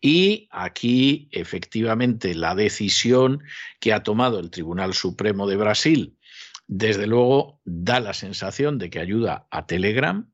Y 0.01 0.49
aquí, 0.51 1.28
efectivamente, 1.32 2.34
la 2.34 2.55
decisión 2.55 3.43
que 3.78 3.93
ha 3.93 4.03
tomado 4.03 4.38
el 4.38 4.51
Tribunal 4.51 4.95
Supremo 4.95 5.47
de 5.47 5.57
Brasil 5.57 6.15
desde 6.66 7.06
luego 7.06 7.60
da 7.64 8.00
la 8.00 8.14
sensación 8.14 8.78
de 8.78 8.90
que 8.90 9.00
ayuda 9.00 9.46
a 9.50 9.66
Telegram, 9.66 10.32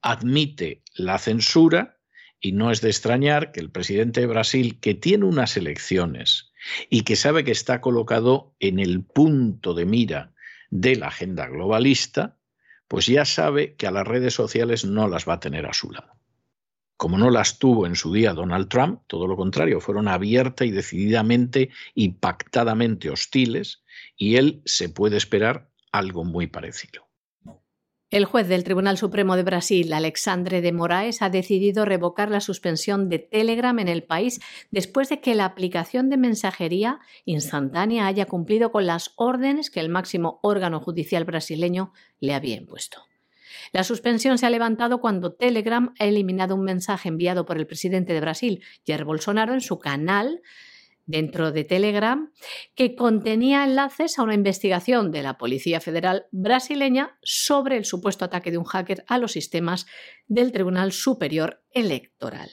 admite 0.00 0.82
la 0.94 1.18
censura 1.18 1.98
y 2.40 2.52
no 2.52 2.70
es 2.70 2.80
de 2.80 2.88
extrañar 2.88 3.52
que 3.52 3.60
el 3.60 3.70
presidente 3.70 4.20
de 4.20 4.26
Brasil, 4.26 4.80
que 4.80 4.94
tiene 4.94 5.24
unas 5.24 5.56
elecciones 5.56 6.52
y 6.90 7.02
que 7.02 7.16
sabe 7.16 7.44
que 7.44 7.52
está 7.52 7.80
colocado 7.80 8.54
en 8.58 8.78
el 8.78 9.04
punto 9.04 9.74
de 9.74 9.86
mira 9.86 10.34
de 10.70 10.96
la 10.96 11.08
agenda 11.08 11.46
globalista, 11.46 12.38
pues 12.88 13.06
ya 13.06 13.24
sabe 13.24 13.76
que 13.76 13.86
a 13.86 13.90
las 13.90 14.06
redes 14.06 14.34
sociales 14.34 14.84
no 14.84 15.08
las 15.08 15.28
va 15.28 15.34
a 15.34 15.40
tener 15.40 15.66
a 15.66 15.72
su 15.72 15.90
lado. 15.90 16.12
Como 17.02 17.18
no 17.18 17.30
las 17.30 17.58
tuvo 17.58 17.88
en 17.88 17.96
su 17.96 18.12
día 18.12 18.32
Donald 18.32 18.68
Trump, 18.68 19.00
todo 19.08 19.26
lo 19.26 19.36
contrario, 19.36 19.80
fueron 19.80 20.06
abierta 20.06 20.64
y 20.64 20.70
decididamente 20.70 21.70
y 21.96 22.10
pactadamente 22.10 23.10
hostiles, 23.10 23.82
y 24.16 24.36
él 24.36 24.62
se 24.66 24.88
puede 24.88 25.16
esperar 25.16 25.68
algo 25.90 26.22
muy 26.22 26.46
parecido. 26.46 27.08
El 28.08 28.24
juez 28.24 28.46
del 28.46 28.62
Tribunal 28.62 28.98
Supremo 28.98 29.34
de 29.34 29.42
Brasil, 29.42 29.92
Alexandre 29.92 30.60
de 30.60 30.70
Moraes, 30.70 31.22
ha 31.22 31.28
decidido 31.28 31.84
revocar 31.84 32.30
la 32.30 32.40
suspensión 32.40 33.08
de 33.08 33.18
Telegram 33.18 33.76
en 33.80 33.88
el 33.88 34.04
país 34.04 34.40
después 34.70 35.08
de 35.08 35.20
que 35.20 35.34
la 35.34 35.46
aplicación 35.46 36.08
de 36.08 36.18
mensajería 36.18 37.00
instantánea 37.24 38.06
haya 38.06 38.26
cumplido 38.26 38.70
con 38.70 38.86
las 38.86 39.10
órdenes 39.16 39.70
que 39.70 39.80
el 39.80 39.88
máximo 39.88 40.38
órgano 40.44 40.78
judicial 40.78 41.24
brasileño 41.24 41.92
le 42.20 42.34
había 42.34 42.54
impuesto. 42.54 43.02
La 43.72 43.84
suspensión 43.84 44.38
se 44.38 44.46
ha 44.46 44.50
levantado 44.50 45.00
cuando 45.00 45.34
Telegram 45.34 45.94
ha 45.98 46.04
eliminado 46.04 46.54
un 46.54 46.64
mensaje 46.64 47.08
enviado 47.08 47.44
por 47.46 47.58
el 47.58 47.66
presidente 47.66 48.12
de 48.12 48.20
Brasil, 48.20 48.64
Jair 48.86 49.04
Bolsonaro, 49.04 49.54
en 49.54 49.60
su 49.60 49.78
canal 49.78 50.42
dentro 51.06 51.52
de 51.52 51.64
Telegram 51.64 52.32
que 52.74 52.94
contenía 52.94 53.64
enlaces 53.64 54.18
a 54.18 54.22
una 54.22 54.34
investigación 54.34 55.10
de 55.10 55.22
la 55.22 55.36
Policía 55.36 55.80
Federal 55.80 56.26
brasileña 56.30 57.18
sobre 57.22 57.76
el 57.76 57.84
supuesto 57.84 58.24
ataque 58.24 58.50
de 58.50 58.58
un 58.58 58.64
hacker 58.64 59.04
a 59.08 59.18
los 59.18 59.32
sistemas 59.32 59.86
del 60.26 60.52
Tribunal 60.52 60.92
Superior 60.92 61.62
Electoral. 61.72 62.50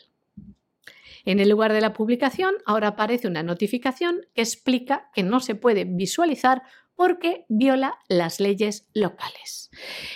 En 1.25 1.39
el 1.39 1.49
lugar 1.49 1.73
de 1.73 1.81
la 1.81 1.93
publicación 1.93 2.55
ahora 2.65 2.89
aparece 2.89 3.27
una 3.27 3.43
notificación 3.43 4.21
que 4.33 4.41
explica 4.41 5.09
que 5.13 5.23
no 5.23 5.39
se 5.41 5.55
puede 5.55 5.85
visualizar 5.85 6.63
porque 6.99 7.45
viola 7.47 7.97
las 8.09 8.41
leyes 8.41 8.85
locales. 8.93 9.71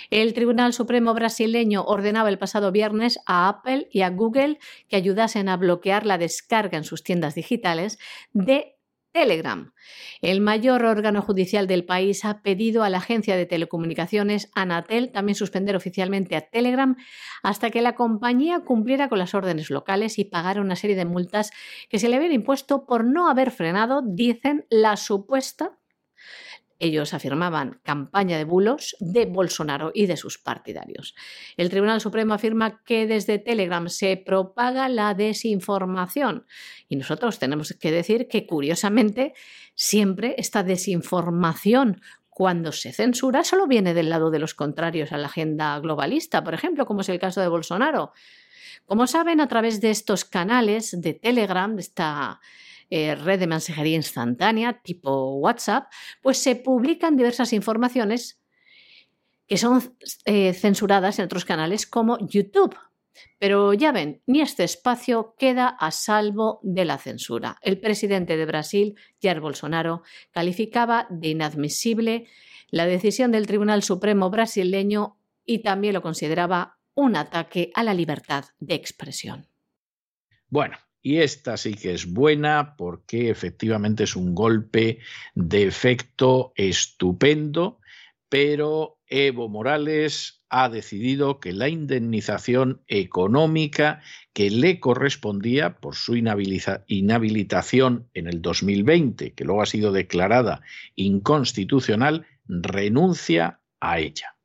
El 0.09 0.33
Tribunal 0.33 0.73
Supremo 0.73 1.13
brasileño 1.13 1.81
ordenaba 1.85 2.27
el 2.27 2.37
pasado 2.37 2.73
viernes 2.73 3.19
a 3.25 3.47
Apple 3.47 3.87
y 3.89 4.01
a 4.01 4.09
Google 4.09 4.59
que 4.89 4.97
ayudasen 4.97 5.47
a 5.47 5.55
bloquear 5.55 6.05
la 6.05 6.17
descarga 6.17 6.77
en 6.77 6.83
sus 6.83 7.01
tiendas 7.01 7.35
digitales 7.35 7.99
de 8.33 8.75
Telegram. 9.13 9.71
El 10.21 10.41
mayor 10.41 10.83
órgano 10.83 11.21
judicial 11.21 11.67
del 11.67 11.85
país 11.85 12.25
ha 12.25 12.41
pedido 12.41 12.83
a 12.83 12.89
la 12.89 12.97
agencia 12.97 13.37
de 13.37 13.45
telecomunicaciones 13.45 14.51
Anatel 14.53 15.13
también 15.13 15.35
suspender 15.35 15.77
oficialmente 15.77 16.35
a 16.35 16.49
Telegram 16.49 16.97
hasta 17.43 17.69
que 17.69 17.81
la 17.81 17.95
compañía 17.95 18.59
cumpliera 18.59 19.07
con 19.07 19.19
las 19.19 19.33
órdenes 19.33 19.69
locales 19.69 20.19
y 20.19 20.25
pagara 20.25 20.59
una 20.59 20.75
serie 20.75 20.97
de 20.97 21.05
multas 21.05 21.51
que 21.87 21.97
se 21.97 22.09
le 22.09 22.17
habían 22.17 22.33
impuesto 22.33 22.85
por 22.85 23.05
no 23.05 23.29
haber 23.29 23.51
frenado, 23.51 24.01
dicen, 24.05 24.65
la 24.69 24.97
supuesta 24.97 25.79
ellos 26.83 27.13
afirmaban 27.13 27.79
campaña 27.83 28.37
de 28.37 28.43
bulos 28.43 28.95
de 28.99 29.25
Bolsonaro 29.25 29.91
y 29.93 30.05
de 30.05 30.17
sus 30.17 30.37
partidarios. 30.37 31.15
El 31.57 31.69
Tribunal 31.69 32.01
Supremo 32.01 32.33
afirma 32.33 32.83
que 32.83 33.07
desde 33.07 33.39
Telegram 33.39 33.87
se 33.89 34.17
propaga 34.17 34.89
la 34.89 35.13
desinformación 35.13 36.45
y 36.89 36.97
nosotros 36.97 37.39
tenemos 37.39 37.73
que 37.79 37.91
decir 37.91 38.27
que 38.27 38.45
curiosamente 38.45 39.33
siempre 39.75 40.35
esta 40.37 40.63
desinformación 40.63 42.01
cuando 42.29 42.71
se 42.71 42.91
censura 42.91 43.43
solo 43.43 43.67
viene 43.67 43.93
del 43.93 44.09
lado 44.09 44.31
de 44.31 44.39
los 44.39 44.53
contrarios 44.53 45.11
a 45.11 45.17
la 45.17 45.27
agenda 45.27 45.79
globalista, 45.79 46.43
por 46.43 46.53
ejemplo, 46.53 46.85
como 46.85 47.01
es 47.01 47.09
el 47.09 47.19
caso 47.19 47.41
de 47.41 47.47
Bolsonaro. 47.47 48.11
Como 48.85 49.07
saben, 49.07 49.39
a 49.39 49.47
través 49.47 49.79
de 49.79 49.91
estos 49.91 50.25
canales 50.25 50.99
de 50.99 51.13
Telegram, 51.13 51.75
de 51.75 51.81
esta 51.81 52.41
eh, 52.89 53.15
red 53.15 53.39
de 53.39 53.47
mensajería 53.47 53.95
instantánea 53.95 54.81
tipo 54.81 55.35
WhatsApp, 55.37 55.91
pues 56.21 56.37
se 56.37 56.55
publican 56.55 57.17
diversas 57.17 57.53
informaciones 57.53 58.41
que 59.47 59.57
son 59.57 59.95
eh, 60.25 60.53
censuradas 60.53 61.19
en 61.19 61.25
otros 61.25 61.45
canales 61.45 61.85
como 61.85 62.17
YouTube. 62.27 62.75
Pero 63.37 63.73
ya 63.73 63.91
ven, 63.91 64.21
ni 64.25 64.41
este 64.41 64.63
espacio 64.63 65.35
queda 65.37 65.67
a 65.67 65.91
salvo 65.91 66.59
de 66.63 66.85
la 66.85 66.97
censura. 66.97 67.57
El 67.61 67.79
presidente 67.79 68.37
de 68.37 68.45
Brasil, 68.45 68.95
Jair 69.21 69.39
Bolsonaro, 69.39 70.01
calificaba 70.31 71.07
de 71.09 71.29
inadmisible 71.29 72.27
la 72.69 72.85
decisión 72.85 73.31
del 73.31 73.45
Tribunal 73.45 73.83
Supremo 73.83 74.31
brasileño 74.31 75.19
y 75.45 75.59
también 75.59 75.93
lo 75.93 76.01
consideraba 76.01 76.79
un 76.95 77.15
ataque 77.15 77.71
a 77.75 77.83
la 77.83 77.93
libertad 77.93 78.45
de 78.59 78.75
expresión. 78.75 79.47
Bueno, 80.47 80.77
y 81.03 81.17
esta 81.17 81.57
sí 81.57 81.75
que 81.75 81.93
es 81.93 82.11
buena 82.11 82.75
porque 82.77 83.29
efectivamente 83.29 84.05
es 84.05 84.15
un 84.15 84.33
golpe 84.33 84.99
de 85.35 85.63
efecto 85.63 86.53
estupendo, 86.55 87.81
pero 88.29 88.97
Evo 89.05 89.49
Morales 89.49 90.43
ha 90.49 90.69
decidido 90.69 91.39
que 91.39 91.51
la 91.51 91.67
indemnización 91.67 92.83
económica 92.87 94.01
que 94.31 94.49
le 94.49 94.79
correspondía 94.79 95.77
por 95.79 95.95
su 95.95 96.15
inhabilitación 96.15 98.09
en 98.13 98.27
el 98.27 98.41
2020, 98.41 99.33
que 99.33 99.43
luego 99.43 99.61
ha 99.61 99.65
sido 99.65 99.91
declarada 99.91 100.61
inconstitucional, 100.95 102.25
renuncia 102.47 103.59
a 103.79 103.99
ella. 103.99 104.37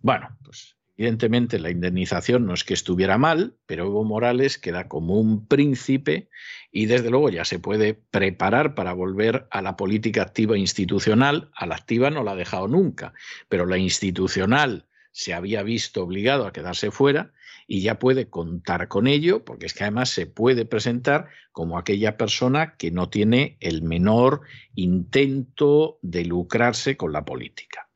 Bueno, 0.00 0.36
pues 0.42 0.75
Evidentemente, 0.98 1.58
la 1.58 1.70
indemnización 1.70 2.46
no 2.46 2.54
es 2.54 2.64
que 2.64 2.72
estuviera 2.72 3.18
mal, 3.18 3.54
pero 3.66 3.84
Evo 3.84 4.04
Morales 4.04 4.56
queda 4.56 4.88
como 4.88 5.20
un 5.20 5.46
príncipe 5.46 6.30
y 6.72 6.86
desde 6.86 7.10
luego 7.10 7.28
ya 7.28 7.44
se 7.44 7.58
puede 7.58 7.94
preparar 7.94 8.74
para 8.74 8.94
volver 8.94 9.46
a 9.50 9.60
la 9.60 9.76
política 9.76 10.22
activa 10.22 10.56
institucional. 10.56 11.50
A 11.54 11.66
la 11.66 11.74
activa 11.74 12.10
no 12.10 12.22
la 12.22 12.32
ha 12.32 12.36
dejado 12.36 12.66
nunca, 12.66 13.12
pero 13.48 13.66
la 13.66 13.76
institucional 13.76 14.86
se 15.12 15.34
había 15.34 15.62
visto 15.62 16.02
obligado 16.02 16.46
a 16.46 16.52
quedarse 16.52 16.90
fuera 16.90 17.32
y 17.66 17.82
ya 17.82 17.98
puede 17.98 18.30
contar 18.30 18.88
con 18.88 19.06
ello, 19.06 19.44
porque 19.44 19.66
es 19.66 19.74
que 19.74 19.84
además 19.84 20.10
se 20.10 20.26
puede 20.26 20.64
presentar 20.64 21.28
como 21.52 21.78
aquella 21.78 22.16
persona 22.16 22.76
que 22.76 22.90
no 22.90 23.10
tiene 23.10 23.58
el 23.60 23.82
menor 23.82 24.42
intento 24.74 25.98
de 26.00 26.24
lucrarse 26.24 26.96
con 26.96 27.12
la 27.12 27.24
política. 27.24 27.88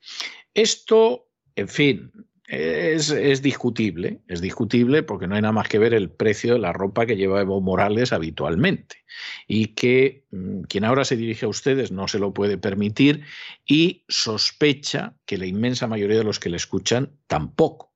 Esto, 0.55 1.29
en 1.55 1.69
fin, 1.69 2.13
es, 2.51 3.43
discutible, 3.43 4.23
es 4.27 4.41
discutible 4.41 5.05
porque 5.05 5.29
no 5.29 5.37
hay 5.37 5.43
nada 5.43 5.53
más 5.53 5.69
que 5.69 5.79
ver 5.79 5.95
el 5.95 6.11
precio 6.11 6.55
de 6.55 6.59
la 6.59 6.73
ropa 6.73 7.07
que 7.07 7.17
lleva 7.17 7.41
Evo 7.41 7.61
Morales 7.61 8.13
habitualmente 8.13 9.05
y 9.47 9.69
que 9.69 10.25
mm, 10.33 10.63
quien 10.63 10.85
ahora 10.85 11.05
se 11.05 11.17
dirige 11.17 11.47
a 11.47 11.49
ustedes 11.49 11.93
no 11.93 12.09
se 12.09 12.19
lo 12.19 12.35
puede 12.35 12.59
permitir 12.59 13.23
y 13.65 14.05
sospecha 14.09 15.15
que 15.27 15.39
la 15.39 15.47
inmensa 15.47 15.87
mayoría 15.87 16.19
de 16.19 16.25
los 16.25 16.41
que 16.41 16.51
le 16.51 16.57
escuchan 16.57 17.13
tampoco. 17.29 17.95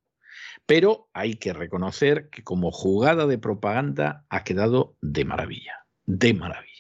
Pero 0.67 1.11
hay 1.13 1.35
que 1.35 1.53
reconocer 1.53 2.31
que 2.31 2.45
como 2.45 2.71
jugada 2.71 3.27
de 3.27 3.39
propaganda 3.39 4.25
ha 4.29 4.45
quedado 4.45 4.97
de 5.03 5.25
maravilla, 5.25 5.85
de 6.07 6.33
maravilla. 6.33 6.74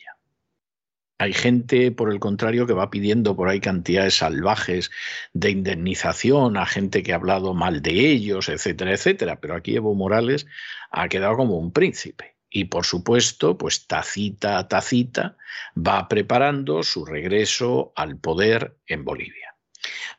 Hay 1.18 1.32
gente, 1.32 1.92
por 1.92 2.12
el 2.12 2.18
contrario, 2.18 2.66
que 2.66 2.72
va 2.72 2.90
pidiendo 2.90 3.36
por 3.36 3.48
ahí 3.48 3.60
cantidades 3.60 4.14
salvajes 4.14 4.90
de 5.32 5.50
indemnización 5.50 6.56
a 6.56 6.66
gente 6.66 7.02
que 7.02 7.12
ha 7.12 7.16
hablado 7.16 7.54
mal 7.54 7.82
de 7.82 8.10
ellos, 8.10 8.48
etcétera, 8.48 8.92
etcétera. 8.92 9.40
Pero 9.40 9.54
aquí 9.54 9.76
Evo 9.76 9.94
Morales 9.94 10.46
ha 10.90 11.08
quedado 11.08 11.36
como 11.36 11.56
un 11.58 11.72
príncipe. 11.72 12.34
Y 12.50 12.66
por 12.66 12.84
supuesto, 12.84 13.58
pues 13.58 13.86
tacita 13.86 14.58
a 14.58 14.68
tacita 14.68 15.36
va 15.76 16.08
preparando 16.08 16.82
su 16.82 17.04
regreso 17.04 17.92
al 17.96 18.16
poder 18.18 18.76
en 18.86 19.04
Bolivia. 19.04 19.56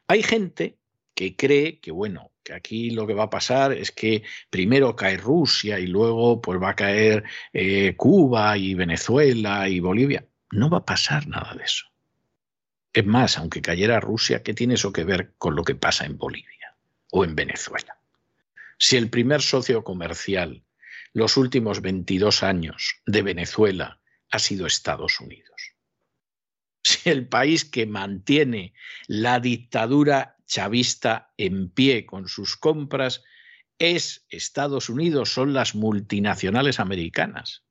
Hay 0.07 0.21
gente 0.23 0.77
que 1.13 1.35
cree 1.35 1.79
que, 1.79 1.91
bueno, 1.91 2.31
que 2.43 2.53
aquí 2.53 2.91
lo 2.91 3.07
que 3.07 3.13
va 3.13 3.23
a 3.23 3.29
pasar 3.29 3.73
es 3.73 3.91
que 3.91 4.23
primero 4.49 4.95
cae 4.95 5.17
Rusia 5.17 5.79
y 5.79 5.87
luego 5.87 6.41
pues 6.41 6.61
va 6.61 6.71
a 6.71 6.75
caer 6.75 7.23
eh, 7.53 7.95
Cuba 7.97 8.57
y 8.57 8.75
Venezuela 8.75 9.67
y 9.67 9.79
Bolivia. 9.79 10.25
No 10.55 10.69
va 10.69 10.77
a 10.77 10.85
pasar 10.85 11.27
nada 11.27 11.53
de 11.53 11.65
eso. 11.65 11.85
Es 12.93 13.05
más, 13.05 13.37
aunque 13.37 13.61
cayera 13.61 13.99
Rusia, 13.99 14.41
¿qué 14.41 14.53
tiene 14.53 14.75
eso 14.75 14.93
que 14.93 15.03
ver 15.03 15.33
con 15.37 15.53
lo 15.53 15.65
que 15.65 15.75
pasa 15.75 16.05
en 16.05 16.17
Bolivia 16.17 16.77
o 17.11 17.25
en 17.25 17.35
Venezuela? 17.35 17.99
Si 18.77 18.95
el 18.95 19.09
primer 19.09 19.41
socio 19.41 19.83
comercial 19.83 20.63
los 21.11 21.35
últimos 21.35 21.81
22 21.81 22.41
años 22.43 23.01
de 23.05 23.21
Venezuela 23.21 23.99
ha 24.31 24.39
sido 24.39 24.65
Estados 24.65 25.19
Unidos. 25.19 25.73
Si 26.81 27.09
el 27.09 27.27
país 27.27 27.65
que 27.65 27.85
mantiene 27.85 28.73
la 29.07 29.41
dictadura 29.41 30.37
chavista 30.45 31.33
en 31.35 31.69
pie 31.69 32.05
con 32.05 32.29
sus 32.29 32.55
compras 32.55 33.23
es 33.77 34.25
Estados 34.29 34.87
Unidos, 34.87 35.33
son 35.33 35.53
las 35.53 35.75
multinacionales 35.75 36.79
americanas. 36.79 37.64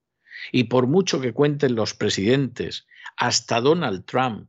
Y 0.53 0.64
por 0.64 0.86
mucho 0.86 1.20
que 1.20 1.32
cuenten 1.32 1.74
los 1.74 1.95
presidentes, 1.95 2.86
hasta 3.16 3.61
Donald 3.61 4.05
Trump 4.05 4.49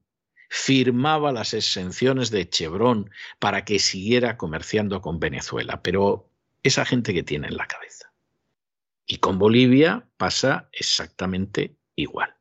firmaba 0.49 1.31
las 1.31 1.53
exenciones 1.53 2.31
de 2.31 2.49
Chevron 2.49 3.09
para 3.39 3.65
que 3.65 3.79
siguiera 3.79 4.37
comerciando 4.37 5.01
con 5.01 5.19
Venezuela. 5.19 5.81
Pero 5.81 6.29
esa 6.63 6.85
gente 6.85 7.13
que 7.13 7.23
tiene 7.23 7.47
en 7.47 7.57
la 7.57 7.67
cabeza. 7.67 8.11
Y 9.05 9.17
con 9.17 9.37
Bolivia 9.37 10.07
pasa 10.17 10.69
exactamente 10.71 11.77
igual. 11.95 12.35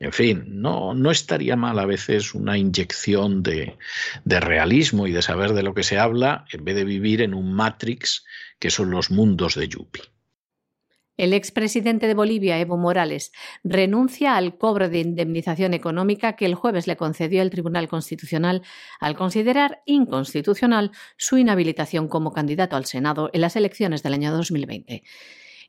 En 0.00 0.12
fin, 0.12 0.44
no, 0.46 0.92
no 0.94 1.10
estaría 1.10 1.56
mal 1.56 1.78
a 1.78 1.86
veces 1.86 2.34
una 2.34 2.58
inyección 2.58 3.42
de, 3.42 3.78
de, 4.24 4.40
realismo 4.40 5.06
y 5.06 5.12
de 5.12 5.22
saber 5.22 5.52
de 5.52 5.62
lo 5.62 5.72
que 5.72 5.82
se 5.82 5.98
habla 5.98 6.44
en 6.52 6.64
vez 6.64 6.74
de 6.76 6.84
vivir 6.84 7.22
en 7.22 7.32
un 7.32 7.54
matrix 7.54 8.24
que 8.58 8.70
son 8.70 8.90
los 8.90 9.10
mundos 9.10 9.54
de 9.54 9.68
Yuppie. 9.68 10.13
El 11.16 11.32
expresidente 11.32 12.08
de 12.08 12.14
Bolivia, 12.14 12.58
Evo 12.58 12.76
Morales, 12.76 13.30
renuncia 13.62 14.36
al 14.36 14.58
cobro 14.58 14.88
de 14.88 14.98
indemnización 14.98 15.72
económica 15.72 16.34
que 16.34 16.44
el 16.44 16.56
jueves 16.56 16.88
le 16.88 16.96
concedió 16.96 17.40
el 17.40 17.50
Tribunal 17.50 17.86
Constitucional 17.86 18.62
al 18.98 19.14
considerar 19.14 19.82
inconstitucional 19.86 20.90
su 21.16 21.38
inhabilitación 21.38 22.08
como 22.08 22.32
candidato 22.32 22.74
al 22.74 22.86
Senado 22.86 23.30
en 23.32 23.42
las 23.42 23.54
elecciones 23.54 24.02
del 24.02 24.14
año 24.14 24.32
2020. 24.32 25.04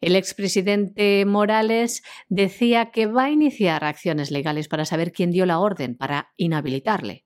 El 0.02 0.16
expresidente 0.16 1.24
Morales 1.26 2.02
decía 2.28 2.90
que 2.92 3.06
va 3.06 3.26
a 3.26 3.32
iniciar 3.32 3.84
acciones 3.84 4.32
legales 4.32 4.68
para 4.68 4.86
saber 4.86 5.12
quién 5.12 5.30
dio 5.30 5.46
la 5.46 5.60
orden 5.60 5.96
para 5.96 6.34
inhabilitarle. 6.38 7.24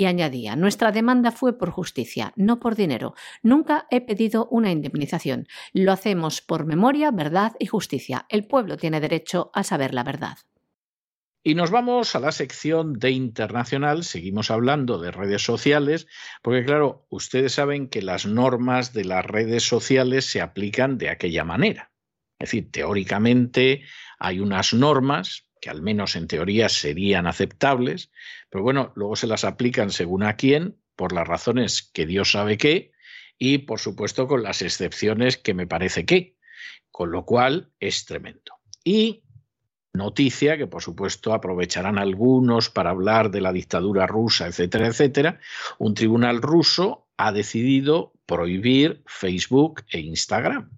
Y 0.00 0.06
añadía, 0.06 0.56
nuestra 0.56 0.92
demanda 0.92 1.30
fue 1.30 1.58
por 1.58 1.68
justicia, 1.68 2.32
no 2.34 2.58
por 2.58 2.74
dinero. 2.74 3.12
Nunca 3.42 3.86
he 3.90 4.00
pedido 4.00 4.48
una 4.50 4.70
indemnización. 4.70 5.46
Lo 5.74 5.92
hacemos 5.92 6.40
por 6.40 6.64
memoria, 6.64 7.10
verdad 7.10 7.52
y 7.58 7.66
justicia. 7.66 8.24
El 8.30 8.46
pueblo 8.46 8.78
tiene 8.78 8.98
derecho 8.98 9.50
a 9.52 9.62
saber 9.62 9.92
la 9.92 10.02
verdad. 10.02 10.38
Y 11.42 11.54
nos 11.54 11.70
vamos 11.70 12.16
a 12.16 12.20
la 12.20 12.32
sección 12.32 12.94
de 12.94 13.10
internacional, 13.10 14.02
seguimos 14.02 14.50
hablando 14.50 14.96
de 14.96 15.10
redes 15.10 15.42
sociales, 15.42 16.06
porque 16.40 16.64
claro, 16.64 17.06
ustedes 17.10 17.52
saben 17.52 17.86
que 17.90 18.00
las 18.00 18.24
normas 18.24 18.94
de 18.94 19.04
las 19.04 19.26
redes 19.26 19.64
sociales 19.64 20.24
se 20.24 20.40
aplican 20.40 20.96
de 20.96 21.10
aquella 21.10 21.44
manera. 21.44 21.92
Es 22.38 22.52
decir, 22.52 22.70
teóricamente 22.72 23.82
hay 24.18 24.40
unas 24.40 24.72
normas 24.72 25.49
que 25.60 25.70
al 25.70 25.82
menos 25.82 26.16
en 26.16 26.26
teoría 26.26 26.68
serían 26.68 27.26
aceptables, 27.26 28.10
pero 28.48 28.64
bueno, 28.64 28.92
luego 28.96 29.16
se 29.16 29.26
las 29.26 29.44
aplican 29.44 29.90
según 29.90 30.22
a 30.22 30.36
quién, 30.36 30.76
por 30.96 31.12
las 31.12 31.26
razones 31.26 31.82
que 31.82 32.06
Dios 32.06 32.32
sabe 32.32 32.58
qué, 32.58 32.92
y 33.38 33.58
por 33.58 33.78
supuesto 33.78 34.26
con 34.26 34.42
las 34.42 34.62
excepciones 34.62 35.36
que 35.36 35.54
me 35.54 35.66
parece 35.66 36.04
que, 36.04 36.36
con 36.90 37.10
lo 37.10 37.24
cual 37.24 37.70
es 37.80 38.04
tremendo. 38.04 38.54
Y 38.84 39.22
noticia 39.92 40.56
que 40.56 40.66
por 40.66 40.82
supuesto 40.82 41.32
aprovecharán 41.32 41.98
algunos 41.98 42.70
para 42.70 42.90
hablar 42.90 43.30
de 43.30 43.40
la 43.40 43.52
dictadura 43.52 44.06
rusa, 44.06 44.46
etcétera, 44.46 44.86
etcétera, 44.88 45.40
un 45.78 45.94
tribunal 45.94 46.42
ruso 46.42 47.08
ha 47.16 47.32
decidido 47.32 48.12
prohibir 48.26 49.02
Facebook 49.06 49.82
e 49.90 50.00
Instagram. 50.00 50.70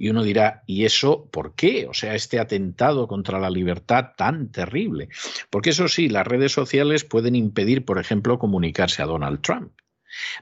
Y 0.00 0.10
uno 0.10 0.22
dirá, 0.22 0.62
¿y 0.64 0.84
eso 0.84 1.28
por 1.32 1.56
qué? 1.56 1.88
O 1.88 1.92
sea, 1.92 2.14
este 2.14 2.38
atentado 2.38 3.08
contra 3.08 3.40
la 3.40 3.50
libertad 3.50 4.12
tan 4.16 4.52
terrible. 4.52 5.08
Porque 5.50 5.70
eso 5.70 5.88
sí, 5.88 6.08
las 6.08 6.24
redes 6.24 6.52
sociales 6.52 7.04
pueden 7.04 7.34
impedir, 7.34 7.84
por 7.84 7.98
ejemplo, 7.98 8.38
comunicarse 8.38 9.02
a 9.02 9.06
Donald 9.06 9.40
Trump. 9.40 9.72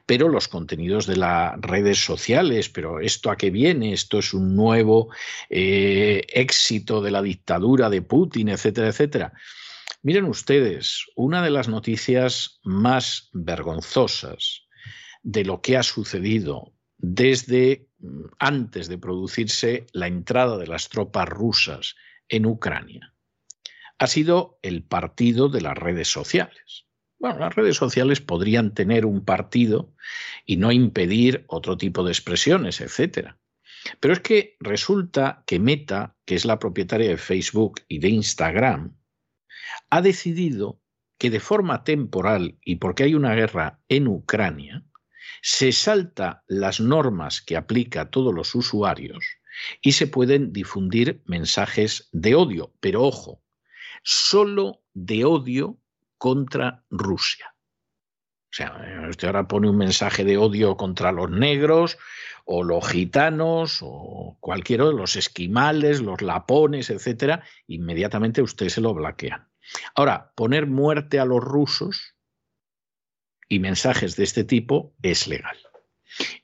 Pero 0.04 0.28
los 0.28 0.46
contenidos 0.46 1.06
de 1.06 1.16
las 1.16 1.58
redes 1.58 2.04
sociales, 2.04 2.68
pero 2.68 3.00
esto 3.00 3.30
a 3.30 3.36
qué 3.36 3.50
viene, 3.50 3.94
esto 3.94 4.18
es 4.18 4.34
un 4.34 4.54
nuevo 4.54 5.08
eh, 5.48 6.22
éxito 6.28 7.00
de 7.00 7.10
la 7.10 7.22
dictadura 7.22 7.88
de 7.88 8.02
Putin, 8.02 8.50
etcétera, 8.50 8.88
etcétera. 8.88 9.32
Miren 10.02 10.26
ustedes, 10.26 11.06
una 11.16 11.42
de 11.42 11.50
las 11.50 11.66
noticias 11.66 12.60
más 12.62 13.30
vergonzosas 13.32 14.66
de 15.22 15.44
lo 15.44 15.62
que 15.62 15.78
ha 15.78 15.82
sucedido 15.82 16.75
desde 16.98 17.88
mm, 17.98 18.24
antes 18.38 18.88
de 18.88 18.98
producirse 18.98 19.86
la 19.92 20.06
entrada 20.06 20.56
de 20.58 20.66
las 20.66 20.88
tropas 20.88 21.28
rusas 21.28 21.96
en 22.28 22.46
Ucrania 22.46 23.12
ha 23.98 24.06
sido 24.06 24.58
el 24.62 24.82
partido 24.82 25.48
de 25.48 25.60
las 25.60 25.76
redes 25.76 26.08
sociales. 26.08 26.86
Bueno, 27.18 27.38
las 27.38 27.54
redes 27.54 27.76
sociales 27.76 28.20
podrían 28.20 28.74
tener 28.74 29.06
un 29.06 29.24
partido 29.24 29.94
y 30.44 30.58
no 30.58 30.70
impedir 30.70 31.44
otro 31.48 31.78
tipo 31.78 32.04
de 32.04 32.12
expresiones, 32.12 32.80
etcétera. 32.80 33.38
Pero 34.00 34.12
es 34.12 34.20
que 34.20 34.56
resulta 34.60 35.44
que 35.46 35.58
Meta, 35.58 36.16
que 36.26 36.34
es 36.34 36.44
la 36.44 36.58
propietaria 36.58 37.08
de 37.08 37.16
Facebook 37.16 37.80
y 37.88 38.00
de 38.00 38.08
Instagram, 38.08 38.96
ha 39.88 40.02
decidido 40.02 40.82
que 41.18 41.30
de 41.30 41.40
forma 41.40 41.84
temporal 41.84 42.58
y 42.62 42.76
porque 42.76 43.04
hay 43.04 43.14
una 43.14 43.34
guerra 43.34 43.80
en 43.88 44.08
Ucrania, 44.08 44.84
se 45.42 45.72
salta 45.72 46.44
las 46.46 46.80
normas 46.80 47.40
que 47.40 47.56
aplica 47.56 48.02
a 48.02 48.10
todos 48.10 48.34
los 48.34 48.54
usuarios 48.54 49.24
y 49.80 49.92
se 49.92 50.06
pueden 50.06 50.52
difundir 50.52 51.22
mensajes 51.24 52.08
de 52.12 52.34
odio, 52.34 52.74
pero 52.80 53.02
ojo, 53.02 53.42
solo 54.02 54.82
de 54.94 55.24
odio 55.24 55.78
contra 56.18 56.84
Rusia. 56.90 57.54
O 58.46 58.54
sea, 58.56 59.06
usted 59.10 59.28
ahora 59.28 59.48
pone 59.48 59.68
un 59.68 59.76
mensaje 59.76 60.24
de 60.24 60.38
odio 60.38 60.76
contra 60.76 61.12
los 61.12 61.30
negros 61.30 61.98
o 62.46 62.62
los 62.62 62.88
gitanos 62.88 63.80
o 63.82 64.38
cualquiera 64.40 64.86
de 64.86 64.94
los 64.94 65.16
esquimales, 65.16 66.00
los 66.00 66.22
lapones, 66.22 66.88
etcétera, 66.88 67.42
inmediatamente 67.66 68.40
usted 68.40 68.68
se 68.68 68.80
lo 68.80 68.94
bloquea. 68.94 69.48
Ahora, 69.94 70.32
poner 70.36 70.66
muerte 70.66 71.18
a 71.18 71.24
los 71.24 71.42
rusos 71.42 72.15
y 73.48 73.58
mensajes 73.58 74.16
de 74.16 74.24
este 74.24 74.44
tipo 74.44 74.94
es 75.02 75.26
legal. 75.26 75.56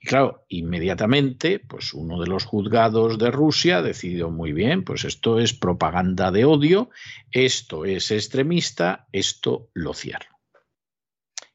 Y 0.01 0.07
claro, 0.07 0.45
inmediatamente, 0.49 1.59
pues 1.59 1.93
uno 1.93 2.19
de 2.19 2.27
los 2.27 2.45
juzgados 2.45 3.17
de 3.17 3.31
Rusia 3.31 3.81
decidió 3.81 4.29
muy 4.29 4.53
bien, 4.53 4.83
pues 4.83 5.03
esto 5.05 5.39
es 5.39 5.53
propaganda 5.53 6.31
de 6.31 6.45
odio, 6.45 6.89
esto 7.31 7.85
es 7.85 8.11
extremista, 8.11 9.07
esto 9.11 9.69
lo 9.73 9.93
cierro. 9.93 10.39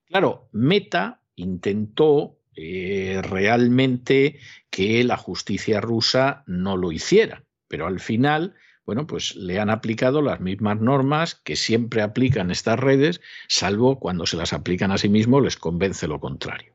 Claro, 0.06 0.48
Meta 0.52 1.22
intentó 1.36 2.40
eh, 2.56 3.20
realmente 3.22 4.40
que 4.70 5.04
la 5.04 5.16
justicia 5.16 5.80
rusa 5.80 6.42
no 6.46 6.76
lo 6.76 6.90
hiciera, 6.90 7.44
pero 7.68 7.86
al 7.86 8.00
final 8.00 8.54
bueno, 8.88 9.06
pues 9.06 9.36
le 9.36 9.60
han 9.60 9.68
aplicado 9.68 10.22
las 10.22 10.40
mismas 10.40 10.80
normas 10.80 11.34
que 11.34 11.56
siempre 11.56 12.00
aplican 12.00 12.50
estas 12.50 12.80
redes, 12.80 13.20
salvo 13.46 14.00
cuando 14.00 14.24
se 14.24 14.38
las 14.38 14.54
aplican 14.54 14.92
a 14.92 14.96
sí 14.96 15.10
mismos 15.10 15.42
les 15.42 15.58
convence 15.58 16.08
lo 16.08 16.20
contrario. 16.20 16.72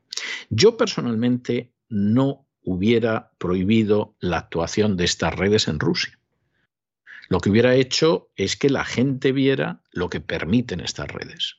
Yo 0.48 0.76
personalmente 0.76 1.72
no 1.88 2.46
hubiera 2.62 3.32
prohibido 3.38 4.14
la 4.20 4.38
actuación 4.38 4.96
de 4.96 5.06
estas 5.06 5.34
redes 5.34 5.66
en 5.66 5.80
Rusia. 5.80 6.16
Lo 7.30 7.40
que 7.40 7.50
hubiera 7.50 7.74
hecho 7.74 8.30
es 8.36 8.56
que 8.56 8.70
la 8.70 8.84
gente 8.84 9.32
viera 9.32 9.82
lo 9.90 10.08
que 10.08 10.20
permiten 10.20 10.78
estas 10.78 11.08
redes. 11.10 11.56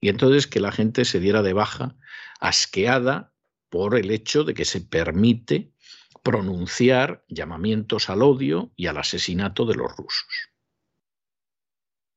Y 0.00 0.08
entonces 0.08 0.46
que 0.46 0.60
la 0.60 0.70
gente 0.70 1.04
se 1.04 1.18
diera 1.18 1.42
de 1.42 1.52
baja 1.52 1.96
asqueada 2.38 3.32
por 3.70 3.98
el 3.98 4.12
hecho 4.12 4.44
de 4.44 4.54
que 4.54 4.66
se 4.66 4.82
permite 4.82 5.72
pronunciar 6.24 7.22
llamamientos 7.28 8.08
al 8.08 8.22
odio 8.22 8.72
y 8.76 8.86
al 8.86 8.96
asesinato 8.96 9.66
de 9.66 9.74
los 9.74 9.94
rusos. 9.94 10.50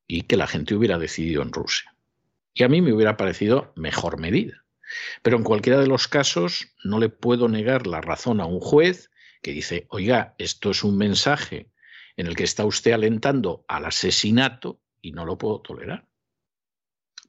Y 0.08 0.22
que 0.24 0.38
la 0.38 0.48
gente 0.48 0.74
hubiera 0.74 0.98
decidido 0.98 1.42
en 1.44 1.52
Rusia. 1.52 1.94
Y 2.54 2.64
a 2.64 2.70
mí 2.70 2.82
me 2.82 2.94
hubiera 2.94 3.18
parecido 3.18 3.74
mejor 3.76 4.18
medida. 4.18 4.64
Pero 5.22 5.36
en 5.36 5.44
cualquiera 5.44 5.80
de 5.80 5.88
los 5.88 6.08
casos 6.08 6.70
no 6.86 7.00
le 7.00 7.10
puedo 7.10 7.50
negar 7.50 7.86
la 7.86 8.00
razón 8.00 8.40
a 8.40 8.46
un 8.46 8.62
juez 8.62 9.12
que 9.42 9.52
dice, 9.52 9.86
oiga, 9.90 10.36
esto 10.38 10.72
es 10.72 10.86
un 10.86 10.98
mensaje 10.98 11.70
en 12.16 12.28
el 12.28 12.36
que 12.38 12.46
está 12.46 12.66
usted 12.66 12.94
alentando 12.94 13.66
al 13.68 13.86
asesinato 13.86 14.80
y 15.02 15.12
no 15.12 15.26
lo 15.26 15.38
puedo 15.38 15.60
tolerar. 15.60 16.08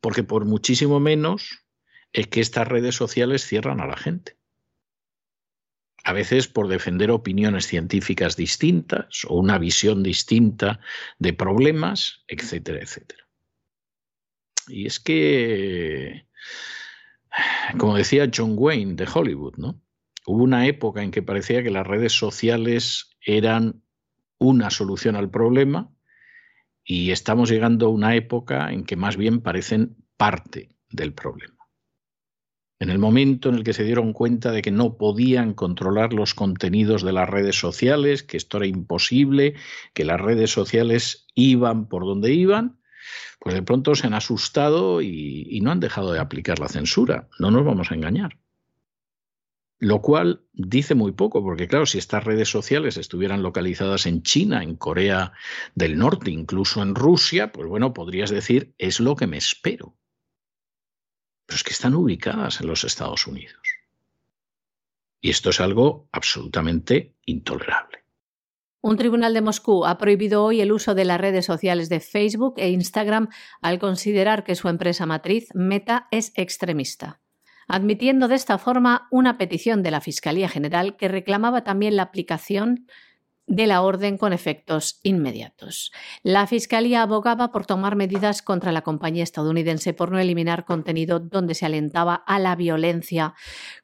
Porque 0.00 0.22
por 0.22 0.44
muchísimo 0.44 1.00
menos 1.00 1.64
es 2.12 2.28
que 2.28 2.40
estas 2.40 2.68
redes 2.68 2.94
sociales 2.94 3.44
cierran 3.44 3.80
a 3.80 3.86
la 3.86 3.96
gente 3.96 4.37
a 6.08 6.14
veces 6.14 6.48
por 6.48 6.68
defender 6.68 7.10
opiniones 7.10 7.66
científicas 7.66 8.34
distintas 8.34 9.26
o 9.28 9.36
una 9.36 9.58
visión 9.58 10.02
distinta 10.02 10.80
de 11.18 11.34
problemas, 11.34 12.24
etcétera, 12.28 12.78
etcétera. 12.80 13.28
Y 14.68 14.86
es 14.86 15.00
que, 15.00 16.26
como 17.76 17.94
decía 17.94 18.30
John 18.34 18.54
Wayne 18.56 18.94
de 18.94 19.06
Hollywood, 19.12 19.58
¿no? 19.58 19.82
Hubo 20.24 20.42
una 20.42 20.66
época 20.66 21.02
en 21.02 21.10
que 21.10 21.20
parecía 21.22 21.62
que 21.62 21.70
las 21.70 21.86
redes 21.86 22.14
sociales 22.14 23.10
eran 23.20 23.82
una 24.38 24.70
solución 24.70 25.14
al 25.14 25.28
problema 25.28 25.92
y 26.84 27.10
estamos 27.10 27.50
llegando 27.50 27.84
a 27.84 27.90
una 27.90 28.16
época 28.16 28.72
en 28.72 28.84
que 28.84 28.96
más 28.96 29.18
bien 29.18 29.42
parecen 29.42 29.94
parte 30.16 30.70
del 30.88 31.12
problema. 31.12 31.57
En 32.80 32.90
el 32.90 32.98
momento 32.98 33.48
en 33.48 33.56
el 33.56 33.64
que 33.64 33.72
se 33.72 33.82
dieron 33.82 34.12
cuenta 34.12 34.52
de 34.52 34.62
que 34.62 34.70
no 34.70 34.96
podían 34.96 35.52
controlar 35.52 36.12
los 36.12 36.34
contenidos 36.34 37.02
de 37.02 37.12
las 37.12 37.28
redes 37.28 37.58
sociales, 37.58 38.22
que 38.22 38.36
esto 38.36 38.58
era 38.58 38.66
imposible, 38.66 39.54
que 39.94 40.04
las 40.04 40.20
redes 40.20 40.52
sociales 40.52 41.26
iban 41.34 41.88
por 41.88 42.04
donde 42.04 42.32
iban, 42.32 42.78
pues 43.40 43.54
de 43.54 43.62
pronto 43.62 43.96
se 43.96 44.06
han 44.06 44.14
asustado 44.14 45.02
y, 45.02 45.58
no 45.60 45.72
han 45.72 45.80
dejado 45.80 46.12
de 46.12 46.20
aplicar 46.20 46.60
la 46.60 46.68
censura. 46.68 47.28
No 47.40 47.50
nos 47.50 47.64
vamos 47.64 47.90
a 47.90 47.94
engañar. 47.94 48.38
Lo 49.80 50.00
cual 50.00 50.42
dice 50.52 50.94
muy 50.94 51.12
poco, 51.12 51.42
porque 51.42 51.68
claro, 51.68 51.86
si 51.86 51.98
estas 51.98 52.24
redes 52.24 52.48
sociales 52.48 52.96
estuvieran 52.96 53.42
localizadas 53.42 54.06
en 54.06 54.22
China, 54.22 54.62
en 54.62 54.76
Corea 54.76 55.32
del 55.74 55.98
Norte, 55.98 56.30
incluso 56.30 56.82
en 56.82 56.94
Rusia, 56.94 57.52
pues 57.52 57.68
bueno, 57.68 57.92
podrías 57.92 58.30
decir, 58.30 58.74
es 58.78 58.98
lo 58.98 59.14
que 59.14 59.28
me 59.28 59.36
espero. 59.36 59.96
Pero 61.48 61.56
es 61.56 61.64
que 61.64 61.72
están 61.72 61.94
ubicadas 61.94 62.60
en 62.60 62.66
los 62.66 62.84
Estados 62.84 63.26
Unidos. 63.26 63.56
Y 65.22 65.30
esto 65.30 65.48
es 65.48 65.60
algo 65.60 66.06
absolutamente 66.12 67.14
intolerable. 67.24 68.04
Un 68.82 68.98
tribunal 68.98 69.32
de 69.32 69.40
Moscú 69.40 69.86
ha 69.86 69.96
prohibido 69.96 70.44
hoy 70.44 70.60
el 70.60 70.72
uso 70.72 70.94
de 70.94 71.06
las 71.06 71.18
redes 71.18 71.46
sociales 71.46 71.88
de 71.88 72.00
Facebook 72.00 72.56
e 72.58 72.68
Instagram 72.68 73.30
al 73.62 73.78
considerar 73.78 74.44
que 74.44 74.56
su 74.56 74.68
empresa 74.68 75.06
matriz, 75.06 75.48
Meta, 75.54 76.06
es 76.10 76.32
extremista 76.36 77.22
admitiendo 77.68 78.28
de 78.28 78.34
esta 78.34 78.58
forma 78.58 79.06
una 79.10 79.36
petición 79.36 79.82
de 79.82 79.90
la 79.90 80.00
Fiscalía 80.00 80.48
General 80.48 80.96
que 80.96 81.06
reclamaba 81.06 81.62
también 81.62 81.96
la 81.96 82.04
aplicación 82.04 82.86
de 83.48 83.66
la 83.66 83.80
orden 83.80 84.18
con 84.18 84.32
efectos 84.32 85.00
inmediatos. 85.02 85.90
La 86.22 86.46
Fiscalía 86.46 87.02
abogaba 87.02 87.50
por 87.50 87.66
tomar 87.66 87.96
medidas 87.96 88.42
contra 88.42 88.72
la 88.72 88.82
compañía 88.82 89.24
estadounidense 89.24 89.94
por 89.94 90.12
no 90.12 90.18
eliminar 90.18 90.66
contenido 90.66 91.18
donde 91.18 91.54
se 91.54 91.66
alentaba 91.66 92.14
a 92.14 92.38
la 92.38 92.54
violencia 92.54 93.34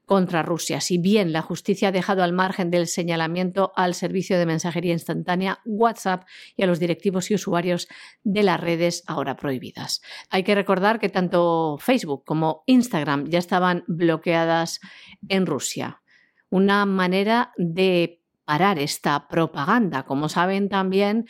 contra 0.04 0.42
Rusia. 0.42 0.82
Si 0.82 0.98
bien 0.98 1.32
la 1.32 1.40
justicia 1.40 1.88
ha 1.88 1.92
dejado 1.92 2.22
al 2.22 2.34
margen 2.34 2.70
del 2.70 2.86
señalamiento 2.86 3.72
al 3.74 3.94
servicio 3.94 4.38
de 4.38 4.44
mensajería 4.44 4.92
instantánea 4.92 5.60
WhatsApp 5.64 6.24
y 6.56 6.62
a 6.62 6.66
los 6.66 6.78
directivos 6.78 7.30
y 7.30 7.34
usuarios 7.34 7.88
de 8.22 8.42
las 8.42 8.60
redes 8.60 9.02
ahora 9.06 9.36
prohibidas. 9.36 10.02
Hay 10.28 10.42
que 10.42 10.54
recordar 10.54 11.00
que 11.00 11.08
tanto 11.08 11.78
Facebook 11.80 12.24
como 12.24 12.64
Instagram 12.66 13.28
ya 13.28 13.38
estaban 13.38 13.84
bloqueadas 13.86 14.80
en 15.28 15.46
Rusia. 15.46 16.02
Una 16.50 16.84
manera 16.84 17.52
de 17.56 18.23
parar 18.44 18.78
esta 18.78 19.28
propaganda. 19.28 20.04
Como 20.04 20.28
saben 20.28 20.68
también, 20.68 21.26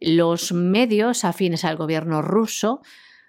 los 0.00 0.52
medios 0.52 1.24
afines 1.24 1.64
al 1.64 1.76
gobierno 1.76 2.22
ruso, 2.22 2.82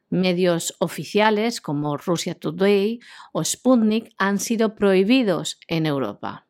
medios 0.09 0.75
oficiales 0.79 1.61
como 1.61 1.97
Russia 1.97 2.35
Today 2.35 2.99
o 3.31 3.43
Sputnik, 3.43 4.13
han 4.17 4.39
sido 4.39 4.75
prohibidos 4.75 5.59
en 5.67 5.85
Europa. 5.85 6.47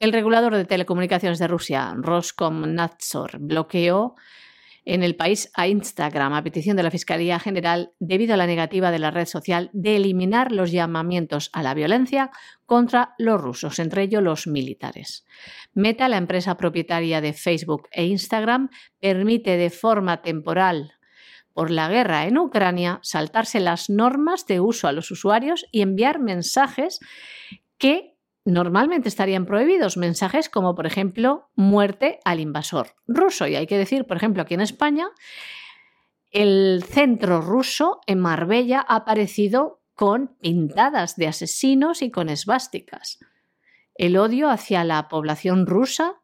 El 0.00 0.12
regulador 0.12 0.54
de 0.54 0.64
telecomunicaciones 0.64 1.38
de 1.38 1.46
Rusia, 1.46 1.94
Roskomnadzor, 1.96 3.38
bloqueó 3.38 4.16
en 4.84 5.02
el 5.02 5.16
país 5.16 5.50
a 5.54 5.66
Instagram 5.66 6.32
a 6.32 6.42
petición 6.42 6.76
de 6.76 6.82
la 6.82 6.90
Fiscalía 6.90 7.38
General 7.38 7.92
debido 7.98 8.34
a 8.34 8.36
la 8.36 8.46
negativa 8.46 8.90
de 8.90 8.98
la 8.98 9.10
red 9.10 9.26
social 9.26 9.70
de 9.72 9.96
eliminar 9.96 10.52
los 10.52 10.70
llamamientos 10.72 11.50
a 11.52 11.62
la 11.62 11.74
violencia 11.74 12.30
contra 12.66 13.14
los 13.18 13.40
rusos, 13.40 13.78
entre 13.78 14.02
ellos 14.02 14.22
los 14.22 14.46
militares. 14.46 15.24
Meta, 15.72 16.08
la 16.08 16.18
empresa 16.18 16.56
propietaria 16.56 17.20
de 17.20 17.32
Facebook 17.32 17.88
e 17.92 18.04
Instagram, 18.06 18.70
permite 19.00 19.56
de 19.56 19.70
forma 19.70 20.22
temporal 20.22 20.92
por 21.52 21.70
la 21.70 21.88
guerra 21.88 22.26
en 22.26 22.36
Ucrania 22.36 22.98
saltarse 23.02 23.60
las 23.60 23.88
normas 23.88 24.46
de 24.46 24.60
uso 24.60 24.88
a 24.88 24.92
los 24.92 25.10
usuarios 25.10 25.66
y 25.70 25.82
enviar 25.82 26.18
mensajes 26.18 26.98
que 27.78 28.13
normalmente 28.44 29.08
estarían 29.08 29.46
prohibidos 29.46 29.96
mensajes 29.96 30.48
como, 30.48 30.74
por 30.74 30.86
ejemplo, 30.86 31.50
muerte 31.54 32.20
al 32.24 32.40
invasor 32.40 32.94
ruso. 33.06 33.46
Y 33.46 33.56
hay 33.56 33.66
que 33.66 33.78
decir, 33.78 34.06
por 34.06 34.16
ejemplo, 34.16 34.42
aquí 34.42 34.54
en 34.54 34.60
España, 34.60 35.08
el 36.30 36.84
centro 36.86 37.40
ruso 37.40 38.00
en 38.06 38.20
Marbella 38.20 38.84
ha 38.86 38.96
aparecido 38.96 39.80
con 39.94 40.36
pintadas 40.40 41.16
de 41.16 41.28
asesinos 41.28 42.02
y 42.02 42.10
con 42.10 42.28
esvásticas. 42.28 43.18
El 43.94 44.16
odio 44.16 44.50
hacia 44.50 44.84
la 44.84 45.08
población 45.08 45.66
rusa 45.66 46.20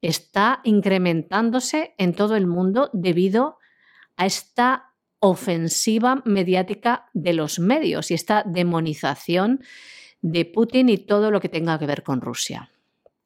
está 0.00 0.60
incrementándose 0.62 1.94
en 1.98 2.14
todo 2.14 2.36
el 2.36 2.46
mundo 2.46 2.90
debido 2.92 3.58
a 4.16 4.26
esta 4.26 4.94
ofensiva 5.18 6.22
mediática 6.24 7.10
de 7.12 7.32
los 7.32 7.58
medios 7.58 8.10
y 8.10 8.14
esta 8.14 8.44
demonización 8.46 9.64
de 10.22 10.44
Putin 10.44 10.88
y 10.88 10.98
todo 10.98 11.30
lo 11.30 11.40
que 11.40 11.48
tenga 11.48 11.78
que 11.78 11.86
ver 11.86 12.02
con 12.02 12.20
Rusia. 12.20 12.70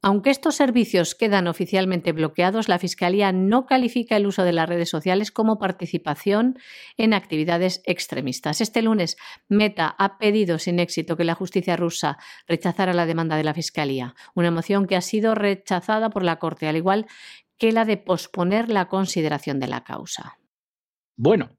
Aunque 0.03 0.31
estos 0.31 0.55
servicios 0.55 1.15
quedan 1.15 1.47
oficialmente 1.47 2.13
bloqueados, 2.13 2.69
la 2.69 2.79
Fiscalía 2.79 3.33
no 3.33 3.67
califica 3.67 4.17
el 4.17 4.27
uso 4.27 4.45
de 4.45 4.55
las 4.55 4.67
redes 4.67 4.89
sociales 4.89 5.31
como 5.31 5.59
participación 5.59 6.59
en 6.97 7.13
actividades 7.13 7.83
extremistas. 7.85 8.63
Este 8.63 8.81
lunes, 8.81 9.19
Meta 9.49 9.95
ha 9.99 10.17
pedido 10.17 10.59
sin 10.59 10.79
éxito 10.79 11.19
que 11.19 11.25
la 11.25 11.35
justicia 11.35 11.77
rusa 11.77 12.17
rechazara 12.49 12.95
la 12.95 13.05
demanda 13.05 13.37
de 13.37 13.45
la 13.45 13.53
Fiscalía, 13.53 14.15
una 14.35 14.51
moción 14.51 14.87
que 14.87 14.97
ha 14.97 15.03
sido 15.03 15.35
rechazada 15.35 16.09
por 16.09 16.25
la 16.25 16.39
Corte, 16.39 16.67
al 16.67 16.77
igual 16.77 17.07
que 17.59 17.71
la 17.71 17.85
de 17.85 17.99
posponer 17.99 18.71
la 18.71 18.89
consideración 18.89 19.61
de 19.61 19.69
la 19.69 19.85
causa. 19.85 20.39
Bueno, 21.23 21.51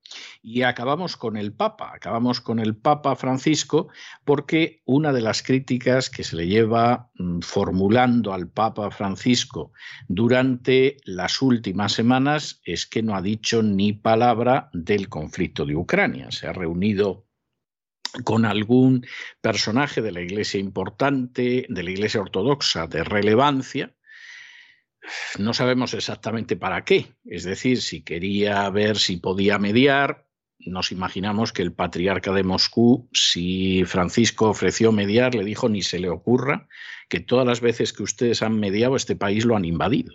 y 0.42 0.64
acabamos 0.64 1.18
con 1.18 1.38
el 1.38 1.54
Papa, 1.54 1.92
acabamos 1.94 2.42
con 2.42 2.58
el 2.58 2.76
Papa 2.76 3.16
Francisco, 3.16 3.90
porque 4.26 4.82
una 4.86 5.14
de 5.14 5.22
las 5.22 5.44
críticas 5.44 6.10
que 6.10 6.24
se 6.24 6.36
le 6.36 6.48
lleva 6.48 7.12
mm, 7.14 7.42
formulando 7.42 8.34
al 8.34 8.50
Papa 8.50 8.90
Francisco 8.90 9.72
durante 10.08 10.98
las 11.06 11.44
últimas 11.44 11.92
semanas 11.92 12.60
es 12.66 12.88
que 12.88 13.04
no 13.04 13.16
ha 13.16 13.22
dicho 13.22 13.62
ni 13.62 13.94
palabra 13.94 14.72
del 14.74 15.10
conflicto 15.10 15.64
de 15.64 15.76
Ucrania. 15.76 16.32
Se 16.32 16.48
ha 16.48 16.54
reunido 16.54 17.28
con 18.24 18.46
algún 18.46 19.06
personaje 19.42 20.02
de 20.02 20.12
la 20.12 20.22
Iglesia 20.22 20.60
importante, 20.60 21.68
de 21.70 21.84
la 21.84 21.92
Iglesia 21.92 22.20
ortodoxa 22.20 22.88
de 22.88 23.04
relevancia, 23.04 23.96
no 25.40 25.54
sabemos 25.54 25.94
exactamente 25.94 26.56
para 26.56 26.84
qué. 26.84 27.16
Es 27.26 27.44
decir, 27.44 27.82
si 27.82 28.04
quería 28.04 28.70
ver 28.70 28.98
si 28.98 29.18
podía 29.18 29.58
mediar, 29.58 30.28
nos 30.60 30.92
imaginamos 30.92 31.54
que 31.54 31.64
el 31.64 31.74
patriarca 31.74 32.32
de 32.34 32.44
Moscú, 32.44 33.10
si 33.14 33.84
Francisco 33.86 34.50
ofreció 34.50 34.92
mediar, 34.92 35.34
le 35.36 35.44
dijo 35.44 35.70
ni 35.70 35.82
se 35.82 36.00
le 36.00 36.10
ocurra 36.10 36.68
que 37.10 37.20
todas 37.20 37.48
las 37.48 37.62
veces 37.62 37.94
que 37.94 38.04
ustedes 38.04 38.42
han 38.42 38.60
mediado 38.60 38.96
este 38.96 39.16
país 39.16 39.46
lo 39.46 39.56
han 39.56 39.66
invadido 39.66 40.14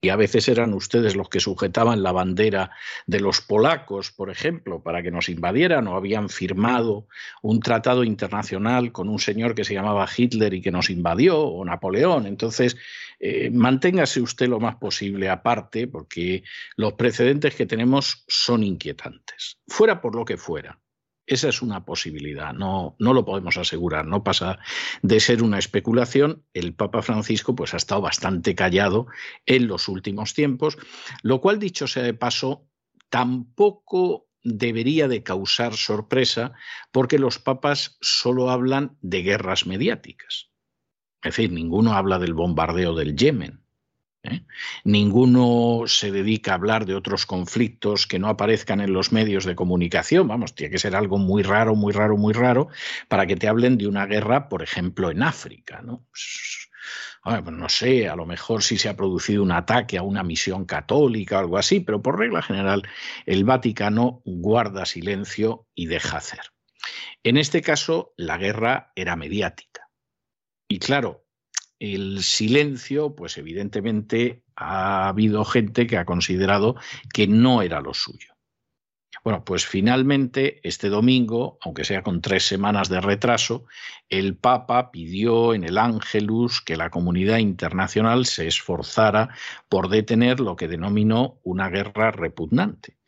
y 0.00 0.10
a 0.10 0.16
veces 0.16 0.48
eran 0.48 0.74
ustedes 0.74 1.16
los 1.16 1.28
que 1.28 1.40
sujetaban 1.40 2.02
la 2.02 2.12
bandera 2.12 2.70
de 3.06 3.20
los 3.20 3.40
polacos, 3.40 4.12
por 4.12 4.30
ejemplo, 4.30 4.82
para 4.82 5.02
que 5.02 5.10
nos 5.10 5.28
invadieran 5.28 5.88
o 5.88 5.96
habían 5.96 6.28
firmado 6.28 7.08
un 7.42 7.60
tratado 7.60 8.04
internacional 8.04 8.92
con 8.92 9.08
un 9.08 9.18
señor 9.18 9.54
que 9.54 9.64
se 9.64 9.74
llamaba 9.74 10.08
Hitler 10.14 10.54
y 10.54 10.60
que 10.60 10.70
nos 10.70 10.90
invadió, 10.90 11.40
o 11.40 11.64
Napoleón. 11.64 12.26
Entonces, 12.26 12.76
eh, 13.18 13.50
manténgase 13.50 14.20
usted 14.20 14.48
lo 14.48 14.60
más 14.60 14.76
posible 14.76 15.28
aparte, 15.30 15.88
porque 15.88 16.44
los 16.76 16.92
precedentes 16.92 17.54
que 17.54 17.66
tenemos 17.66 18.24
son 18.28 18.62
inquietantes, 18.62 19.58
fuera 19.66 20.00
por 20.00 20.14
lo 20.14 20.24
que 20.24 20.36
fuera. 20.36 20.78
Esa 21.26 21.48
es 21.48 21.60
una 21.60 21.84
posibilidad, 21.84 22.52
no, 22.52 22.94
no 23.00 23.12
lo 23.12 23.24
podemos 23.24 23.56
asegurar, 23.56 24.06
no 24.06 24.22
pasa 24.22 24.60
de 25.02 25.18
ser 25.18 25.42
una 25.42 25.58
especulación. 25.58 26.44
El 26.54 26.74
Papa 26.74 27.02
Francisco 27.02 27.56
pues, 27.56 27.74
ha 27.74 27.78
estado 27.78 28.00
bastante 28.00 28.54
callado 28.54 29.06
en 29.44 29.66
los 29.66 29.88
últimos 29.88 30.34
tiempos, 30.34 30.78
lo 31.22 31.40
cual, 31.40 31.58
dicho 31.58 31.88
sea 31.88 32.04
de 32.04 32.14
paso, 32.14 32.68
tampoco 33.08 34.28
debería 34.44 35.08
de 35.08 35.24
causar 35.24 35.74
sorpresa 35.74 36.52
porque 36.92 37.18
los 37.18 37.40
papas 37.40 37.98
solo 38.00 38.50
hablan 38.50 38.96
de 39.00 39.22
guerras 39.22 39.66
mediáticas. 39.66 40.50
Es 41.22 41.36
decir, 41.36 41.50
ninguno 41.50 41.94
habla 41.94 42.20
del 42.20 42.34
bombardeo 42.34 42.94
del 42.94 43.16
Yemen, 43.16 43.65
¿eh? 44.26 44.42
Ninguno 44.84 45.84
se 45.86 46.10
dedica 46.10 46.52
a 46.52 46.54
hablar 46.54 46.86
de 46.86 46.94
otros 46.94 47.26
conflictos 47.26 48.06
que 48.06 48.18
no 48.18 48.28
aparezcan 48.28 48.80
en 48.80 48.92
los 48.92 49.12
medios 49.12 49.44
de 49.44 49.54
comunicación. 49.54 50.28
Vamos, 50.28 50.54
tiene 50.54 50.70
que 50.70 50.78
ser 50.78 50.96
algo 50.96 51.18
muy 51.18 51.42
raro, 51.42 51.74
muy 51.74 51.92
raro, 51.92 52.16
muy 52.16 52.32
raro 52.32 52.68
para 53.08 53.26
que 53.26 53.36
te 53.36 53.48
hablen 53.48 53.78
de 53.78 53.86
una 53.86 54.06
guerra, 54.06 54.48
por 54.48 54.62
ejemplo, 54.62 55.10
en 55.10 55.22
África. 55.22 55.80
¿no? 55.82 56.04
Pues, 56.10 56.68
no 57.52 57.68
sé, 57.68 58.08
a 58.08 58.14
lo 58.14 58.24
mejor 58.24 58.62
sí 58.62 58.78
se 58.78 58.88
ha 58.88 58.96
producido 58.96 59.42
un 59.42 59.50
ataque 59.50 59.98
a 59.98 60.02
una 60.02 60.22
misión 60.22 60.64
católica 60.64 61.36
o 61.36 61.40
algo 61.40 61.58
así, 61.58 61.80
pero 61.80 62.00
por 62.00 62.18
regla 62.18 62.42
general 62.42 62.84
el 63.26 63.44
Vaticano 63.44 64.22
guarda 64.24 64.86
silencio 64.86 65.66
y 65.74 65.86
deja 65.86 66.18
hacer. 66.18 66.40
En 67.24 67.36
este 67.36 67.62
caso, 67.62 68.14
la 68.16 68.38
guerra 68.38 68.92
era 68.94 69.16
mediática. 69.16 69.90
Y 70.68 70.78
claro, 70.78 71.25
el 71.78 72.22
silencio, 72.22 73.14
pues 73.14 73.38
evidentemente 73.38 74.42
ha 74.56 75.08
habido 75.08 75.44
gente 75.44 75.86
que 75.86 75.98
ha 75.98 76.04
considerado 76.04 76.76
que 77.12 77.26
no 77.26 77.62
era 77.62 77.80
lo 77.80 77.94
suyo. 77.94 78.34
Bueno, 79.24 79.44
pues 79.44 79.66
finalmente 79.66 80.60
este 80.62 80.88
domingo, 80.88 81.58
aunque 81.62 81.84
sea 81.84 82.02
con 82.02 82.20
tres 82.20 82.46
semanas 82.46 82.88
de 82.88 83.00
retraso, 83.00 83.64
el 84.08 84.36
Papa 84.36 84.92
pidió 84.92 85.52
en 85.52 85.64
el 85.64 85.78
Ángelus 85.78 86.60
que 86.60 86.76
la 86.76 86.90
comunidad 86.90 87.38
internacional 87.38 88.26
se 88.26 88.46
esforzara 88.46 89.30
por 89.68 89.88
detener 89.88 90.38
lo 90.38 90.54
que 90.54 90.68
denominó 90.68 91.40
una 91.42 91.68
guerra 91.70 92.12
repugnante 92.12 92.98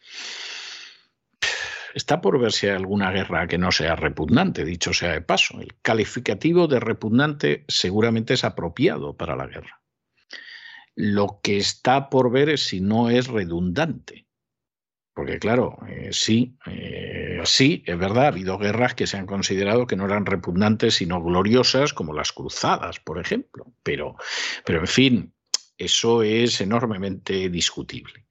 Está 1.98 2.20
por 2.20 2.38
ver 2.38 2.52
si 2.52 2.68
hay 2.68 2.76
alguna 2.76 3.10
guerra 3.10 3.48
que 3.48 3.58
no 3.58 3.72
sea 3.72 3.96
repugnante, 3.96 4.64
dicho 4.64 4.92
sea 4.92 5.14
de 5.14 5.20
paso. 5.20 5.60
El 5.60 5.74
calificativo 5.82 6.68
de 6.68 6.78
repugnante 6.78 7.64
seguramente 7.66 8.34
es 8.34 8.44
apropiado 8.44 9.16
para 9.16 9.34
la 9.34 9.48
guerra. 9.48 9.82
Lo 10.94 11.40
que 11.42 11.56
está 11.56 12.08
por 12.08 12.30
ver 12.30 12.50
es 12.50 12.62
si 12.62 12.80
no 12.80 13.10
es 13.10 13.26
redundante. 13.26 14.28
Porque 15.12 15.40
claro, 15.40 15.76
eh, 15.88 16.10
sí, 16.12 16.56
eh, 16.66 17.40
sí, 17.42 17.82
es 17.84 17.98
verdad, 17.98 18.26
ha 18.26 18.28
habido 18.28 18.58
guerras 18.58 18.94
que 18.94 19.08
se 19.08 19.16
han 19.16 19.26
considerado 19.26 19.88
que 19.88 19.96
no 19.96 20.04
eran 20.04 20.24
repugnantes, 20.24 20.94
sino 20.94 21.20
gloriosas, 21.20 21.92
como 21.92 22.12
las 22.12 22.30
cruzadas, 22.30 23.00
por 23.00 23.18
ejemplo. 23.18 23.72
Pero, 23.82 24.14
pero 24.64 24.78
en 24.78 24.86
fin, 24.86 25.34
eso 25.76 26.22
es 26.22 26.60
enormemente 26.60 27.48
discutible. 27.48 28.27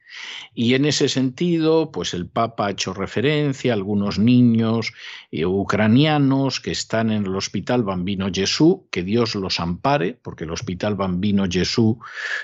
Y 0.54 0.74
en 0.74 0.86
ese 0.86 1.10
sentido, 1.10 1.92
pues 1.92 2.14
el 2.14 2.28
Papa 2.28 2.68
ha 2.68 2.72
hecho 2.72 2.94
referencia 2.94 3.72
a 3.72 3.76
algunos 3.76 4.18
niños 4.18 4.92
eh, 5.32 5.46
ucranianos 5.46 6.60
que 6.60 6.72
están 6.72 7.12
en 7.12 7.26
el 7.26 7.36
Hospital 7.36 7.84
Bambino 7.84 8.30
Jesús, 8.34 8.78
que 8.92 9.04
Dios 9.04 9.36
los 9.36 9.60
ampare, 9.60 10.14
porque 10.14 10.46
el 10.46 10.52
Hospital 10.52 10.96
Bambino 10.96 11.46
Jesús 11.50 11.98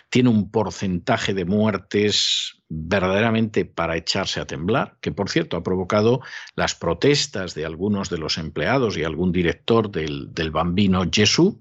tiene 0.09 0.29
un 0.29 0.51
porcentaje 0.51 1.33
de 1.33 1.45
muertes 1.45 2.59
verdaderamente 2.69 3.65
para 3.65 3.97
echarse 3.97 4.39
a 4.39 4.47
temblar, 4.47 4.97
que 4.99 5.11
por 5.11 5.29
cierto 5.29 5.57
ha 5.57 5.63
provocado 5.63 6.21
las 6.55 6.75
protestas 6.75 7.53
de 7.53 7.65
algunos 7.65 8.09
de 8.09 8.17
los 8.17 8.37
empleados 8.37 8.97
y 8.97 9.03
algún 9.03 9.31
director 9.31 9.91
del, 9.91 10.33
del 10.33 10.51
Bambino 10.51 11.03
Jesús, 11.11 11.55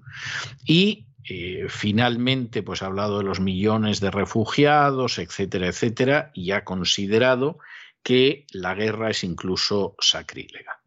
y 0.65 1.05
eh, 1.29 1.65
finalmente 1.69 2.63
pues 2.63 2.81
ha 2.81 2.87
hablado 2.87 3.19
de 3.19 3.23
los 3.23 3.39
millones 3.39 3.99
de 3.99 4.11
refugiados, 4.11 5.19
etcétera, 5.19 5.67
etcétera, 5.67 6.31
y 6.33 6.51
ha 6.51 6.63
considerado 6.63 7.59
que 8.03 8.45
la 8.51 8.75
guerra 8.75 9.09
es 9.09 9.23
incluso 9.23 9.95
sacrílega. 9.99 10.81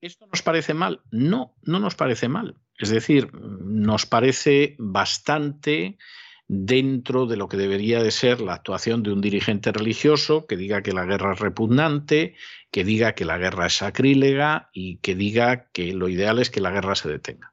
¿Esto 0.00 0.26
nos 0.26 0.42
parece 0.42 0.74
mal? 0.74 1.00
No, 1.10 1.56
no 1.62 1.80
nos 1.80 1.94
parece 1.94 2.28
mal. 2.28 2.56
Es 2.78 2.90
decir, 2.90 3.32
nos 3.34 4.06
parece 4.06 4.76
bastante 4.78 5.98
dentro 6.46 7.26
de 7.26 7.36
lo 7.36 7.48
que 7.48 7.56
debería 7.56 8.02
de 8.02 8.10
ser 8.10 8.40
la 8.40 8.54
actuación 8.54 9.02
de 9.02 9.12
un 9.12 9.20
dirigente 9.20 9.72
religioso 9.72 10.46
que 10.46 10.56
diga 10.56 10.82
que 10.82 10.92
la 10.92 11.04
guerra 11.04 11.34
es 11.34 11.40
repugnante, 11.40 12.36
que 12.70 12.84
diga 12.84 13.14
que 13.14 13.24
la 13.24 13.38
guerra 13.38 13.66
es 13.66 13.74
sacrílega 13.74 14.70
y 14.72 14.98
que 14.98 15.14
diga 15.14 15.68
que 15.72 15.92
lo 15.92 16.08
ideal 16.08 16.38
es 16.38 16.50
que 16.50 16.60
la 16.60 16.70
guerra 16.70 16.94
se 16.94 17.08
detenga. 17.08 17.52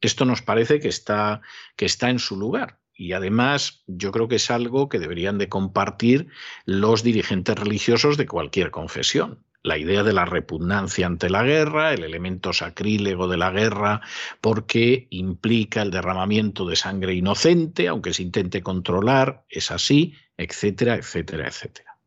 Esto 0.00 0.24
nos 0.24 0.42
parece 0.42 0.80
que 0.80 0.88
está, 0.88 1.40
que 1.76 1.86
está 1.86 2.10
en 2.10 2.18
su 2.18 2.36
lugar. 2.36 2.78
Y 2.94 3.12
además 3.12 3.82
yo 3.86 4.12
creo 4.12 4.28
que 4.28 4.36
es 4.36 4.50
algo 4.50 4.88
que 4.88 4.98
deberían 4.98 5.38
de 5.38 5.48
compartir 5.48 6.28
los 6.66 7.02
dirigentes 7.02 7.56
religiosos 7.58 8.16
de 8.16 8.26
cualquier 8.26 8.70
confesión. 8.70 9.44
La 9.62 9.78
idea 9.78 10.02
de 10.02 10.12
la 10.12 10.24
repugnancia 10.24 11.06
ante 11.06 11.28
la 11.28 11.42
guerra, 11.42 11.92
el 11.92 12.04
elemento 12.04 12.52
sacrílego 12.52 13.28
de 13.28 13.36
la 13.36 13.50
guerra, 13.50 14.00
porque 14.40 15.06
implica 15.10 15.82
el 15.82 15.90
derramamiento 15.90 16.66
de 16.66 16.76
sangre 16.76 17.14
inocente, 17.14 17.88
aunque 17.88 18.14
se 18.14 18.22
intente 18.22 18.62
controlar, 18.62 19.44
es 19.48 19.70
así, 19.70 20.14
etcétera, 20.36 20.94
etcétera, 20.96 21.48
etcétera. 21.48 21.98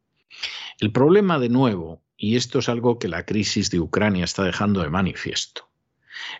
El 0.79 0.91
problema 0.91 1.39
de 1.39 1.49
nuevo, 1.49 2.03
y 2.17 2.35
esto 2.35 2.59
es 2.59 2.69
algo 2.69 2.97
que 2.97 3.07
la 3.07 3.25
crisis 3.25 3.69
de 3.69 3.79
Ucrania 3.79 4.25
está 4.25 4.43
dejando 4.43 4.81
de 4.81 4.89
manifiesto, 4.89 5.69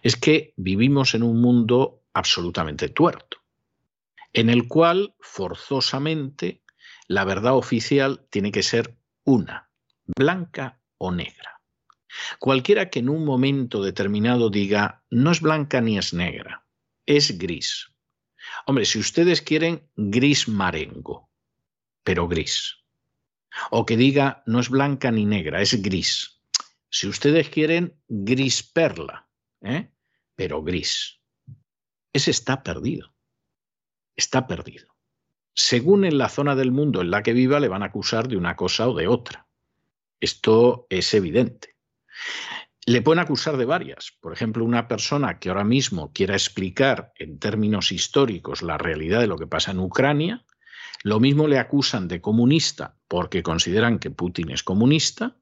es 0.01 0.15
que 0.15 0.53
vivimos 0.57 1.15
en 1.15 1.23
un 1.23 1.41
mundo 1.41 2.03
absolutamente 2.13 2.89
tuerto, 2.89 3.37
en 4.31 4.49
el 4.49 4.67
cual 4.67 5.15
forzosamente 5.19 6.63
la 7.07 7.25
verdad 7.25 7.55
oficial 7.55 8.25
tiene 8.29 8.51
que 8.51 8.63
ser 8.63 8.97
una, 9.23 9.69
blanca 10.05 10.79
o 10.97 11.11
negra. 11.11 11.61
Cualquiera 12.39 12.89
que 12.89 12.99
en 12.99 13.09
un 13.09 13.25
momento 13.25 13.81
determinado 13.81 14.49
diga 14.49 15.03
no 15.09 15.31
es 15.31 15.41
blanca 15.41 15.81
ni 15.81 15.97
es 15.97 16.13
negra, 16.13 16.65
es 17.05 17.37
gris. 17.37 17.91
Hombre, 18.65 18.85
si 18.85 18.99
ustedes 18.99 19.41
quieren 19.41 19.89
gris 19.95 20.47
marengo, 20.47 21.29
pero 22.03 22.27
gris. 22.27 22.77
O 23.71 23.85
que 23.85 23.97
diga 23.97 24.43
no 24.45 24.59
es 24.59 24.69
blanca 24.69 25.11
ni 25.11 25.25
negra, 25.25 25.61
es 25.61 25.81
gris. 25.81 26.41
Si 26.89 27.07
ustedes 27.07 27.49
quieren 27.49 27.99
gris 28.07 28.61
perla, 28.61 29.22
¿eh? 29.63 29.91
pero 30.35 30.63
gris. 30.63 31.19
Ese 32.11 32.31
está 32.31 32.63
perdido. 32.63 33.13
Está 34.15 34.45
perdido. 34.45 34.93
Según 35.55 36.05
en 36.05 36.17
la 36.17 36.29
zona 36.29 36.55
del 36.55 36.71
mundo 36.71 37.01
en 37.01 37.11
la 37.11 37.23
que 37.23 37.33
viva, 37.33 37.59
le 37.59 37.67
van 37.67 37.83
a 37.83 37.87
acusar 37.87 38.27
de 38.27 38.37
una 38.37 38.55
cosa 38.55 38.87
o 38.87 38.95
de 38.95 39.07
otra. 39.07 39.47
Esto 40.19 40.87
es 40.89 41.13
evidente. 41.13 41.75
Le 42.85 43.01
pueden 43.01 43.19
acusar 43.19 43.57
de 43.57 43.65
varias. 43.65 44.17
Por 44.19 44.33
ejemplo, 44.33 44.65
una 44.65 44.87
persona 44.87 45.39
que 45.39 45.49
ahora 45.49 45.63
mismo 45.63 46.11
quiera 46.11 46.33
explicar 46.33 47.13
en 47.15 47.39
términos 47.39 47.91
históricos 47.91 48.61
la 48.61 48.77
realidad 48.77 49.21
de 49.21 49.27
lo 49.27 49.37
que 49.37 49.47
pasa 49.47 49.71
en 49.71 49.79
Ucrania, 49.79 50.45
lo 51.03 51.19
mismo 51.19 51.47
le 51.47 51.59
acusan 51.59 52.07
de 52.07 52.21
comunista 52.21 52.97
porque 53.07 53.43
consideran 53.43 53.99
que 53.99 54.11
Putin 54.11 54.51
es 54.51 54.63
comunista, 54.63 55.37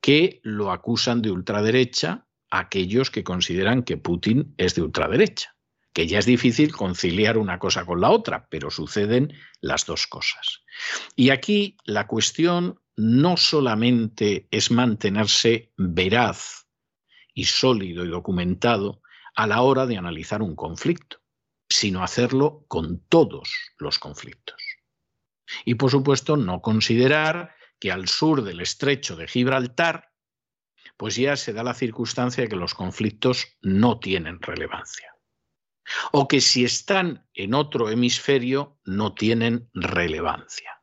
que 0.00 0.40
lo 0.42 0.72
acusan 0.72 1.22
de 1.22 1.30
ultraderecha 1.30 2.26
aquellos 2.58 3.10
que 3.10 3.24
consideran 3.24 3.82
que 3.82 3.96
Putin 3.96 4.54
es 4.58 4.74
de 4.74 4.82
ultraderecha, 4.82 5.56
que 5.92 6.06
ya 6.06 6.18
es 6.18 6.26
difícil 6.26 6.72
conciliar 6.72 7.36
una 7.38 7.58
cosa 7.58 7.84
con 7.84 8.00
la 8.00 8.10
otra, 8.10 8.48
pero 8.48 8.70
suceden 8.70 9.32
las 9.60 9.86
dos 9.86 10.06
cosas. 10.06 10.62
Y 11.16 11.30
aquí 11.30 11.76
la 11.84 12.06
cuestión 12.06 12.80
no 12.96 13.36
solamente 13.36 14.46
es 14.50 14.70
mantenerse 14.70 15.72
veraz 15.76 16.68
y 17.34 17.44
sólido 17.44 18.04
y 18.04 18.08
documentado 18.08 19.02
a 19.34 19.48
la 19.48 19.62
hora 19.62 19.86
de 19.86 19.96
analizar 19.96 20.42
un 20.42 20.54
conflicto, 20.54 21.18
sino 21.68 22.04
hacerlo 22.04 22.64
con 22.68 23.00
todos 23.08 23.52
los 23.78 23.98
conflictos. 23.98 24.62
Y 25.64 25.74
por 25.74 25.90
supuesto 25.90 26.36
no 26.36 26.62
considerar 26.62 27.54
que 27.80 27.90
al 27.90 28.06
sur 28.08 28.42
del 28.42 28.60
estrecho 28.60 29.16
de 29.16 29.26
Gibraltar 29.26 30.13
pues 30.96 31.16
ya 31.16 31.36
se 31.36 31.52
da 31.52 31.62
la 31.62 31.74
circunstancia 31.74 32.42
de 32.42 32.48
que 32.48 32.56
los 32.56 32.74
conflictos 32.74 33.56
no 33.62 33.98
tienen 33.98 34.40
relevancia. 34.40 35.14
O 36.12 36.28
que 36.28 36.40
si 36.40 36.64
están 36.64 37.28
en 37.34 37.54
otro 37.54 37.90
hemisferio 37.90 38.78
no 38.84 39.14
tienen 39.14 39.68
relevancia. 39.74 40.82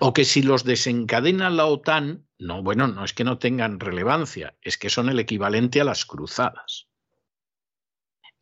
O 0.00 0.12
que 0.12 0.24
si 0.24 0.42
los 0.42 0.64
desencadena 0.64 1.50
la 1.50 1.66
OTAN, 1.66 2.28
no, 2.38 2.62
bueno, 2.62 2.86
no 2.86 3.04
es 3.04 3.12
que 3.12 3.24
no 3.24 3.38
tengan 3.38 3.80
relevancia, 3.80 4.56
es 4.62 4.78
que 4.78 4.88
son 4.88 5.08
el 5.08 5.18
equivalente 5.18 5.80
a 5.80 5.84
las 5.84 6.04
cruzadas. 6.04 6.88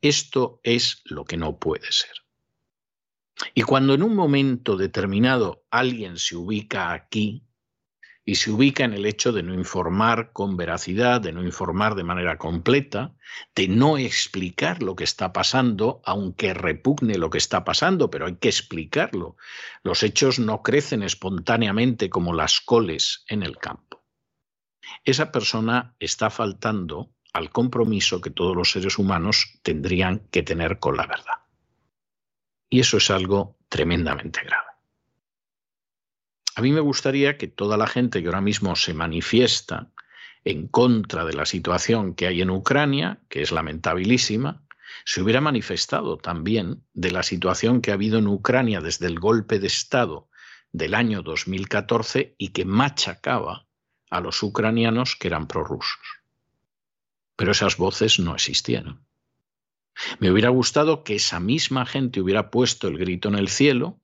Esto 0.00 0.60
es 0.62 1.02
lo 1.04 1.24
que 1.24 1.36
no 1.36 1.58
puede 1.58 1.90
ser. 1.90 2.12
Y 3.54 3.62
cuando 3.62 3.94
en 3.94 4.02
un 4.02 4.14
momento 4.14 4.76
determinado 4.76 5.64
alguien 5.70 6.18
se 6.18 6.36
ubica 6.36 6.92
aquí, 6.92 7.46
y 8.24 8.36
se 8.36 8.50
ubica 8.50 8.84
en 8.84 8.92
el 8.92 9.04
hecho 9.04 9.32
de 9.32 9.42
no 9.42 9.52
informar 9.52 10.32
con 10.32 10.56
veracidad, 10.56 11.20
de 11.20 11.32
no 11.32 11.42
informar 11.42 11.96
de 11.96 12.04
manera 12.04 12.38
completa, 12.38 13.14
de 13.54 13.66
no 13.66 13.98
explicar 13.98 14.82
lo 14.82 14.94
que 14.94 15.04
está 15.04 15.32
pasando, 15.32 16.00
aunque 16.04 16.54
repugne 16.54 17.18
lo 17.18 17.30
que 17.30 17.38
está 17.38 17.64
pasando, 17.64 18.10
pero 18.10 18.26
hay 18.26 18.36
que 18.36 18.48
explicarlo. 18.48 19.36
Los 19.82 20.02
hechos 20.04 20.38
no 20.38 20.62
crecen 20.62 21.02
espontáneamente 21.02 22.10
como 22.10 22.32
las 22.32 22.60
coles 22.60 23.24
en 23.28 23.42
el 23.42 23.58
campo. 23.58 24.04
Esa 25.04 25.32
persona 25.32 25.96
está 25.98 26.30
faltando 26.30 27.12
al 27.32 27.50
compromiso 27.50 28.20
que 28.20 28.30
todos 28.30 28.54
los 28.54 28.70
seres 28.70 28.98
humanos 28.98 29.58
tendrían 29.62 30.28
que 30.30 30.42
tener 30.42 30.78
con 30.78 30.96
la 30.96 31.06
verdad. 31.06 31.42
Y 32.68 32.80
eso 32.80 32.98
es 32.98 33.10
algo 33.10 33.58
tremendamente 33.68 34.42
grave. 34.44 34.71
A 36.54 36.60
mí 36.60 36.72
me 36.72 36.80
gustaría 36.80 37.38
que 37.38 37.48
toda 37.48 37.76
la 37.76 37.86
gente 37.86 38.20
que 38.20 38.28
ahora 38.28 38.40
mismo 38.40 38.76
se 38.76 38.92
manifiesta 38.94 39.90
en 40.44 40.68
contra 40.68 41.24
de 41.24 41.32
la 41.32 41.46
situación 41.46 42.14
que 42.14 42.26
hay 42.26 42.42
en 42.42 42.50
Ucrania, 42.50 43.20
que 43.28 43.42
es 43.42 43.52
lamentabilísima, 43.52 44.62
se 45.04 45.22
hubiera 45.22 45.40
manifestado 45.40 46.18
también 46.18 46.84
de 46.92 47.10
la 47.10 47.22
situación 47.22 47.80
que 47.80 47.90
ha 47.90 47.94
habido 47.94 48.18
en 48.18 48.26
Ucrania 48.26 48.80
desde 48.80 49.06
el 49.06 49.18
golpe 49.18 49.58
de 49.58 49.68
Estado 49.68 50.28
del 50.72 50.94
año 50.94 51.22
2014 51.22 52.34
y 52.38 52.48
que 52.48 52.64
machacaba 52.64 53.66
a 54.10 54.20
los 54.20 54.42
ucranianos 54.42 55.16
que 55.16 55.28
eran 55.28 55.46
prorrusos. 55.46 56.00
Pero 57.36 57.52
esas 57.52 57.76
voces 57.76 58.18
no 58.18 58.34
existieron. 58.34 59.06
Me 60.18 60.30
hubiera 60.30 60.50
gustado 60.50 61.04
que 61.04 61.16
esa 61.16 61.40
misma 61.40 61.86
gente 61.86 62.20
hubiera 62.20 62.50
puesto 62.50 62.88
el 62.88 62.98
grito 62.98 63.28
en 63.28 63.36
el 63.36 63.48
cielo 63.48 64.00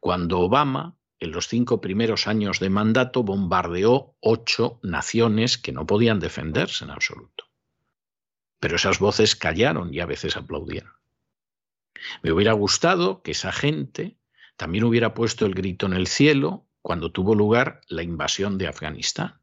cuando 0.00 0.40
Obama 0.40 0.97
en 1.20 1.32
los 1.32 1.48
cinco 1.48 1.80
primeros 1.80 2.26
años 2.26 2.60
de 2.60 2.70
mandato 2.70 3.22
bombardeó 3.22 4.16
ocho 4.20 4.78
naciones 4.82 5.58
que 5.58 5.72
no 5.72 5.86
podían 5.86 6.20
defenderse 6.20 6.84
en 6.84 6.90
absoluto. 6.90 7.44
Pero 8.60 8.76
esas 8.76 8.98
voces 8.98 9.34
callaron 9.36 9.92
y 9.92 10.00
a 10.00 10.06
veces 10.06 10.36
aplaudieron. 10.36 10.92
Me 12.22 12.32
hubiera 12.32 12.52
gustado 12.52 13.22
que 13.22 13.32
esa 13.32 13.52
gente 13.52 14.18
también 14.56 14.84
hubiera 14.84 15.14
puesto 15.14 15.46
el 15.46 15.54
grito 15.54 15.86
en 15.86 15.92
el 15.92 16.06
cielo 16.06 16.66
cuando 16.82 17.10
tuvo 17.10 17.34
lugar 17.34 17.80
la 17.88 18.02
invasión 18.02 18.58
de 18.58 18.68
Afganistán. 18.68 19.40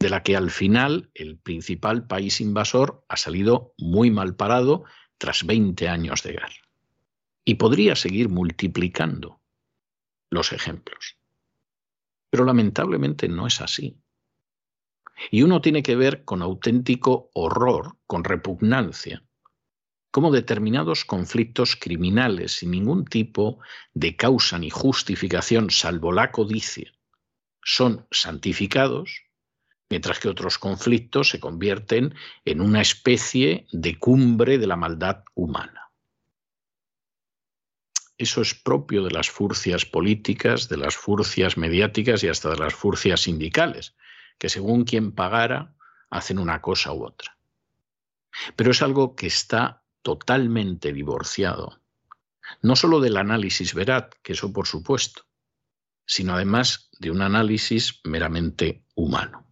de 0.00 0.10
la 0.10 0.24
que 0.24 0.36
al 0.36 0.50
final 0.50 1.12
el 1.14 1.38
principal 1.38 2.08
país 2.08 2.40
invasor 2.40 3.04
ha 3.08 3.16
salido 3.16 3.72
muy 3.78 4.10
mal 4.10 4.34
parado 4.34 4.82
tras 5.16 5.46
20 5.46 5.88
años 5.88 6.24
de 6.24 6.32
guerra. 6.32 6.68
Y 7.44 7.54
podría 7.54 7.94
seguir 7.94 8.28
multiplicando 8.28 9.41
los 10.32 10.52
ejemplos. 10.52 11.18
Pero 12.30 12.44
lamentablemente 12.44 13.28
no 13.28 13.46
es 13.46 13.60
así. 13.60 13.98
Y 15.30 15.42
uno 15.42 15.60
tiene 15.60 15.82
que 15.82 15.94
ver 15.94 16.24
con 16.24 16.42
auténtico 16.42 17.30
horror, 17.34 17.98
con 18.06 18.24
repugnancia, 18.24 19.22
cómo 20.10 20.32
determinados 20.32 21.04
conflictos 21.04 21.76
criminales 21.76 22.52
sin 22.52 22.70
ningún 22.70 23.04
tipo 23.04 23.60
de 23.94 24.16
causa 24.16 24.58
ni 24.58 24.70
justificación 24.70 25.70
salvo 25.70 26.12
la 26.12 26.32
codicia 26.32 26.92
son 27.64 28.06
santificados, 28.10 29.22
mientras 29.88 30.18
que 30.18 30.28
otros 30.28 30.58
conflictos 30.58 31.30
se 31.30 31.40
convierten 31.40 32.14
en 32.44 32.60
una 32.60 32.80
especie 32.80 33.66
de 33.72 33.98
cumbre 33.98 34.58
de 34.58 34.66
la 34.66 34.76
maldad 34.76 35.24
humana. 35.34 35.81
Eso 38.22 38.40
es 38.40 38.54
propio 38.54 39.02
de 39.02 39.10
las 39.10 39.28
furcias 39.30 39.84
políticas, 39.84 40.68
de 40.68 40.76
las 40.76 40.94
furcias 40.96 41.56
mediáticas 41.56 42.22
y 42.22 42.28
hasta 42.28 42.50
de 42.50 42.56
las 42.56 42.72
furcias 42.72 43.22
sindicales, 43.22 43.96
que 44.38 44.48
según 44.48 44.84
quien 44.84 45.10
pagara 45.10 45.74
hacen 46.08 46.38
una 46.38 46.60
cosa 46.60 46.92
u 46.92 47.04
otra. 47.04 47.36
Pero 48.54 48.70
es 48.70 48.80
algo 48.80 49.16
que 49.16 49.26
está 49.26 49.82
totalmente 50.02 50.92
divorciado, 50.92 51.80
no 52.60 52.76
solo 52.76 53.00
del 53.00 53.16
análisis 53.16 53.74
veraz, 53.74 54.10
que 54.22 54.34
eso 54.34 54.52
por 54.52 54.68
supuesto, 54.68 55.24
sino 56.06 56.34
además 56.34 56.90
de 57.00 57.10
un 57.10 57.22
análisis 57.22 58.02
meramente 58.04 58.84
humano. 58.94 59.48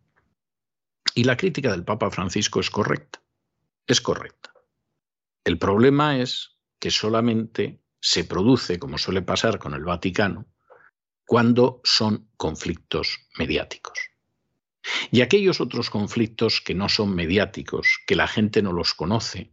Y 1.17 1.25
la 1.25 1.37
crítica 1.37 1.73
del 1.73 1.83
Papa 1.83 2.09
Francisco 2.13 2.61
es 2.61 2.71
correcta, 2.71 3.21
es 3.89 4.01
correcta. 4.01 4.53
El 5.43 5.59
problema 5.59 6.19
es 6.19 6.57
que 6.79 6.93
solamente 6.93 7.81
se 8.01 8.25
produce, 8.25 8.79
como 8.79 8.99
suele 8.99 9.23
pasar 9.23 9.59
con 9.59 9.75
el 9.75 9.85
Vaticano, 9.85 10.47
cuando 11.27 11.81
son 11.85 12.29
conflictos 12.37 13.21
mediáticos. 13.39 13.99
Y 15.11 15.21
aquellos 15.21 15.61
otros 15.61 15.91
conflictos 15.91 16.61
que 16.61 16.75
no 16.75 16.89
son 16.89 17.15
mediáticos, 17.15 18.01
que 18.07 18.17
la 18.17 18.27
gente 18.27 18.63
no 18.63 18.73
los 18.73 18.95
conoce, 18.95 19.53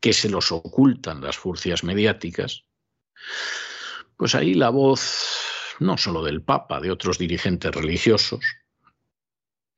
que 0.00 0.12
se 0.12 0.30
los 0.30 0.52
ocultan 0.52 1.20
las 1.20 1.36
furcias 1.36 1.84
mediáticas, 1.84 2.64
pues 4.16 4.34
ahí 4.34 4.54
la 4.54 4.70
voz 4.70 5.42
no 5.80 5.98
solo 5.98 6.22
del 6.22 6.42
Papa, 6.42 6.80
de 6.80 6.90
otros 6.90 7.18
dirigentes 7.18 7.74
religiosos, 7.74 8.44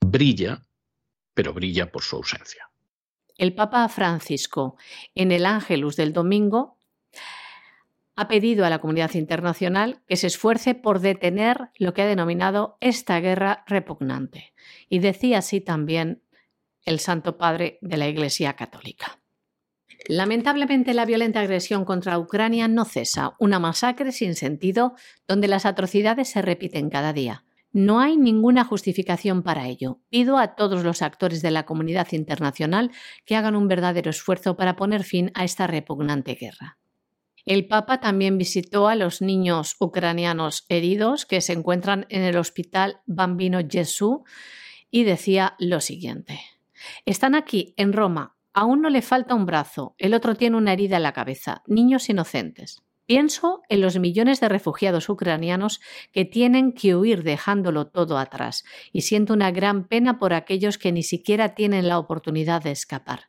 brilla, 0.01 0.63
pero 1.33 1.53
brilla 1.53 1.91
por 1.91 2.03
su 2.03 2.17
ausencia. 2.17 2.71
El 3.37 3.55
Papa 3.55 3.89
Francisco, 3.89 4.77
en 5.15 5.33
el 5.33 5.47
Ángelus 5.47 5.97
del 5.97 6.13
domingo, 6.13 6.79
ha 8.17 8.29
pedido 8.29 8.65
a 8.65 8.71
la 8.71 8.79
comunidad 8.79 9.15
internacional 9.15 10.03
que 10.07 10.17
se 10.17 10.27
esfuerce 10.27 10.75
por 10.75 11.01
detener 11.01 11.71
lo 11.79 11.95
que 11.95 12.03
ha 12.03 12.07
denominado 12.07 12.77
esta 12.81 13.19
guerra 13.21 13.65
repugnante. 13.67 14.53
Y 14.89 15.01
decía 15.01 15.39
así 15.39 15.61
también 15.61 16.23
el 16.85 17.01
Santo 17.01 17.37
Padre 17.37 17.79
de 17.81 17.97
la 17.97 18.09
Iglesia 18.09 18.55
Católica. 18.55 19.21
Lamentablemente 20.07 20.93
la 20.93 21.07
violenta 21.07 21.41
agresión 21.41 21.85
contra 21.85 22.19
Ucrania 22.19 22.69
no 22.69 22.85
cesa, 22.85 23.35
una 23.39 23.59
masacre 23.59 24.13
sin 24.13 24.35
sentido 24.35 24.95
donde 25.27 25.49
las 25.49 25.65
atrocidades 25.65 26.29
se 26.29 26.43
repiten 26.43 26.91
cada 26.91 27.13
día. 27.13 27.45
No 27.73 28.01
hay 28.01 28.17
ninguna 28.17 28.65
justificación 28.65 29.43
para 29.43 29.67
ello. 29.67 29.99
Pido 30.09 30.39
a 30.39 30.55
todos 30.55 30.85
los 30.85 31.03
actores 31.03 31.43
de 31.43 31.51
la 31.51 31.65
comunidad 31.65 32.07
internacional 32.13 32.93
que 33.25 33.35
hagan 33.35 33.57
un 33.57 33.67
verdadero 33.67 34.11
esfuerzo 34.11 34.57
para 34.57 34.77
poner 34.77 35.03
fin 35.03 35.33
a 35.35 35.43
esta 35.43 35.67
repugnante 35.67 36.35
guerra. 36.35 36.79
El 37.45 37.67
Papa 37.67 38.01
también 38.01 38.39
visitó 38.39 38.89
a 38.89 38.95
los 38.95 39.21
niños 39.21 39.77
ucranianos 39.79 40.65
heridos 40.69 41.27
que 41.27 41.41
se 41.41 41.53
encuentran 41.53 42.07
en 42.09 42.23
el 42.23 42.39
hospital 42.39 43.01
Bambino 43.07 43.61
Gesù 43.69 44.25
y 44.91 45.05
decía 45.05 45.55
lo 45.59 45.81
siguiente. 45.81 46.41
Están 47.05 47.35
aquí, 47.35 47.75
en 47.77 47.93
Roma, 47.93 48.37
a 48.55 48.65
uno 48.65 48.89
le 48.89 49.03
falta 49.03 49.35
un 49.35 49.47
brazo, 49.47 49.95
el 49.99 50.15
otro 50.15 50.37
tiene 50.37 50.57
una 50.57 50.73
herida 50.73 50.97
en 50.97 51.03
la 51.03 51.13
cabeza, 51.13 51.63
niños 51.67 52.09
inocentes. 52.09 52.83
Pienso 53.07 53.61
en 53.69 53.83
los 53.83 53.99
millones 53.99 54.41
de 54.41 54.49
refugiados 54.49 55.11
ucranianos 55.11 55.83
que 56.11 56.25
tienen 56.25 56.73
que 56.73 56.97
huir 56.97 57.23
dejándolo 57.23 57.89
todo 57.89 58.17
atrás 58.17 58.65
y 58.93 59.03
siento 59.03 59.35
una 59.35 59.51
gran 59.51 59.87
pena 59.89 60.19
por 60.19 60.33
aquellos 60.33 60.79
que 60.79 60.91
ni 60.91 61.03
siquiera 61.03 61.55
tienen 61.55 61.87
la 61.87 61.99
oportunidad 61.99 62.63
de 62.63 62.71
escapar. 62.71 63.27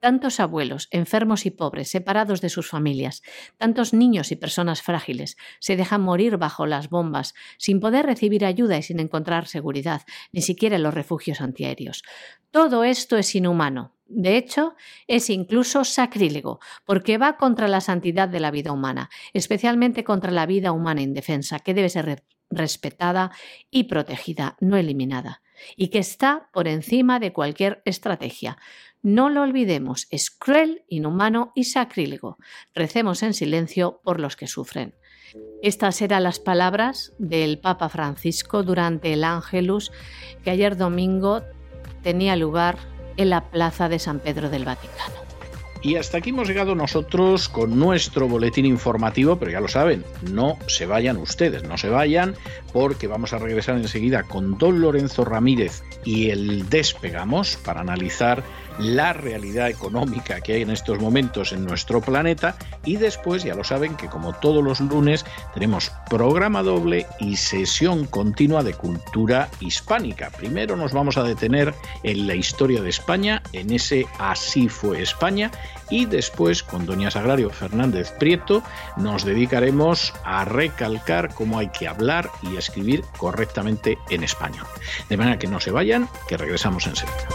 Tantos 0.00 0.38
abuelos, 0.38 0.86
enfermos 0.92 1.44
y 1.44 1.50
pobres, 1.50 1.90
separados 1.90 2.40
de 2.40 2.50
sus 2.50 2.68
familias, 2.68 3.22
tantos 3.56 3.92
niños 3.92 4.30
y 4.30 4.36
personas 4.36 4.80
frágiles, 4.80 5.36
se 5.58 5.76
dejan 5.76 6.02
morir 6.02 6.36
bajo 6.36 6.66
las 6.66 6.88
bombas, 6.88 7.34
sin 7.58 7.80
poder 7.80 8.06
recibir 8.06 8.44
ayuda 8.44 8.78
y 8.78 8.82
sin 8.82 9.00
encontrar 9.00 9.46
seguridad, 9.46 10.02
ni 10.30 10.42
siquiera 10.42 10.76
en 10.76 10.84
los 10.84 10.94
refugios 10.94 11.40
antiaéreos. 11.40 12.04
Todo 12.52 12.84
esto 12.84 13.16
es 13.16 13.34
inhumano. 13.34 13.96
De 14.06 14.36
hecho, 14.36 14.74
es 15.06 15.28
incluso 15.30 15.84
sacrílego, 15.84 16.60
porque 16.86 17.18
va 17.18 17.36
contra 17.36 17.68
la 17.68 17.80
santidad 17.80 18.28
de 18.28 18.40
la 18.40 18.50
vida 18.50 18.72
humana, 18.72 19.10
especialmente 19.34 20.04
contra 20.04 20.30
la 20.30 20.46
vida 20.46 20.72
humana 20.72 21.02
indefensa, 21.02 21.58
que 21.58 21.74
debe 21.74 21.90
ser 21.90 22.24
respetada 22.50 23.32
y 23.70 23.84
protegida, 23.84 24.56
no 24.60 24.76
eliminada, 24.76 25.42
y 25.76 25.88
que 25.88 25.98
está 25.98 26.48
por 26.52 26.68
encima 26.68 27.20
de 27.20 27.32
cualquier 27.32 27.82
estrategia. 27.84 28.56
No 29.02 29.30
lo 29.30 29.42
olvidemos, 29.42 30.06
es 30.10 30.30
cruel, 30.30 30.84
inhumano 30.88 31.52
y 31.54 31.64
sacrílego. 31.64 32.38
Recemos 32.74 33.22
en 33.22 33.34
silencio 33.34 34.00
por 34.02 34.20
los 34.20 34.36
que 34.36 34.46
sufren. 34.46 34.94
Estas 35.62 36.00
eran 36.02 36.22
las 36.22 36.40
palabras 36.40 37.12
del 37.18 37.58
Papa 37.58 37.88
Francisco 37.88 38.62
durante 38.62 39.12
el 39.12 39.24
Ángelus 39.24 39.92
que 40.42 40.50
ayer 40.50 40.76
domingo 40.76 41.42
tenía 42.02 42.36
lugar 42.36 42.78
en 43.16 43.30
la 43.30 43.50
Plaza 43.50 43.88
de 43.88 43.98
San 43.98 44.20
Pedro 44.20 44.48
del 44.48 44.64
Vaticano. 44.64 45.28
Y 45.80 45.94
hasta 45.94 46.18
aquí 46.18 46.30
hemos 46.30 46.48
llegado 46.48 46.74
nosotros 46.74 47.48
con 47.48 47.78
nuestro 47.78 48.26
boletín 48.26 48.66
informativo, 48.66 49.38
pero 49.38 49.52
ya 49.52 49.60
lo 49.60 49.68
saben, 49.68 50.04
no 50.28 50.58
se 50.66 50.86
vayan 50.86 51.18
ustedes, 51.18 51.62
no 51.62 51.78
se 51.78 51.88
vayan, 51.88 52.34
porque 52.72 53.06
vamos 53.06 53.32
a 53.32 53.38
regresar 53.38 53.76
enseguida 53.76 54.24
con 54.24 54.58
don 54.58 54.80
Lorenzo 54.80 55.24
Ramírez 55.24 55.84
y 56.04 56.30
el 56.30 56.68
Despegamos 56.68 57.56
para 57.58 57.80
analizar 57.80 58.42
la 58.78 59.12
realidad 59.12 59.68
económica 59.68 60.40
que 60.40 60.54
hay 60.54 60.62
en 60.62 60.70
estos 60.70 61.00
momentos 61.00 61.52
en 61.52 61.64
nuestro 61.64 62.00
planeta 62.00 62.56
y 62.84 62.96
después 62.96 63.44
ya 63.44 63.54
lo 63.54 63.64
saben 63.64 63.96
que 63.96 64.08
como 64.08 64.32
todos 64.34 64.62
los 64.62 64.80
lunes 64.80 65.24
tenemos 65.54 65.92
programa 66.08 66.62
doble 66.62 67.06
y 67.20 67.36
sesión 67.36 68.06
continua 68.06 68.62
de 68.62 68.74
cultura 68.74 69.48
hispánica. 69.60 70.30
Primero 70.30 70.76
nos 70.76 70.92
vamos 70.92 71.16
a 71.16 71.22
detener 71.22 71.74
en 72.02 72.26
la 72.26 72.34
historia 72.34 72.82
de 72.82 72.90
España, 72.90 73.42
en 73.52 73.72
ese 73.72 74.06
Así 74.18 74.68
fue 74.68 75.02
España 75.02 75.50
y 75.90 76.04
después 76.04 76.62
con 76.62 76.86
doña 76.86 77.10
Sagrario 77.10 77.50
Fernández 77.50 78.12
Prieto 78.18 78.62
nos 78.96 79.24
dedicaremos 79.24 80.12
a 80.24 80.44
recalcar 80.44 81.34
cómo 81.34 81.58
hay 81.58 81.68
que 81.68 81.88
hablar 81.88 82.30
y 82.42 82.56
escribir 82.56 83.02
correctamente 83.16 83.98
en 84.10 84.24
español. 84.24 84.66
De 85.08 85.16
manera 85.16 85.38
que 85.38 85.46
no 85.46 85.60
se 85.60 85.70
vayan, 85.70 86.08
que 86.28 86.36
regresamos 86.36 86.86
enseguida. 86.86 87.28